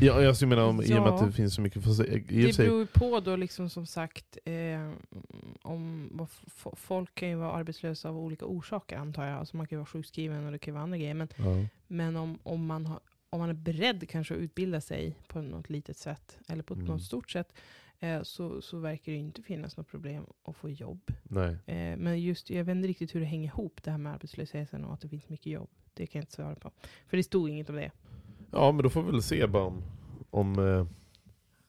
Ja, 0.00 0.22
jag 0.22 0.48
menar 0.48 0.62
om, 0.62 0.82
i 0.82 0.84
och 0.84 0.88
med 1.02 1.12
att 1.12 1.20
Ja. 1.20 1.26
det 1.26 1.32
finns 1.32 1.54
så 1.54 1.60
mycket, 1.60 1.84
för, 1.84 2.04
Det 2.04 2.56
beror 2.56 2.80
ju 2.80 2.86
på 2.86 3.20
då 3.20 3.36
liksom 3.36 3.70
som 3.70 3.86
sagt, 3.86 4.38
eh, 4.44 4.90
om 5.62 6.26
folk 6.76 7.14
kan 7.14 7.28
ju 7.28 7.34
vara 7.34 7.52
arbetslösa 7.52 8.08
av 8.08 8.18
olika 8.18 8.46
orsaker 8.46 8.96
antar 8.96 9.24
jag. 9.26 9.38
Alltså 9.38 9.56
man 9.56 9.66
kan 9.66 9.76
ju 9.76 9.78
vara 9.80 9.86
sjukskriven 9.86 10.46
och 10.46 10.52
det 10.52 10.58
kan 10.58 10.72
ju 10.72 10.74
vara 10.74 10.82
andra 10.82 10.98
grejer. 10.98 11.14
Men, 11.14 11.28
ja. 11.36 11.66
men 11.86 12.16
om, 12.16 12.38
om, 12.42 12.66
man 12.66 12.86
har, 12.86 13.00
om 13.30 13.40
man 13.40 13.48
är 13.50 13.54
beredd 13.54 14.08
kanske 14.08 14.34
att 14.34 14.40
utbilda 14.40 14.80
sig 14.80 15.16
på 15.28 15.42
något 15.42 15.70
litet 15.70 15.96
sätt, 15.96 16.38
eller 16.48 16.62
på 16.62 16.74
Mm. 16.74 16.86
något 16.86 17.02
stort 17.02 17.30
sätt, 17.30 17.52
eh, 17.98 18.22
så, 18.22 18.62
så 18.62 18.78
verkar 18.78 19.12
det 19.12 19.18
inte 19.18 19.42
finnas 19.42 19.76
något 19.76 19.88
problem 19.88 20.24
att 20.44 20.56
få 20.56 20.70
jobb. 20.70 21.12
Eh, 21.66 21.96
men 21.96 22.20
just, 22.22 22.50
jag 22.50 22.64
vet 22.64 22.76
inte 22.76 22.88
riktigt 22.88 23.14
hur 23.14 23.20
det 23.20 23.26
hänger 23.26 23.46
ihop 23.48 23.80
det 23.82 23.90
här 23.90 23.98
med 23.98 24.12
arbetslösheten 24.12 24.84
och 24.84 24.94
att 24.94 25.00
det 25.00 25.08
finns 25.08 25.28
mycket 25.28 25.52
jobb. 25.52 25.68
Det 25.94 26.06
kan 26.06 26.18
jag 26.18 26.22
inte 26.22 26.32
svara 26.34 26.54
på. 26.54 26.70
För 27.06 27.16
det 27.16 27.22
stod 27.22 27.48
inget 27.50 27.70
om 27.70 27.76
det. 27.76 27.90
Ja 28.50 28.72
men 28.72 28.82
då 28.82 28.90
får 28.90 29.02
vi 29.02 29.10
väl 29.10 29.22
se 29.22 29.46
bara 29.46 29.64
om, 29.64 29.82
om, 30.30 30.58
eh, 30.58 30.86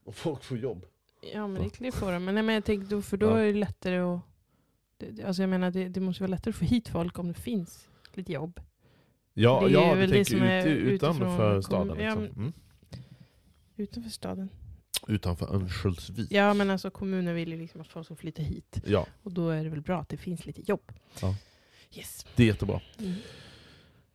om 0.05 0.13
folk 0.13 0.43
får 0.43 0.57
jobb. 0.57 0.85
Ja 1.33 1.47
men 1.47 1.69
det, 1.79 1.91
får 1.91 2.11
de. 2.11 2.25
Men, 2.25 2.35
nej, 2.35 2.43
men 2.43 2.55
jag 2.55 2.65
tänkte, 2.65 2.95
då, 2.95 3.01
för 3.01 3.17
då 3.17 3.29
är 3.29 3.45
det 3.45 3.59
lättare 3.59 3.97
att... 3.99 4.21
Det, 4.97 5.23
alltså 5.23 5.43
jag 5.43 5.49
menar, 5.49 5.71
det, 5.71 5.89
det 5.89 5.99
måste 5.99 6.23
vara 6.23 6.31
lättare 6.31 6.49
att 6.49 6.55
få 6.55 6.65
hit 6.65 6.89
folk 6.89 7.19
om 7.19 7.27
det 7.27 7.33
finns 7.33 7.89
lite 8.13 8.31
jobb. 8.31 8.59
Ja, 9.33 9.61
Det 9.65 9.71
ja 9.71 9.95
du 9.95 10.07
tänker 10.07 10.67
ute, 10.67 10.69
utanför 10.69 11.61
staden 11.61 11.97
liksom. 11.97 12.25
Mm. 12.25 12.53
Utanför 13.75 14.09
staden. 14.09 14.49
Utanför 15.07 15.55
Örnsköldsvik. 15.55 16.31
Ja 16.31 16.53
men 16.53 16.69
alltså 16.69 16.91
kommunen 16.91 17.35
vill 17.35 17.51
ju 17.51 17.57
liksom 17.57 17.81
att 17.81 17.87
folk 17.87 18.05
ska 18.05 18.15
flytta 18.15 18.41
hit. 18.41 18.81
Ja, 18.85 19.07
Och 19.23 19.31
då 19.31 19.49
är 19.49 19.63
det 19.63 19.69
väl 19.69 19.81
bra 19.81 19.99
att 19.99 20.09
det 20.09 20.17
finns 20.17 20.45
lite 20.45 20.61
jobb. 20.61 20.91
Ja. 21.21 21.35
Yes. 21.95 22.25
det 22.35 22.43
är 22.43 22.47
jättebra. 22.47 22.81
Mm. 22.99 23.13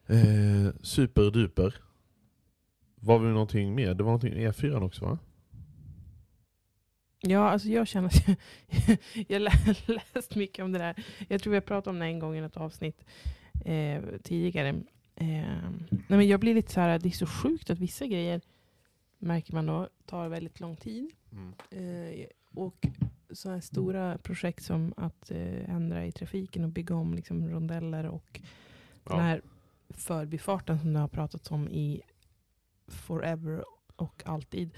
Eh, 0.06 0.74
superduper. 0.82 1.74
Var 3.06 3.18
vi 3.18 3.28
någonting 3.28 3.74
mer? 3.74 3.94
Det 3.94 4.02
var 4.02 4.10
någonting 4.12 4.32
i 4.32 4.48
E4 4.48 4.82
också 4.82 5.04
va? 5.04 5.18
Ja, 7.20 7.48
alltså 7.50 7.68
jag 7.68 7.86
känner 7.88 8.08
att 8.08 8.28
jag, 8.28 8.36
jag 9.28 9.42
lä- 9.42 9.74
läst 10.14 10.34
mycket 10.36 10.64
om 10.64 10.72
det 10.72 10.78
där. 10.78 11.04
Jag 11.28 11.42
tror 11.42 11.50
vi 11.50 11.56
har 11.56 11.60
pratat 11.60 11.86
om 11.86 11.98
det 11.98 12.04
en 12.06 12.18
gång 12.18 12.36
i 12.36 12.40
något 12.40 12.56
avsnitt 12.56 13.04
eh, 13.64 14.02
tidigare. 14.22 14.68
Eh, 15.16 15.70
nej 15.90 16.06
men 16.08 16.28
jag 16.28 16.40
blir 16.40 16.54
lite 16.54 16.72
så 16.72 16.80
här, 16.80 16.98
det 16.98 17.08
är 17.08 17.10
så 17.10 17.26
sjukt 17.26 17.70
att 17.70 17.78
vissa 17.78 18.06
grejer 18.06 18.40
märker 19.18 19.54
man 19.54 19.66
då 19.66 19.88
tar 20.06 20.28
väldigt 20.28 20.60
lång 20.60 20.76
tid. 20.76 21.10
Eh, 21.70 22.26
och 22.54 22.86
sådana 23.30 23.56
här 23.56 23.60
stora 23.62 24.18
projekt 24.18 24.64
som 24.64 24.94
att 24.96 25.30
eh, 25.30 25.70
ändra 25.74 26.06
i 26.06 26.12
trafiken 26.12 26.64
och 26.64 26.70
bygga 26.70 26.94
om 26.94 27.14
liksom, 27.14 27.48
rondeller 27.50 28.06
och 28.06 28.40
den 29.04 29.16
Ja. 29.16 29.22
här 29.22 29.42
förbifarten 29.90 30.78
som 30.78 30.92
det 30.92 30.98
har 30.98 31.08
pratats 31.08 31.50
om 31.50 31.68
i 31.68 32.00
forever 32.88 33.64
och 33.96 34.22
alltid. 34.26 34.70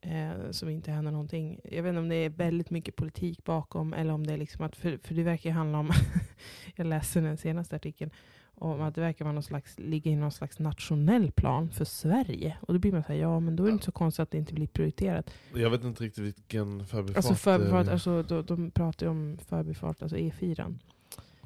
Eh, 0.00 0.50
som 0.50 0.68
inte 0.68 0.90
händer 0.90 1.12
någonting. 1.12 1.60
Jag 1.64 1.82
vet 1.82 1.88
inte 1.88 2.00
om 2.00 2.08
det 2.08 2.14
är 2.14 2.30
väldigt 2.30 2.70
mycket 2.70 2.96
politik 2.96 3.44
bakom 3.44 3.92
eller 3.92 4.12
om 4.12 4.26
det 4.26 4.32
är 4.32 4.36
liksom 4.36 4.64
att, 4.64 4.76
för, 4.76 4.98
för 5.02 5.14
det 5.14 5.22
verkar 5.22 5.50
ju 5.50 5.54
handla 5.54 5.78
om, 5.78 5.90
jag 6.76 6.86
läste 6.86 7.20
den 7.20 7.36
senaste 7.36 7.76
artikeln, 7.76 8.10
om 8.54 8.80
att 8.80 8.94
det 8.94 9.00
verkar 9.00 9.24
vara 9.24 9.32
någon 9.32 9.42
slags, 9.42 9.78
ligga 9.78 10.10
i 10.10 10.16
någon 10.16 10.32
slags 10.32 10.58
nationell 10.58 11.32
plan 11.32 11.70
för 11.70 11.84
Sverige. 11.84 12.56
Och 12.60 12.72
då 12.74 12.78
blir 12.78 12.92
man 12.92 13.02
så 13.02 13.12
här, 13.12 13.20
ja 13.20 13.40
men 13.40 13.56
då 13.56 13.62
är 13.62 13.66
det 13.66 13.72
inte 13.72 13.84
så 13.84 13.92
konstigt 13.92 14.22
att 14.22 14.30
det 14.30 14.38
inte 14.38 14.54
blir 14.54 14.66
prioriterat. 14.66 15.30
Jag 15.54 15.70
vet 15.70 15.84
inte 15.84 16.04
riktigt 16.04 16.24
vilken 16.24 16.86
förbifart. 16.86 17.16
Alltså 17.16 17.34
förbifart, 17.34 17.88
alltså, 17.88 18.22
de, 18.22 18.44
de 18.44 18.70
pratar 18.70 19.06
ju 19.06 19.10
om 19.10 19.38
förbifart, 19.48 20.02
alltså 20.02 20.16
E4. 20.16 20.78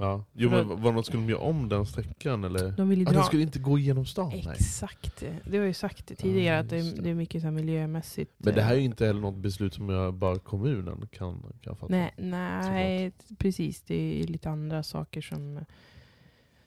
Ja. 0.03 0.25
Jo 0.33 0.51
men 0.51 0.83
var 0.83 0.93
något 0.93 1.07
skulle 1.07 1.23
de 1.23 1.31
göra 1.31 1.41
om 1.41 1.69
den 1.69 1.87
sträckan 1.87 2.45
eller? 2.45 2.71
De 2.71 2.89
vill 2.89 2.99
ju 2.99 3.05
Ah, 3.05 3.11
den 3.11 3.15
dra... 3.15 3.23
skulle 3.23 3.43
inte 3.43 3.59
gå 3.59 3.79
genom 3.79 4.07
stan? 4.07 4.29
Nej. 4.29 4.49
Exakt. 4.53 5.25
Det 5.45 5.59
har 5.59 5.65
ju 5.65 5.75
sagt 5.75 6.19
tidigare, 6.19 6.55
Ja, 6.57 6.61
att 6.61 6.69
det 6.69 6.77
är, 6.79 6.83
det. 6.97 7.03
det 7.03 7.11
är 7.11 7.15
mycket 7.15 7.41
så 7.41 7.47
här 7.47 7.53
miljömässigt. 7.55 8.33
Men 8.39 8.55
det 8.55 8.63
här 8.63 8.71
är 8.73 8.75
eh, 8.77 8.79
ju 8.81 8.85
inte 8.85 9.07
heller 9.07 9.21
något 9.21 9.35
beslut 9.43 9.75
som 9.75 9.89
jag 9.89 10.15
bara 10.15 10.39
kommunen 10.39 11.09
kan, 11.13 11.43
kan 11.61 11.77
fatta. 11.77 11.93
Nej, 11.95 12.15
nej 12.17 13.13
precis. 13.39 13.83
Det 13.83 13.95
är 13.95 14.17
ju 14.19 14.27
lite 14.27 14.51
andra 14.51 14.83
saker 14.83 15.21
som 15.21 15.57
eh, 15.57 15.63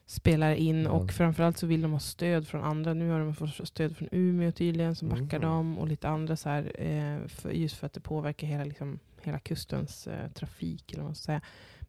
spelar 0.06 0.54
in. 0.54 0.82
Ja. 0.82 0.90
Och 0.90 1.10
framförallt 1.10 1.58
så 1.58 1.66
vill 1.66 1.82
de 1.82 1.92
ha 1.92 1.98
stöd 2.00 2.46
från 2.48 2.64
andra. 2.64 2.94
Nu 2.94 3.10
har 3.10 3.18
de 3.20 3.34
fått 3.34 3.68
stöd 3.68 3.96
från 3.96 4.08
Umeå 4.12 4.52
tydligen, 4.52 4.94
som 4.94 5.08
backar 5.08 5.38
Mhm. 5.38 5.48
dem. 5.48 5.78
Och 5.78 5.88
lite 5.88 6.08
andra 6.08 6.36
så 6.36 6.48
här, 6.48 6.72
eh, 6.82 7.28
för, 7.28 7.50
just 7.50 7.76
för 7.76 7.86
att 7.86 7.92
det 7.92 8.00
påverkar 8.00 8.46
hela, 8.46 8.64
liksom, 8.64 8.98
hela 9.22 9.38
kustens 9.38 10.06
eh, 10.06 10.30
trafik. 10.30 10.92
Eller 10.92 11.02
vad 11.02 11.08
man 11.08 11.14
ska 11.14 11.24
säga. 11.24 11.40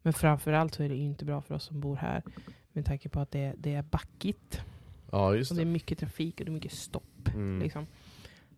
Men 0.02 0.12
framförallt 0.12 0.74
så 0.74 0.82
är 0.82 0.88
det 0.88 0.94
ju 0.94 1.02
inte 1.04 1.24
bra 1.24 1.42
för 1.42 1.54
oss 1.54 1.64
som 1.64 1.80
bor 1.80 1.96
här. 1.96 2.22
Med 2.72 2.86
tanke 2.86 3.08
på 3.08 3.20
att 3.20 3.30
det, 3.30 3.54
det 3.58 3.74
är 3.74 3.82
backigt. 3.82 4.60
Ja 5.12 5.34
just 5.34 5.50
Och 5.50 5.56
det 5.56 5.62
är 5.62 5.66
det. 5.66 5.70
mycket 5.72 5.98
trafik 5.98 6.38
och 6.40 6.44
det 6.46 6.50
är 6.50 6.54
mycket 6.54 6.72
stopp. 6.72 7.28
Mm. 7.34 7.62
Liksom. 7.62 7.86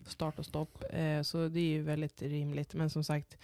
Start 0.06 0.38
och 0.38 0.46
stopp. 0.46 0.84
Eh, 0.90 1.22
så 1.22 1.48
det 1.48 1.60
är 1.60 1.68
ju 1.70 1.82
väldigt 1.82 2.22
rimligt. 2.22 2.74
Men 2.74 2.90
som 2.90 3.04
sagt, 3.04 3.38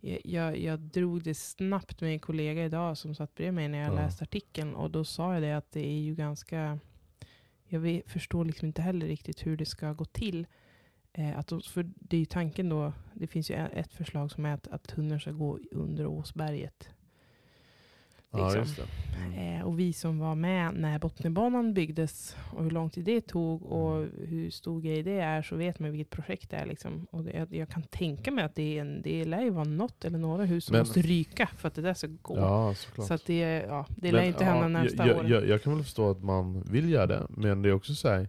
jag, 0.00 0.20
jag, 0.24 0.58
jag 0.58 0.80
drog 0.80 1.22
det 1.22 1.34
snabbt 1.34 2.00
med 2.00 2.10
en 2.12 2.18
kollega 2.20 2.64
idag 2.64 2.98
som 2.98 3.14
satt 3.14 3.34
bredvid 3.34 3.54
mig 3.54 3.68
när 3.68 3.78
jag 3.78 3.88
Ja. 3.90 3.94
läste 3.94 4.22
artikeln. 4.24 4.74
Och 4.74 4.90
då 4.90 5.04
sa 5.04 5.34
jag 5.34 5.42
det 5.42 5.52
att 5.56 5.72
det 5.72 5.86
är 5.86 6.00
ju 6.00 6.14
ganska... 6.14 6.78
Jag 7.68 7.80
vet, 7.80 8.10
förstår 8.10 8.44
liksom 8.44 8.66
inte 8.66 8.82
heller 8.82 9.06
riktigt 9.06 9.46
hur 9.46 9.56
det 9.56 9.66
ska 9.66 9.92
gå 9.92 10.04
till. 10.04 10.46
Eh, 11.12 11.38
att 11.38 11.46
de, 11.46 11.60
för 11.60 11.90
det 11.94 12.16
är 12.16 12.20
ju 12.20 12.26
tanken 12.26 12.68
då, 12.68 12.92
det 13.14 13.26
finns 13.26 13.50
ju 13.50 13.54
ett 13.54 13.92
förslag 13.92 14.30
som 14.30 14.46
är 14.46 14.54
att, 14.54 14.68
att 14.68 14.82
tunneln 14.82 15.20
ska 15.20 15.30
gå 15.32 15.58
under 15.70 16.06
Åsberget. 16.06 16.88
Ja 18.38 18.54
liksom. 18.54 18.74
det. 18.76 19.16
Mm. 19.36 19.60
Eh, 19.60 19.66
och 19.66 19.78
vi 19.80 19.92
som 19.92 20.18
var 20.18 20.34
med 20.34 20.74
när 20.74 20.98
Botniabanan 20.98 21.74
byggdes 21.74 22.36
och 22.52 22.62
hur 22.64 22.70
lång 22.70 22.90
tid 22.90 23.04
det 23.04 23.20
tog 23.20 23.62
och 23.62 23.96
Mm. 23.96 24.10
hur 24.28 24.50
stor 24.50 24.80
grej 24.80 25.02
det 25.02 25.20
är 25.20 25.42
så 25.42 25.56
vet 25.56 25.78
man 25.78 25.90
vilket 25.92 26.10
projekt 26.10 26.50
det 26.50 26.56
är. 26.56 26.66
Liksom. 26.66 27.06
Och 27.10 27.24
det, 27.24 27.32
jag, 27.32 27.54
jag 27.54 27.68
kan 27.68 27.82
tänka 27.82 28.30
mig 28.30 28.44
att 28.44 28.54
det, 28.54 28.76
är 28.76 28.80
en, 28.80 29.02
det 29.02 29.24
lär 29.24 29.42
ju 29.42 29.50
vara 29.50 29.64
något 29.64 30.04
eller 30.04 30.18
några 30.18 30.44
hus 30.44 30.64
som 30.64 30.72
Men- 30.72 30.80
måste 30.80 31.02
ryka 31.02 31.48
för 31.58 31.68
att 31.68 31.74
det 31.74 31.82
där 31.82 31.94
ska 31.94 32.08
gå. 32.22 32.36
Ja 32.36 32.74
så 33.06 33.14
att 33.14 33.26
det, 33.26 33.38
ja, 33.68 33.86
det 33.88 34.12
Men, 34.12 34.20
lär 34.20 34.22
inte 34.28 34.44
hända 34.44 34.62
ja, 34.62 34.68
närmsta 34.68 35.06
jag, 35.06 35.16
åren. 35.16 35.30
jag, 35.30 35.48
jag 35.48 35.62
kan 35.62 35.74
väl 35.74 35.82
förstå 35.82 36.10
att 36.10 36.22
man 36.22 36.62
vill 36.62 36.88
göra 36.90 37.06
det, 37.06 37.26
men 37.28 37.62
det 37.62 37.68
är 37.68 37.72
också 37.72 37.94
så 37.94 38.08
här. 38.08 38.28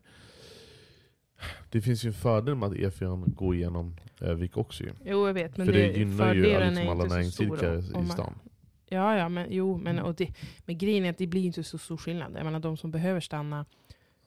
Det 1.72 1.82
finns 1.82 2.04
ju 2.06 2.08
en 2.08 2.13
fördel 2.13 2.56
med 2.56 2.68
att 2.70 2.74
E4 2.76 3.30
går 3.36 3.56
igenom 3.56 3.96
Övik 4.22 4.58
också 4.58 4.84
ju. 4.84 4.89
Jo, 5.06 5.28
jag 5.28 5.34
vet. 5.34 5.58
Men 5.58 5.65
För 5.65 5.74
det, 5.74 5.88
gynnar 5.98 6.34
ju 6.34 6.41
liksom 6.60 6.89
alla 6.89 7.06
näringsidkare 7.06 7.78
i 7.80 8.06
stan. 8.12 8.34
Ja, 8.89 9.17
ja, 9.17 9.30
men 9.30 9.48
jo, 9.50 9.78
men, 9.78 10.00
och 10.00 10.15
det, 10.15 10.34
men 10.65 10.78
grejen 10.78 11.06
är 11.06 11.10
att 11.10 11.17
det 11.17 11.28
blir 11.28 11.45
inte 11.45 11.63
så 11.63 11.78
stor 11.78 11.98
skillnad. 11.98 12.32
Jag 12.36 12.45
menar 12.45 12.60
de 12.60 12.78
som 12.78 12.91
behöver 12.91 13.19
stanna 13.19 13.65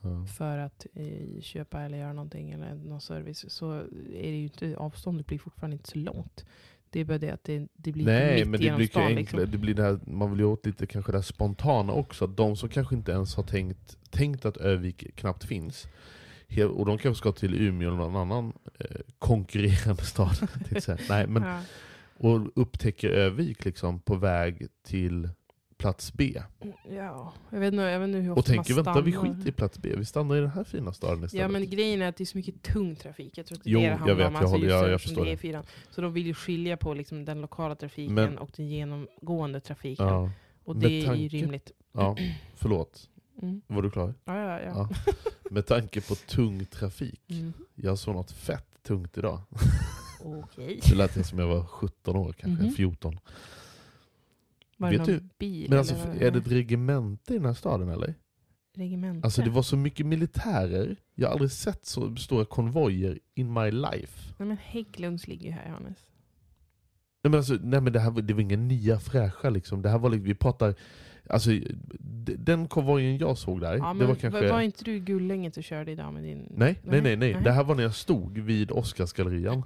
Ja. 0.01 0.27
för 0.39 0.59
att 0.59 0.87
eh, 0.95 1.41
köpa 1.41 1.81
eller 1.83 1.99
göra 1.99 2.13
någonting 2.13 2.51
eller 2.51 2.75
någon 2.75 3.01
service 3.01 3.45
så 3.53 3.73
är 3.73 3.83
det 4.31 4.37
ju 4.37 4.43
inte, 4.43 4.77
avståndet 4.77 5.27
blir 5.27 5.39
fortfarande 5.39 5.75
inte 5.75 5.91
så 5.91 5.99
långt. 5.99 6.47
Det 6.91 7.01
är 7.01 7.05
bara 7.05 7.19
det 7.19 7.31
att 7.31 7.45
det, 7.45 7.69
det 7.77 7.93
blir 7.93 8.05
Nej, 8.05 8.37
mitt 8.39 8.49
men 8.49 8.61
det 8.61 8.77
blir 8.77 8.87
stan. 8.87 9.03
enklare. 9.03 9.21
Liksom. 9.21 9.51
Det 9.51 9.59
blir 9.59 9.75
det 9.75 9.83
här, 9.83 9.99
man 10.07 10.31
vill 10.31 10.41
ju 10.41 10.45
åt 10.47 10.67
lite 10.67 10.87
kanske 10.87 11.13
det 11.13 11.19
här 11.19 11.23
spontana 11.23 11.93
också. 11.93 12.27
De 12.27 12.57
som 12.57 12.69
kanske 12.69 12.95
inte 12.95 13.13
ens 13.13 13.35
har 13.35 13.43
tänkt, 13.43 13.97
tänkt 14.11 14.45
att 14.45 14.57
Övik 14.57 15.17
knappt 15.17 15.45
finns, 15.45 15.87
och 16.77 16.87
de 16.87 16.99
kanske 16.99 17.15
ska 17.21 17.33
till 17.33 17.55
Umeå 17.55 17.89
eller 17.89 17.99
någon 17.99 18.17
annan 18.17 18.53
eh, 18.81 18.87
konkurrerande 19.19 20.03
stad. 20.03 20.37
Nej, 21.09 21.27
men, 21.27 21.43
Ja. 21.43 21.61
Och 22.19 22.41
upptäcker 22.55 23.09
Övik 23.11 23.65
liksom 23.65 24.01
på 24.01 24.15
väg 24.15 24.67
till 24.87 25.29
plats 25.77 26.13
B. 26.13 26.43
ja, 26.91 27.33
jag 27.51 27.61
vet 27.61 27.73
inte, 27.73 27.85
jag 27.85 28.01
vet 28.01 28.07
inte 28.09 28.19
hur 28.19 28.31
ofta 28.31 28.39
Och 28.41 28.45
tänker 28.47 28.75
man 28.75 28.85
vänta 28.85 29.01
vi 29.01 29.13
skiter 29.13 29.49
i 29.49 29.53
plats 29.53 29.79
B, 29.79 29.93
vi 29.97 30.05
stannar 30.05 30.37
i 30.37 30.41
den 30.41 30.51
här 30.51 30.65
fina 30.65 30.93
staden 30.93 31.25
istället. 31.25 31.43
Ja 31.43 31.49
men 31.49 31.71
grejen 31.71 32.03
är 32.03 32.09
att 32.09 32.17
det 32.17 32.25
är 32.25 32.27
så 32.27 32.39
mycket 32.39 32.63
tung 32.63 32.97
trafik. 32.97 33.39
Jag 33.39 33.47
tror 33.47 33.59
att 33.59 33.65
det 33.65 33.71
är 33.71 33.73
Jo, 33.73 33.81
det 33.81 33.85
det 33.87 33.91
jag 33.91 33.97
handlar 33.99 34.15
vet, 34.17 34.27
om. 34.27 34.33
jag 34.33 34.43
Alltså 34.43 34.57
håller- 34.57 34.89
jag 34.91 35.01
förstår 35.01 35.25
det 35.25 35.31
är. 35.31 35.37
E4. 35.37 35.63
Så 35.91 36.01
de 36.01 36.13
vill 36.13 36.27
ju 36.27 36.35
skilja 36.35 36.77
på 36.77 36.95
liksom 36.95 37.25
den 37.25 37.41
lokala 37.41 37.75
trafiken 37.75 38.15
Men- 38.15 38.39
och 38.39 38.51
den 38.57 38.69
genomgående 38.69 39.61
trafiken. 39.61 40.07
ja, 40.07 40.31
och 40.65 40.77
med 40.77 40.85
det 40.91 41.07
är 41.07 41.15
ju 41.15 41.29
rimligt. 41.29 41.71
ja, 41.93 42.17
förlåt. 42.55 43.09
Mm. 43.43 43.61
Var 43.67 43.83
du 43.83 43.91
klar? 43.91 44.15
Ja, 44.25 44.37
ja, 44.39 44.61
ja. 44.61 44.89
Ja. 45.07 45.13
Med 45.51 45.67
tanke 45.67 46.01
på 46.01 46.15
tung 46.15 46.65
trafik. 46.67 47.23
Mm. 47.31 47.53
Jag 47.75 47.99
såg 47.99 48.15
något 48.15 48.31
fett 48.33 48.67
tungt 48.83 49.19
idag. 49.19 49.41
Okej. 50.25 50.81
Det 50.89 50.95
lät 50.95 51.27
som 51.27 51.39
jag 51.39 51.47
var 51.47 51.65
17 51.65 52.17
år, 52.17 52.33
kanske 52.33 52.65
Mhm. 52.65 52.73
14. 52.75 53.19
Var 54.77 54.91
det 54.91 54.99
Vet 54.99 55.07
någon 55.09 55.31
bil? 55.39 55.67
Men 55.71 55.79
alltså, 55.79 55.95
eller 55.95 56.23
är 56.23 56.31
det 56.31 56.39
ett 56.39 56.49
regemente 56.49 57.35
i 57.35 57.37
den 57.37 57.47
här 57.47 57.55
staden 57.55 57.89
eller? 57.89 58.15
Regemente? 58.77 59.27
Alltså 59.27 59.43
det 59.43 59.51
var 59.51 59.63
så 59.63 59.77
mycket 59.77 60.07
militärer, 60.07 60.97
jag 61.15 61.29
har 61.29 61.33
aldrig 61.33 61.51
sett 61.51 61.87
så 61.87 62.17
stora 62.17 62.45
konvojer 62.45 63.19
in 63.35 63.53
my 63.53 63.71
life. 63.71 64.35
Nej 64.39 64.49
men 64.49 64.57
Hägglunds 64.57 65.27
ligger 65.29 65.47
ju 65.47 65.53
här 65.53 65.69
Johannes. 65.69 65.99
Nej 67.23 67.31
men, 67.31 67.35
alltså, 67.35 67.55
nej, 67.63 67.81
men 67.81 67.93
det 67.93 68.01
här 68.01 68.11
det 68.11 68.35
var 68.35 68.41
inga 68.41 68.57
nya 68.57 69.01
fräscha 69.01 69.51
liksom. 69.51 69.83
Det 69.83 69.89
här 69.89 69.99
var, 69.99 70.11
liksom- 70.11 70.25
vi 70.25 70.35
pratar, 70.35 70.75
alltså 71.29 71.51
den 72.39 72.69
konvojen 72.69 73.19
jag 73.19 73.39
såg 73.39 73.61
där, 73.61 73.77
Ja, 73.77 73.95
det 73.95 74.07
var 74.07 74.15
kanske... 74.15 74.53
var 74.53 74.61
inte 74.61 74.85
du 74.85 74.93
i 74.97 75.01
Gullänget 75.01 75.57
och 75.57 75.65
körde 75.65 75.91
idag 75.91 76.13
med 76.15 76.23
din... 76.23 76.53
Nej, 76.57 76.81
nej, 76.85 77.01
nej, 77.03 77.17
nej. 77.17 77.37
Det 77.45 77.53
här 77.53 77.65
var 77.65 77.75
när 77.75 77.83
jag 77.83 77.95
stod 77.95 78.39
vid 78.39 78.71
Oscarsgallerian 78.71 79.63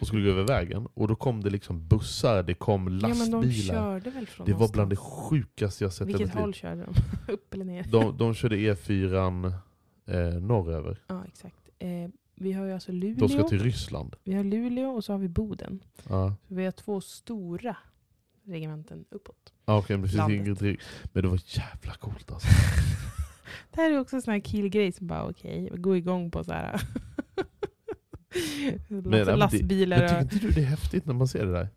och 0.00 0.06
skulle 0.06 0.24
gå 0.24 0.30
över 0.30 0.44
vägen. 0.46 0.88
Och 0.94 1.08
då 1.08 1.16
kom 1.16 1.40
det 1.40 1.50
liksom 1.50 1.88
bussar, 1.88 2.42
det 2.42 2.54
kom 2.54 2.98
Ja 3.02 3.08
men 3.08 3.30
de 3.30 3.42
lastbilar. 3.42 3.74
körde 3.74 4.10
väl 4.10 4.26
från 4.26 4.46
det 4.46 4.52
var 4.54 4.68
bland 4.68 4.90
det 4.90 4.96
sjukaste 4.96 5.84
jag 5.84 5.92
sett 5.92 6.02
i 6.02 6.06
Vilket 6.06 6.26
mitt 6.26 6.34
liv. 6.34 6.40
håll 6.42 6.54
körde 6.54 6.86
de? 7.26 7.32
Upp 7.32 7.54
eller 7.54 7.64
ner? 7.64 7.84
De, 7.90 8.16
de 8.18 8.34
körde 8.34 8.56
E4 8.56 9.52
eh, 10.06 10.40
norröver. 10.40 10.98
Ja 11.06 11.24
exakt. 11.28 11.68
Eh, 11.78 11.88
vi 12.34 12.52
har 12.52 12.64
ju 12.66 12.72
alltså 12.72 12.92
De 12.92 12.98
Luleå, 12.98 13.28
ska 13.28 13.42
till 13.48 13.62
Ryssland. 13.62 14.16
vi 14.24 14.34
har 14.34 14.44
Luleå 14.44 14.90
och 14.90 15.04
så 15.04 15.12
har 15.12 15.18
vi 15.18 15.28
Boden. 15.28 15.80
Ja. 16.08 16.34
Så 16.48 16.54
vi 16.54 16.64
har 16.64 16.72
två 16.72 17.00
stora 17.00 17.76
regementen 18.44 19.04
uppåt. 19.10 19.52
Ah, 19.64 19.78
okay, 19.78 19.96
men, 19.96 20.02
det 20.02 20.08
finns 20.08 20.18
Landet. 20.18 20.46
inget, 20.46 20.58
direkt- 20.60 20.82
men 21.12 21.22
det 21.22 21.28
var 21.28 21.40
jävla 21.46 21.94
coolt 21.94 22.32
alltså. 22.32 22.48
Det 23.70 23.80
här 23.80 23.90
är 23.92 23.98
också 23.98 24.16
en 24.16 24.22
sån 24.22 24.32
här 24.32 24.40
killgrej 24.40 24.92
som 24.92 25.06
bara 25.06 25.24
okej, 25.28 25.70
gå 25.76 25.96
igång 25.96 26.30
på 26.30 26.44
så 26.44 26.52
här. 26.52 26.80
Men, 28.88 29.12
ja, 29.18 29.24
men 29.24 29.38
lastbilar. 29.38 29.96
Det, 29.98 30.12
men 30.12 30.28
tycker 30.28 30.36
inte 30.36 30.46
du 30.46 30.52
det 30.52 30.60
är 30.66 30.70
häftigt 30.70 31.06
när 31.06 31.14
man 31.14 31.28
ser 31.28 31.46
det 31.46 31.52
där? 31.52 31.68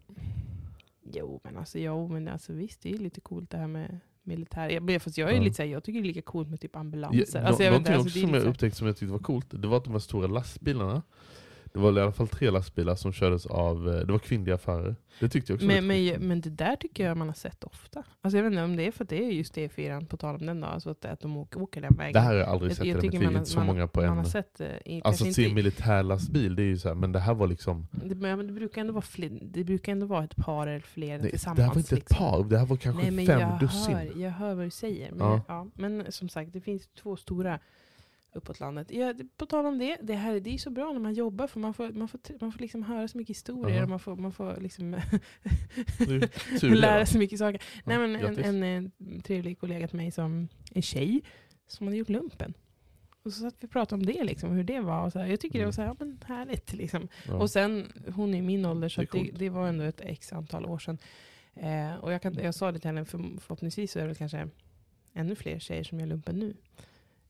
Jo, 1.14 1.42
men 1.44 1.58
alltså, 1.58 1.80
jo, 1.80 2.08
men 2.08 2.28
alltså 2.28 2.54
visst, 2.54 2.82
det 2.82 2.90
är 2.90 2.94
ju 2.94 3.00
lite 3.00 3.22
coolt 3.22 3.50
det 3.50 3.58
här 3.58 3.68
med 3.68 4.00
militär. 4.24 4.70
Jag, 4.70 4.84
men 4.84 5.00
fast 5.00 5.18
jag, 5.18 5.30
är 5.32 5.36
Ja. 5.36 5.42
lite, 5.42 5.64
jag 5.64 5.84
tycker 5.84 6.00
det 6.02 6.04
är 6.04 6.08
lika 6.08 6.22
coolt 6.22 6.50
med 6.50 6.60
typ 6.62 6.72
Ja, 6.74 6.80
ambulanser. 6.80 7.42
nå- 7.42 7.48
alltså, 7.48 7.64
jag 7.64 7.72
vet 7.72 7.80
någonting 7.82 7.94
alltså, 7.94 8.08
också 8.10 8.20
som 8.20 8.34
jag 8.34 8.44
upptäckte 8.44 8.78
som 8.78 8.88
jag 8.88 8.98
tyckte 8.98 9.12
var 9.12 9.20
coolt, 9.20 9.46
det 9.62 9.68
var 9.68 9.78
att 9.78 9.84
de 9.84 9.94
här 9.94 10.00
stora 10.00 10.28
lastbilarna, 10.28 11.02
det 11.74 11.80
var 11.80 11.98
i 11.98 12.02
alla 12.02 12.12
fall 12.12 12.28
tre 12.28 12.50
lastbilar 12.52 12.96
som 12.96 13.14
kördes 13.14 13.46
av, 13.46 13.90
eh, 13.90 13.94
det 14.06 14.12
var 14.12 14.20
kvinnliga 14.20 14.58
förare. 14.58 14.96
Det 15.20 15.30
tyckte 15.30 15.52
jag 15.52 15.56
också 15.56 15.68
men, 15.68 15.88
men, 15.88 16.28
men 16.28 16.42
det 16.42 16.50
där 16.50 16.76
tycker 16.76 17.06
jag 17.08 17.18
man 17.18 17.28
har 17.28 17.36
sett 17.36 17.64
ofta. 17.64 18.04
Alltså 18.22 18.38
jag 18.38 18.44
vet 18.44 18.52
inte 18.52 18.64
om 18.64 18.76
det 18.76 18.88
är 18.88 18.92
för 18.92 19.04
att 19.04 19.10
det 19.10 19.24
är 19.26 19.32
just 19.32 19.56
E4, 19.58 20.06
på 20.06 20.18
tal 20.18 20.36
om 20.36 20.46
den 20.46 20.62
då, 20.62 20.68
alltså 20.68 20.90
att, 20.90 21.06
att 21.06 21.20
de 21.20 21.38
åker, 21.38 21.62
åker 21.62 21.82
den 21.82 21.96
vägen. 21.96 22.14
Det 22.14 22.20
här 22.20 22.28
har 22.34 22.36
jag 22.40 22.48
aldrig 22.50 22.70
Jag- 22.72 22.78
sett 22.78 22.86
i 22.86 22.90
jag 22.90 22.96
mitt 23.04 23.12
tycker 23.12 23.30
liv, 23.32 23.44
så 23.44 23.58
man- 23.58 23.68
många 23.68 23.88
på 23.88 24.00
man 24.00 24.10
en... 24.10 24.18
har 24.18 24.24
sett, 24.26 24.62
eh, 24.62 24.68
i, 24.86 25.02
Alltså 25.04 25.26
se 25.26 25.46
en 25.46 25.54
militärlastbil, 25.56 26.56
det 26.56 26.62
är 26.64 26.66
ju 26.68 26.78
så 26.78 26.88
här, 26.88 26.96
men 26.96 27.12
det 27.12 27.20
här 27.20 27.34
var 27.34 27.48
liksom... 27.48 27.88
det, 27.92 28.16
men 28.16 28.48
det 28.48 28.54
brukar 28.54 28.82
ändå 28.82 28.94
vara 28.94 29.02
fler, 29.02 29.40
det 29.42 29.64
brukar 29.64 29.92
ändå 29.92 30.06
vara 30.06 30.24
ett 30.24 30.36
par 30.36 30.68
eller 30.68 30.80
fler 30.80 31.18
Nej, 31.18 31.30
tillsammans. 31.30 31.58
det 31.58 31.64
här 31.64 31.70
var 31.70 31.78
inte 31.78 31.96
ett 31.96 32.00
liksom. 32.00 32.18
par, 32.18 32.44
det 32.44 32.58
här 32.58 32.66
var 32.66 32.78
kanske 32.78 33.02
Nej, 33.02 33.12
men 33.12 33.26
fem 33.26 33.40
jag 33.40 33.60
dussin. 33.60 33.96
Hör, 33.96 34.12
jag 34.22 34.32
hör 34.32 34.56
vad 34.56 34.66
du 34.66 34.70
säger. 34.70 35.12
Men, 35.12 35.28
Ja. 35.28 35.42
ja. 35.48 35.68
men 35.76 36.12
som 36.12 36.30
sagt, 36.30 36.54
det 36.54 36.62
finns 36.62 36.88
två 37.02 37.16
stora 37.16 37.60
uppåt 38.38 38.60
landet. 38.60 38.92
Ja, 38.92 39.14
på 39.38 39.46
tal 39.46 39.66
om 39.66 39.78
det, 39.78 39.98
det, 40.02 40.14
här, 40.14 40.40
det 40.40 40.54
är 40.54 40.58
så 40.58 40.70
bra 40.70 40.94
när 40.94 41.00
man 41.00 41.14
jobbar 41.14 41.48
för 41.48 41.60
man 41.60 41.74
får, 41.74 41.90
man 41.90 42.08
får, 42.08 42.20
man 42.42 42.52
får 42.52 42.60
liksom 42.60 42.84
höra 42.84 43.08
så 43.08 43.18
mycket 43.18 43.36
historier 43.38 43.76
Aha. 43.76 43.84
och 43.84 43.90
man 43.90 44.00
får, 44.00 44.16
man 44.16 44.32
får 44.32 44.58
liksom 44.62 44.96
lära 46.62 47.06
sig 47.06 47.20
mycket 47.20 47.40
saker. 47.40 47.62
Ja, 47.76 47.82
Nej, 47.86 47.98
men 47.98 48.16
en, 48.16 48.64
en, 48.64 48.64
en 48.64 49.22
trevlig 49.22 49.60
kollega 49.60 49.88
till 49.88 49.98
mig 49.98 50.12
som 50.12 50.48
är 50.72 50.82
tjej, 50.82 51.22
som 51.68 51.88
hade 51.88 51.98
gjort 51.98 52.10
lumpen. 52.10 52.54
Och 53.24 53.34
så 53.34 53.42
satt 53.42 53.56
vi 53.60 53.68
och 53.68 53.72
pratade 53.72 54.00
om 54.00 54.06
det, 54.06 54.24
liksom, 54.24 54.52
hur 54.52 54.64
det 54.64 54.80
var. 54.80 55.06
Och 55.06 55.12
så 55.12 55.20
här. 55.20 55.26
Jag 55.26 55.40
tycker 55.40 55.60
det 55.60 55.66
var 55.66 55.72
så 55.72 55.82
här, 55.82 55.88
ja, 55.88 55.96
men 56.00 56.20
härligt. 56.26 56.74
Liksom. 56.74 57.08
Ja. 57.28 57.34
Och 57.34 57.50
sen, 57.50 57.92
hon 58.16 58.34
är 58.34 58.38
i 58.38 58.42
min 58.42 58.66
ålder, 58.66 58.90
så 58.90 59.02
Det 59.02 59.08
det, 59.12 59.32
det 59.32 59.50
var 59.50 59.68
ändå 59.68 59.84
ett 59.84 60.02
x 60.02 60.34
antal 60.34 60.66
år 60.66 60.80
sedan. 60.80 60.98
Eh, 61.54 61.96
och 61.96 62.14
jag, 62.14 62.22
kan, 62.22 62.34
jag 62.34 62.56
sa 62.56 62.72
det 62.72 62.80
till 62.80 62.88
henne, 62.88 63.06
för, 63.06 63.18
förhoppningsvis 63.18 63.92
så 63.92 64.00
är 64.00 64.08
det 64.08 64.16
kanske 64.16 64.50
ännu 65.14 65.36
fler 65.36 65.60
tjejer 65.60 65.84
som 65.84 66.00
gör 66.00 66.08
lumpen 66.08 66.40
nu. 66.40 66.56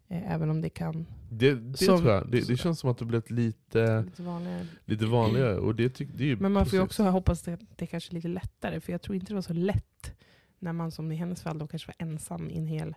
Eh, 0.09 0.31
även 0.33 0.49
om 0.49 0.61
det 0.61 0.69
kan 0.69 1.05
Det, 1.29 1.53
det 1.53 1.77
Som- 1.77 1.97
tror 1.99 2.11
jag, 2.11 2.31
det, 2.31 2.47
det 2.47 2.57
känns 2.57 2.79
som 2.79 2.89
att 2.89 2.97
det 2.97 3.05
blivit 3.05 3.31
lite, 3.31 4.01
lite 4.03 4.23
vanligare. 4.23 4.65
lite 4.85 5.05
vanligare. 5.05 5.57
Och 5.57 5.75
det, 5.75 5.89
tyck, 5.89 6.09
det 6.13 6.23
är 6.23 6.27
ju 6.27 6.35
Men 6.35 6.51
man 6.51 6.65
får 6.65 6.79
ju 6.79 6.83
också 6.83 7.03
hoppas 7.03 7.47
att 7.47 7.59
det 7.75 7.85
är 7.85 7.87
kanske 7.87 8.13
lite 8.13 8.27
lättare, 8.27 8.79
för 8.79 8.91
jag 8.91 9.01
tror 9.01 9.15
inte 9.15 9.27
det 9.27 9.33
var 9.35 9.41
så 9.41 9.53
lätt 9.53 10.15
när 10.59 10.73
man 10.73 10.91
som 10.91 11.11
i 11.11 11.15
hennes 11.15 11.41
fall 11.41 11.57
då 11.57 11.67
kanske 11.67 11.87
var 11.97 12.07
ensam 12.07 12.49
i 12.49 12.57
en 12.57 12.67
hel... 12.67 12.95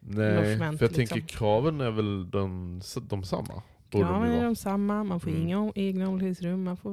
Nej, 0.00 0.34
logement, 0.34 0.78
för 0.78 0.86
jag 0.86 0.96
liksom. 0.96 1.16
tänker 1.18 1.34
kraven 1.36 1.80
är 1.80 1.90
väl 1.90 2.30
de, 2.30 2.80
de 3.02 3.24
samma? 3.24 3.62
Kraven 3.90 4.32
är 4.32 4.44
de 4.44 4.56
samma, 4.56 5.04
man 5.04 5.20
får 5.20 5.30
Mm. 5.30 5.42
inga 5.42 5.72
egna 5.74 6.08
omklädningsrum, 6.08 6.64
man 6.64 6.76
får 6.76 6.90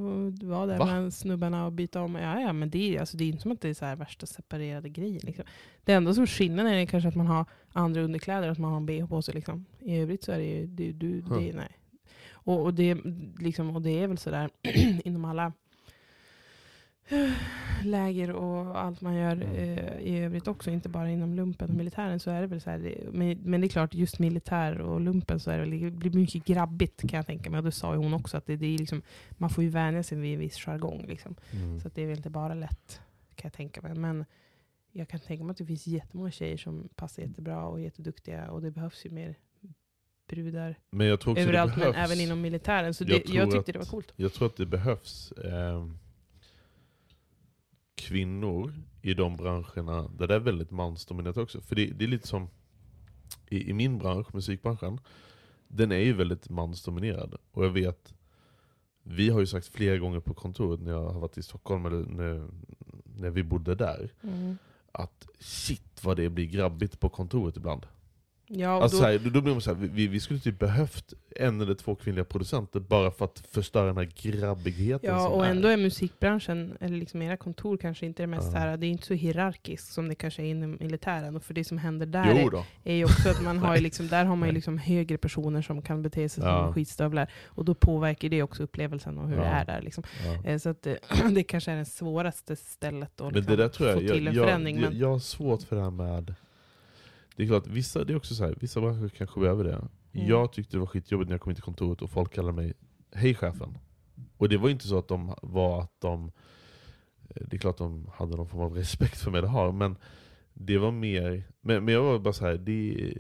vara 0.47 0.65
där 0.65 0.77
Va? 0.77 0.85
med 0.85 1.13
snubbarna 1.13 1.65
och 1.65 1.71
byta 1.71 2.01
om. 2.01 2.15
Ja, 2.15 2.39
ja, 2.41 2.53
men 2.53 2.69
det 2.69 2.95
är, 2.95 2.99
alltså, 2.99 3.17
det 3.17 3.23
är 3.23 3.27
inte 3.27 3.41
som 3.41 3.51
att 3.51 3.61
det 3.61 3.69
är 3.69 3.73
så 3.73 3.85
här 3.85 3.95
värsta 3.95 4.25
separerade 4.25 4.89
grejer. 4.89 5.21
Liksom. 5.23 5.45
Det 5.83 5.93
enda 5.93 6.13
som 6.13 6.27
skillnaden 6.27 6.73
är 6.73 6.85
kanske 6.85 7.07
att 7.09 7.15
man 7.15 7.27
har 7.27 7.45
andra 7.71 8.01
underkläder, 8.01 8.49
att 8.49 8.57
man 8.59 8.71
har 8.71 8.77
en 8.77 8.85
bh 8.85 9.07
på 9.09 9.21
sig. 9.21 9.33
Liksom. 9.33 9.65
I 9.79 9.97
övrigt 9.97 10.23
så 10.23 10.31
är 10.31 10.37
det 10.37 10.45
ju, 10.45 10.65
det, 10.67 10.91
du, 10.91 11.21
det, 11.21 11.53
nej. 11.55 11.71
Och, 12.31 12.63
och, 12.63 12.73
det, 12.73 12.97
liksom, 13.39 13.75
och 13.75 13.81
det 13.81 14.03
är 14.03 14.07
väl 14.07 14.17
sådär 14.17 14.49
inom 15.05 15.25
alla 15.25 15.53
läger 17.85 18.31
och 18.31 18.79
allt 18.81 19.01
man 19.01 19.15
gör 19.15 19.31
Mm. 19.35 19.55
eh, 19.55 19.99
i 19.99 20.19
övrigt 20.19 20.47
också, 20.47 20.71
inte 20.71 20.89
bara 20.89 21.09
inom 21.09 21.33
lumpen 21.33 21.69
och 21.69 21.75
militären, 21.75 22.19
så 22.19 22.31
är 22.31 22.41
det 22.41 22.47
väl 22.47 22.61
så 22.61 22.69
här. 22.69 22.79
Det, 22.79 22.97
men, 23.11 23.37
men 23.43 23.61
det 23.61 23.67
är 23.67 23.69
klart, 23.69 23.93
just 23.93 24.19
militär 24.19 24.81
och 24.81 25.01
lumpen 25.01 25.39
så 25.39 25.51
är 25.51 25.57
det, 25.57 25.65
väl- 25.65 25.79
det 25.81 25.91
blir 25.91 26.11
mycket 26.13 26.45
grabbigt 26.45 27.01
kan 27.09 27.17
jag 27.17 27.25
tänka 27.25 27.49
mig. 27.49 27.57
Och 27.57 27.63
det 27.65 27.71
sa 27.71 27.93
ju 27.93 27.97
hon 27.99 28.13
också, 28.13 28.37
att 28.37 28.45
det, 28.45 28.55
det 28.55 28.65
är 28.75 28.77
liksom, 28.77 29.01
man 29.31 29.49
får 29.49 29.63
ju 29.63 29.69
vänja 29.69 30.03
sig 30.03 30.17
vid 30.17 30.33
en 30.33 30.39
viss 30.39 30.57
jargong. 30.65 31.05
Liksom. 31.07 31.35
Mm. 31.51 31.79
Så 31.79 31.87
att 31.87 31.95
det 31.95 32.01
är 32.01 32.07
väl 32.07 32.17
inte 32.17 32.29
bara 32.29 32.53
lätt, 32.53 33.01
kan 33.35 33.47
jag 33.49 33.53
tänka 33.53 33.81
mig. 33.81 33.95
Men 33.95 34.25
jag 34.91 35.07
kan 35.07 35.19
tänka 35.19 35.43
mig 35.43 35.51
att 35.51 35.57
det 35.57 35.65
finns 35.65 35.87
jättemånga 35.87 36.31
tjejer 36.31 36.57
som 36.57 36.89
passar 36.95 37.23
jättebra 37.23 37.65
och 37.65 37.79
är 37.79 37.83
jätteduktiga. 37.83 38.51
Och 38.51 38.61
det 38.61 38.71
behövs 38.71 39.05
ju 39.05 39.09
mer 39.09 39.35
brudar 40.27 40.75
överallt, 41.37 41.77
men 41.77 41.93
även 41.95 42.19
inom 42.19 42.41
militären. 42.41 42.93
Så 42.93 43.03
Jag 43.03 43.09
det, 43.09 43.33
jag, 43.33 43.45
tyckte 43.51 43.59
att- 43.59 43.65
det 43.65 43.77
var 43.77 43.85
coolt. 43.85 44.13
Jag 44.15 44.33
tror 44.33 44.47
att 44.47 44.57
det 44.57 44.65
behövs 44.65 45.31
eh, 45.31 45.87
kvinnor 48.07 48.73
i 49.01 49.13
de 49.13 49.37
branscherna 49.37 50.07
där 50.17 50.27
det 50.27 50.35
är 50.35 50.39
väldigt 50.39 50.71
mansdominerat 50.71 51.37
också. 51.37 51.61
För 51.61 51.75
det, 51.75 51.85
det 51.85 52.05
är 52.05 52.09
lite 52.09 52.27
som 52.27 52.49
i, 53.49 53.69
i 53.69 53.73
min 53.73 53.97
bransch, 53.97 54.33
musikbranschen, 54.33 54.99
den 55.67 55.91
är 55.91 55.99
ju 55.99 56.13
väldigt 56.13 56.49
mansdominerad. 56.49 57.35
Och 57.51 57.65
jag 57.65 57.69
vet, 57.69 58.13
vi 59.03 59.29
har 59.29 59.39
ju 59.39 59.47
sagt 59.47 59.67
flera 59.67 59.97
gånger 59.97 60.19
på 60.19 60.33
kontoret 60.33 60.81
när 60.81 60.91
jag 60.91 61.09
har 61.09 61.19
varit 61.19 61.37
i 61.37 61.43
Stockholm, 61.43 61.85
eller 61.85 62.05
när, 62.05 62.47
när 63.03 63.29
vi 63.29 63.43
bodde 63.43 63.75
där, 63.75 64.13
Mm. 64.23 64.57
att 64.91 65.27
shit 65.39 66.03
vad 66.03 66.17
det 66.17 66.29
blir 66.29 66.45
grabbigt 66.45 66.99
på 66.99 67.09
kontoret 67.09 67.57
ibland. 67.57 67.85
Ja, 68.47 68.81
Alltså, 68.83 68.97
då, 68.97 69.03
så 69.03 69.09
här, 69.09 69.19
då, 69.33 69.41
blir 69.41 69.53
man 69.53 69.61
så 69.61 69.73
här, 69.73 69.87
vi, 69.93 70.07
vi 70.07 70.19
skulle 70.19 70.39
typ 70.39 70.59
behövt 70.59 71.13
en 71.35 71.61
eller 71.61 71.73
två 71.73 71.95
kvinnliga 71.95 72.25
producenter 72.25 72.79
bara 72.79 73.11
för 73.11 73.25
att 73.25 73.43
förstöra 73.51 73.85
den 73.85 73.97
här 73.97 74.11
grabbigheten 74.21 75.09
Ja, 75.09 75.19
som 75.19 75.33
och 75.33 75.45
är. 75.45 75.49
ändå 75.49 75.67
är 75.67 75.77
musikbranschen, 75.77 76.77
eller 76.79 76.97
liksom 76.97 77.21
era 77.21 77.37
kontor 77.37 77.77
kanske 77.77 78.05
inte 78.05 78.23
det 78.23 78.27
mest 78.27 78.53
Ja. 78.53 78.59
här, 78.59 78.77
det 78.77 78.85
är 78.87 78.89
inte 78.89 79.05
så 79.07 79.13
hierarkiskt 79.13 79.93
som 79.93 80.07
det 80.07 80.15
kanske 80.15 80.41
är 80.43 80.45
inom 80.45 80.77
militären. 80.79 81.35
Och 81.35 81.43
för 81.43 81.53
det 81.53 81.63
som 81.63 81.77
händer 81.77 82.05
där 82.05 82.25
är, 82.25 82.63
är 82.83 82.95
ju 82.95 83.03
också 83.03 83.29
att 83.29 83.43
man 83.43 83.57
har 83.65 83.77
liksom, 83.77 84.07
där 84.07 84.25
har 84.25 84.35
man 84.35 84.49
ju 84.49 84.53
liksom 84.55 84.77
högre 84.77 85.17
personer 85.17 85.61
som 85.61 85.81
kan 85.81 86.01
bete 86.01 86.29
sig 86.29 86.43
Ja. 86.43 86.63
som 86.65 86.73
skitstövlar. 86.73 87.31
Och 87.45 87.65
då 87.65 87.73
påverkar 87.75 88.29
det 88.29 88.43
också 88.43 88.63
upplevelsen 88.63 89.17
och 89.17 89.27
hur 89.29 89.35
Ja. 89.35 89.41
det 89.41 89.47
är 89.47 89.65
där. 89.65 89.81
Liksom. 89.81 90.03
Ja. 90.25 90.49
Eh, 90.51 90.57
Så 90.57 90.69
att 90.69 90.81
det, 90.81 90.99
det 91.31 91.43
kanske 91.43 91.71
är 91.71 91.77
det 91.77 91.85
svåraste 91.85 92.55
stället 92.55 93.21
att 93.21 93.33
liksom 93.35 93.59
jag, 93.59 93.73
få 93.73 93.99
till 93.99 94.27
en 94.27 94.33
jag, 94.35 94.45
förändring. 94.45 94.79
jag, 94.81 94.89
Men, 94.89 94.99
jag 94.99 95.11
har 95.11 95.19
svårt 95.19 95.63
för 95.63 95.75
det 95.75 95.81
här 95.81 95.91
med... 95.91 96.33
Det 97.35 97.43
är 97.43 97.47
klart, 97.47 97.67
vissa, 97.67 98.03
det 98.03 98.13
är 98.13 98.17
också 98.17 98.35
så 98.35 98.45
här, 98.45 98.55
vissa 98.61 98.81
branscher 98.81 99.09
kanske 99.09 99.39
behöver 99.39 99.63
det. 99.63 99.87
Mm. 100.13 100.27
Jag 100.27 100.53
tyckte 100.53 100.75
det 100.75 100.79
var 100.79 100.87
skitjobbigt 100.87 101.29
när 101.29 101.33
jag 101.33 101.41
kom 101.41 101.49
in 101.49 101.55
till 101.55 101.63
kontoret 101.63 102.01
och 102.01 102.09
folk 102.09 102.33
kallade 102.33 102.53
mig 102.53 102.73
Hej 103.11 103.35
chefen. 103.35 103.77
Och 104.37 104.49
det 104.49 104.57
var 104.57 104.69
inte 104.69 104.87
så 104.87 104.97
att 104.97 105.07
de 105.07 105.35
var 105.41 105.81
att 105.81 106.01
de... 106.01 106.31
Det 107.27 107.53
är 107.53 107.57
klart 107.57 107.77
de 107.77 108.09
hade 108.13 108.35
någon 108.35 108.47
form 108.47 108.61
av 108.61 108.73
respekt 108.75 109.17
för 109.17 109.31
mig, 109.31 109.41
det 109.41 109.47
har, 109.47 109.71
men 109.71 109.97
det 110.53 110.77
var 110.77 110.91
mer... 110.91 111.43
Men, 111.61 111.85
men 111.85 111.93
jag 111.93 112.03
var 112.03 112.19
bara 112.19 112.33
så 112.33 112.45
här, 112.45 112.57
det... 112.57 113.11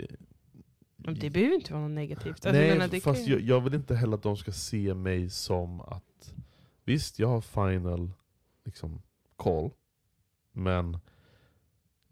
men 0.95 1.19
det 1.19 1.29
behöver 1.29 1.55
inte 1.55 1.73
vara 1.73 1.83
något 1.83 1.95
negativt. 1.95 2.27
Alltså, 2.27 2.51
Nej, 2.51 2.67
jag 2.67 2.77
menar, 2.77 2.99
fast 2.99 3.25
kan, 3.25 3.31
jag, 3.31 3.41
jag 3.41 3.61
vill 3.61 3.73
inte 3.73 3.95
heller 3.95 4.15
att 4.15 4.23
de 4.23 4.37
ska 4.37 4.51
se 4.51 4.93
mig 4.93 5.29
som 5.29 5.81
att... 5.81 6.33
Visst, 6.85 7.19
jag 7.19 7.27
har 7.27 7.41
final 7.41 8.11
liksom, 8.65 9.01
call, 9.35 9.71
men 10.51 10.97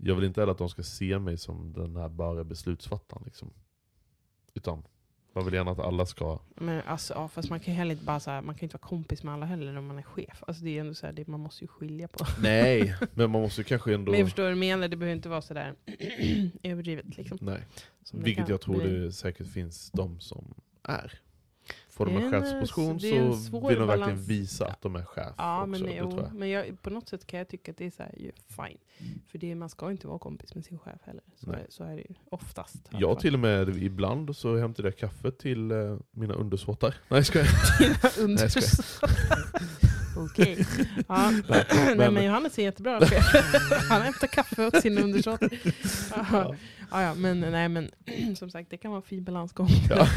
jag 0.05 0.15
vill 0.15 0.23
inte 0.23 0.41
heller 0.41 0.51
att 0.51 0.57
de 0.57 0.69
ska 0.69 0.83
se 0.83 1.19
mig 1.19 1.37
som 1.37 1.73
den 1.73 1.95
här 1.95 2.09
bara 2.09 2.43
beslutsfattaren. 2.43 3.23
Liksom. 3.25 3.53
Utan 4.53 4.83
jag 5.33 5.43
vill 5.43 5.53
gärna 5.53 5.71
att 5.71 5.79
alla 5.79 6.05
ska... 6.05 6.39
men 6.55 6.81
alltså, 6.81 7.13
ja, 7.13 7.27
fast 7.27 7.49
man 7.49 7.59
kan 7.59 7.73
ju 7.73 7.77
heller 7.77 7.91
inte 7.91 8.05
bara 8.05 8.19
så 8.19 8.31
här, 8.31 8.41
man 8.41 8.55
kan 8.55 8.63
inte 8.63 8.77
vara 8.77 8.87
kompis 8.87 9.23
med 9.23 9.33
alla 9.33 9.45
heller 9.45 9.77
om 9.77 9.87
man 9.87 9.97
är 9.97 10.03
chef. 10.03 10.43
Alltså, 10.47 10.63
det 10.63 10.77
är 10.77 10.81
ändå 10.81 10.93
så 10.93 11.05
här, 11.05 11.13
det, 11.13 11.27
man 11.27 11.39
måste 11.39 11.63
ju 11.63 11.67
skilja 11.67 12.07
på. 12.07 12.25
Nej, 12.41 12.95
men 13.13 13.31
man 13.31 13.41
måste 13.41 13.63
kanske 13.63 13.93
ändå... 13.93 14.11
Men 14.11 14.19
jag 14.19 14.27
förstår 14.27 14.43
vad 14.43 14.51
du 14.51 14.55
menar, 14.55 14.87
det 14.87 14.97
behöver 14.97 15.15
inte 15.15 15.29
vara 15.29 15.41
sådär 15.41 15.75
överdrivet. 16.63 17.17
Liksom, 17.17 17.37
Nej, 17.41 17.65
vilket 18.13 18.49
jag 18.49 18.61
tror 18.61 18.81
bli. 18.81 18.99
det 18.99 19.11
säkert 19.11 19.47
finns 19.47 19.91
de 19.91 20.19
som 20.19 20.53
är. 20.83 21.19
Får 21.93 22.05
de 22.05 22.17
en 22.17 22.31
chefsposition 22.31 22.99
så 22.99 23.67
vill 23.67 23.79
de 23.79 23.87
verkligen 23.87 23.87
balans. 23.87 24.27
visa 24.27 24.67
att 24.67 24.81
de 24.81 24.95
är 24.95 25.05
chef 25.05 25.33
Ja, 25.37 25.57
också. 25.63 25.69
men, 25.83 25.95
jo, 25.97 26.11
tror 26.11 26.23
jag. 26.23 26.33
men 26.33 26.49
jag, 26.49 26.81
på 26.81 26.89
något 26.89 27.09
sätt 27.09 27.27
kan 27.27 27.37
jag 27.37 27.47
tycka 27.47 27.71
att 27.71 27.77
det 27.77 27.85
är 27.85 27.91
så 27.91 28.03
här, 28.03 28.11
fine. 28.47 28.77
För 29.27 29.37
det, 29.37 29.55
man 29.55 29.69
ska 29.69 29.91
inte 29.91 30.07
vara 30.07 30.19
kompis 30.19 30.55
med 30.55 30.65
sin 30.65 30.79
chef 30.79 30.99
heller. 31.03 31.23
Så, 31.35 31.51
Nej. 31.51 31.61
är, 31.61 31.65
så 31.69 31.83
är 31.83 31.95
det 31.95 32.01
ju 32.01 32.13
oftast. 32.29 32.75
Jag 32.89 33.19
till 33.19 33.33
och 33.33 33.39
med 33.39 33.69
ibland 33.83 34.35
så 34.35 34.57
hämtade 34.57 34.87
jag 34.87 34.97
kaffe 34.97 35.31
till 35.31 35.71
eh, 35.71 35.97
mina 36.11 36.33
undersåtar. 36.33 36.95
Nej 37.09 37.23
ska 37.23 37.39
jag. 37.39 37.47
Dina 37.79 37.95
Nej, 38.03 38.23
undersåtar. 38.23 38.85
Okej. 40.17 40.65
Ja. 41.07 41.31
Nej, 41.49 41.65
Nej, 41.95 42.11
men- 42.11 42.25
Johannes 42.25 42.59
är 42.59 42.63
jättebra. 42.63 42.99
Han 43.89 44.01
hämtar 44.01 44.27
kaffe 44.27 44.65
åt 44.67 44.81
sina 44.81 45.01
undersåtar. 45.01 45.49
Ja. 46.31 46.55
Ja, 46.91 47.01
ja, 47.01 47.13
men, 47.13 47.39
nej, 47.39 47.69
men 47.69 47.91
som 48.35 48.49
sagt, 48.49 48.69
det 48.69 48.77
kan 48.77 48.91
vara 48.91 49.01
en 49.01 49.07
fin 49.07 49.23
balansgång. 49.23 49.67
Ja. 49.89 50.07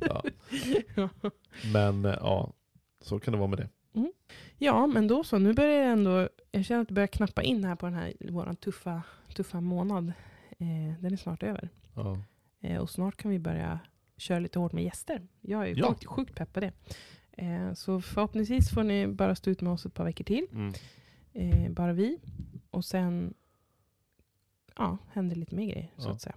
Ja. 0.00 0.22
Ja. 0.94 1.08
Men 1.72 2.04
ja, 2.04 2.52
så 3.00 3.18
kan 3.20 3.32
det 3.32 3.38
vara 3.38 3.48
med 3.48 3.58
det. 3.58 3.68
Ja, 4.58 4.86
men 4.86 5.08
då 5.08 5.24
så. 5.24 5.38
Nu 5.38 5.52
börjar 5.52 5.78
det 5.84 5.90
ändå, 5.92 6.28
jag 6.50 6.64
känner 6.64 6.82
att 6.82 6.88
det 6.88 6.94
börjar 6.94 7.06
knappa 7.06 7.42
in 7.42 7.64
här 7.64 7.76
på 7.76 7.86
den 7.86 7.94
här 7.94 8.12
vår 8.20 8.54
tuffa, 8.60 9.02
tuffa 9.34 9.60
månad. 9.60 10.12
Eh, 10.58 11.00
den 11.00 11.12
är 11.12 11.16
snart 11.16 11.42
över. 11.42 11.68
Ja. 11.94 12.18
Eh, 12.62 12.78
och 12.80 12.90
snart 12.90 13.16
kan 13.16 13.30
vi 13.30 13.38
börja 13.38 13.78
köra 14.16 14.38
lite 14.38 14.58
hårt 14.58 14.72
med 14.72 14.84
gäster. 14.84 15.22
Jag 15.40 15.68
är 15.68 15.74
Ja. 15.78 15.88
sjukt, 15.88 16.06
sjukt 16.06 16.34
pepp 16.34 16.52
på 16.52 16.60
det. 16.60 16.72
Eh, 17.36 17.72
så 17.74 18.00
förhoppningsvis 18.00 18.70
får 18.70 18.82
ni 18.82 19.06
bara 19.06 19.34
stå 19.34 19.50
ut 19.50 19.60
med 19.60 19.72
oss 19.72 19.86
ett 19.86 19.94
par 19.94 20.04
veckor 20.04 20.24
till. 20.24 20.46
Mm. 20.52 20.72
Eh, 21.32 21.70
bara 21.72 21.92
vi. 21.92 22.18
Och 22.70 22.84
sen 22.84 23.34
ja, 24.76 24.98
händer 25.12 25.36
lite 25.36 25.54
mer 25.54 25.64
grejer 25.72 25.90
så 25.96 26.08
Ja. 26.08 26.12
att 26.12 26.20
säga. 26.20 26.34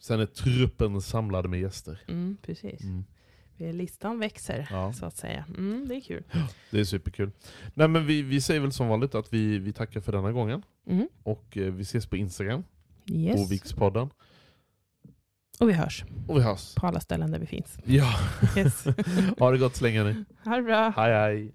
Sen 0.00 0.20
är 0.20 0.26
truppen 0.26 1.00
samlad 1.00 1.50
med 1.50 1.60
gäster. 1.60 2.00
Mm, 2.08 2.36
precis. 2.42 2.80
Mm. 2.82 3.04
Listan 3.76 4.18
växer, 4.18 4.68
Ja. 4.70 4.92
så 4.92 5.06
att 5.06 5.16
säga. 5.16 5.44
Mm, 5.58 5.88
det 5.88 5.96
är 5.96 6.00
kul. 6.00 6.24
Det 6.70 6.80
är 6.80 6.84
superkul. 6.84 7.30
Nej, 7.74 7.88
men 7.88 8.06
vi, 8.06 8.22
vi 8.22 8.40
säger 8.40 8.60
väl 8.60 8.72
som 8.72 8.88
vanligt 8.88 9.14
att 9.14 9.32
vi, 9.32 9.58
vi 9.58 9.72
tackar 9.72 10.00
för 10.00 10.12
denna 10.12 10.32
gången. 10.32 10.62
Mm. 10.86 11.08
Och 11.22 11.56
eh, 11.56 11.72
vi 11.72 11.82
ses 11.82 12.06
på 12.06 12.16
Instagram, 12.16 12.64
på 13.06 13.12
Yes. 13.14 13.50
Vikspodden. 13.50 14.10
Och 15.60 15.68
vi 15.68 15.72
hörs 15.72 16.04
Och 16.28 16.36
vi 16.38 16.42
hörs. 16.42 16.74
på 16.74 16.86
alla 16.86 17.00
ställen 17.00 17.30
där 17.30 17.38
vi 17.38 17.46
finns. 17.46 17.78
Ja, 17.84 18.14
Yes. 18.56 18.84
ha 19.38 19.50
det 19.50 19.58
gott 19.58 19.76
så 19.76 19.84
länge 19.84 20.04
ni. 20.04 20.24
ha 20.44 20.56
det 20.56 20.62
bra. 20.62 20.92
Hej 20.96 21.12
hej. 21.14 21.54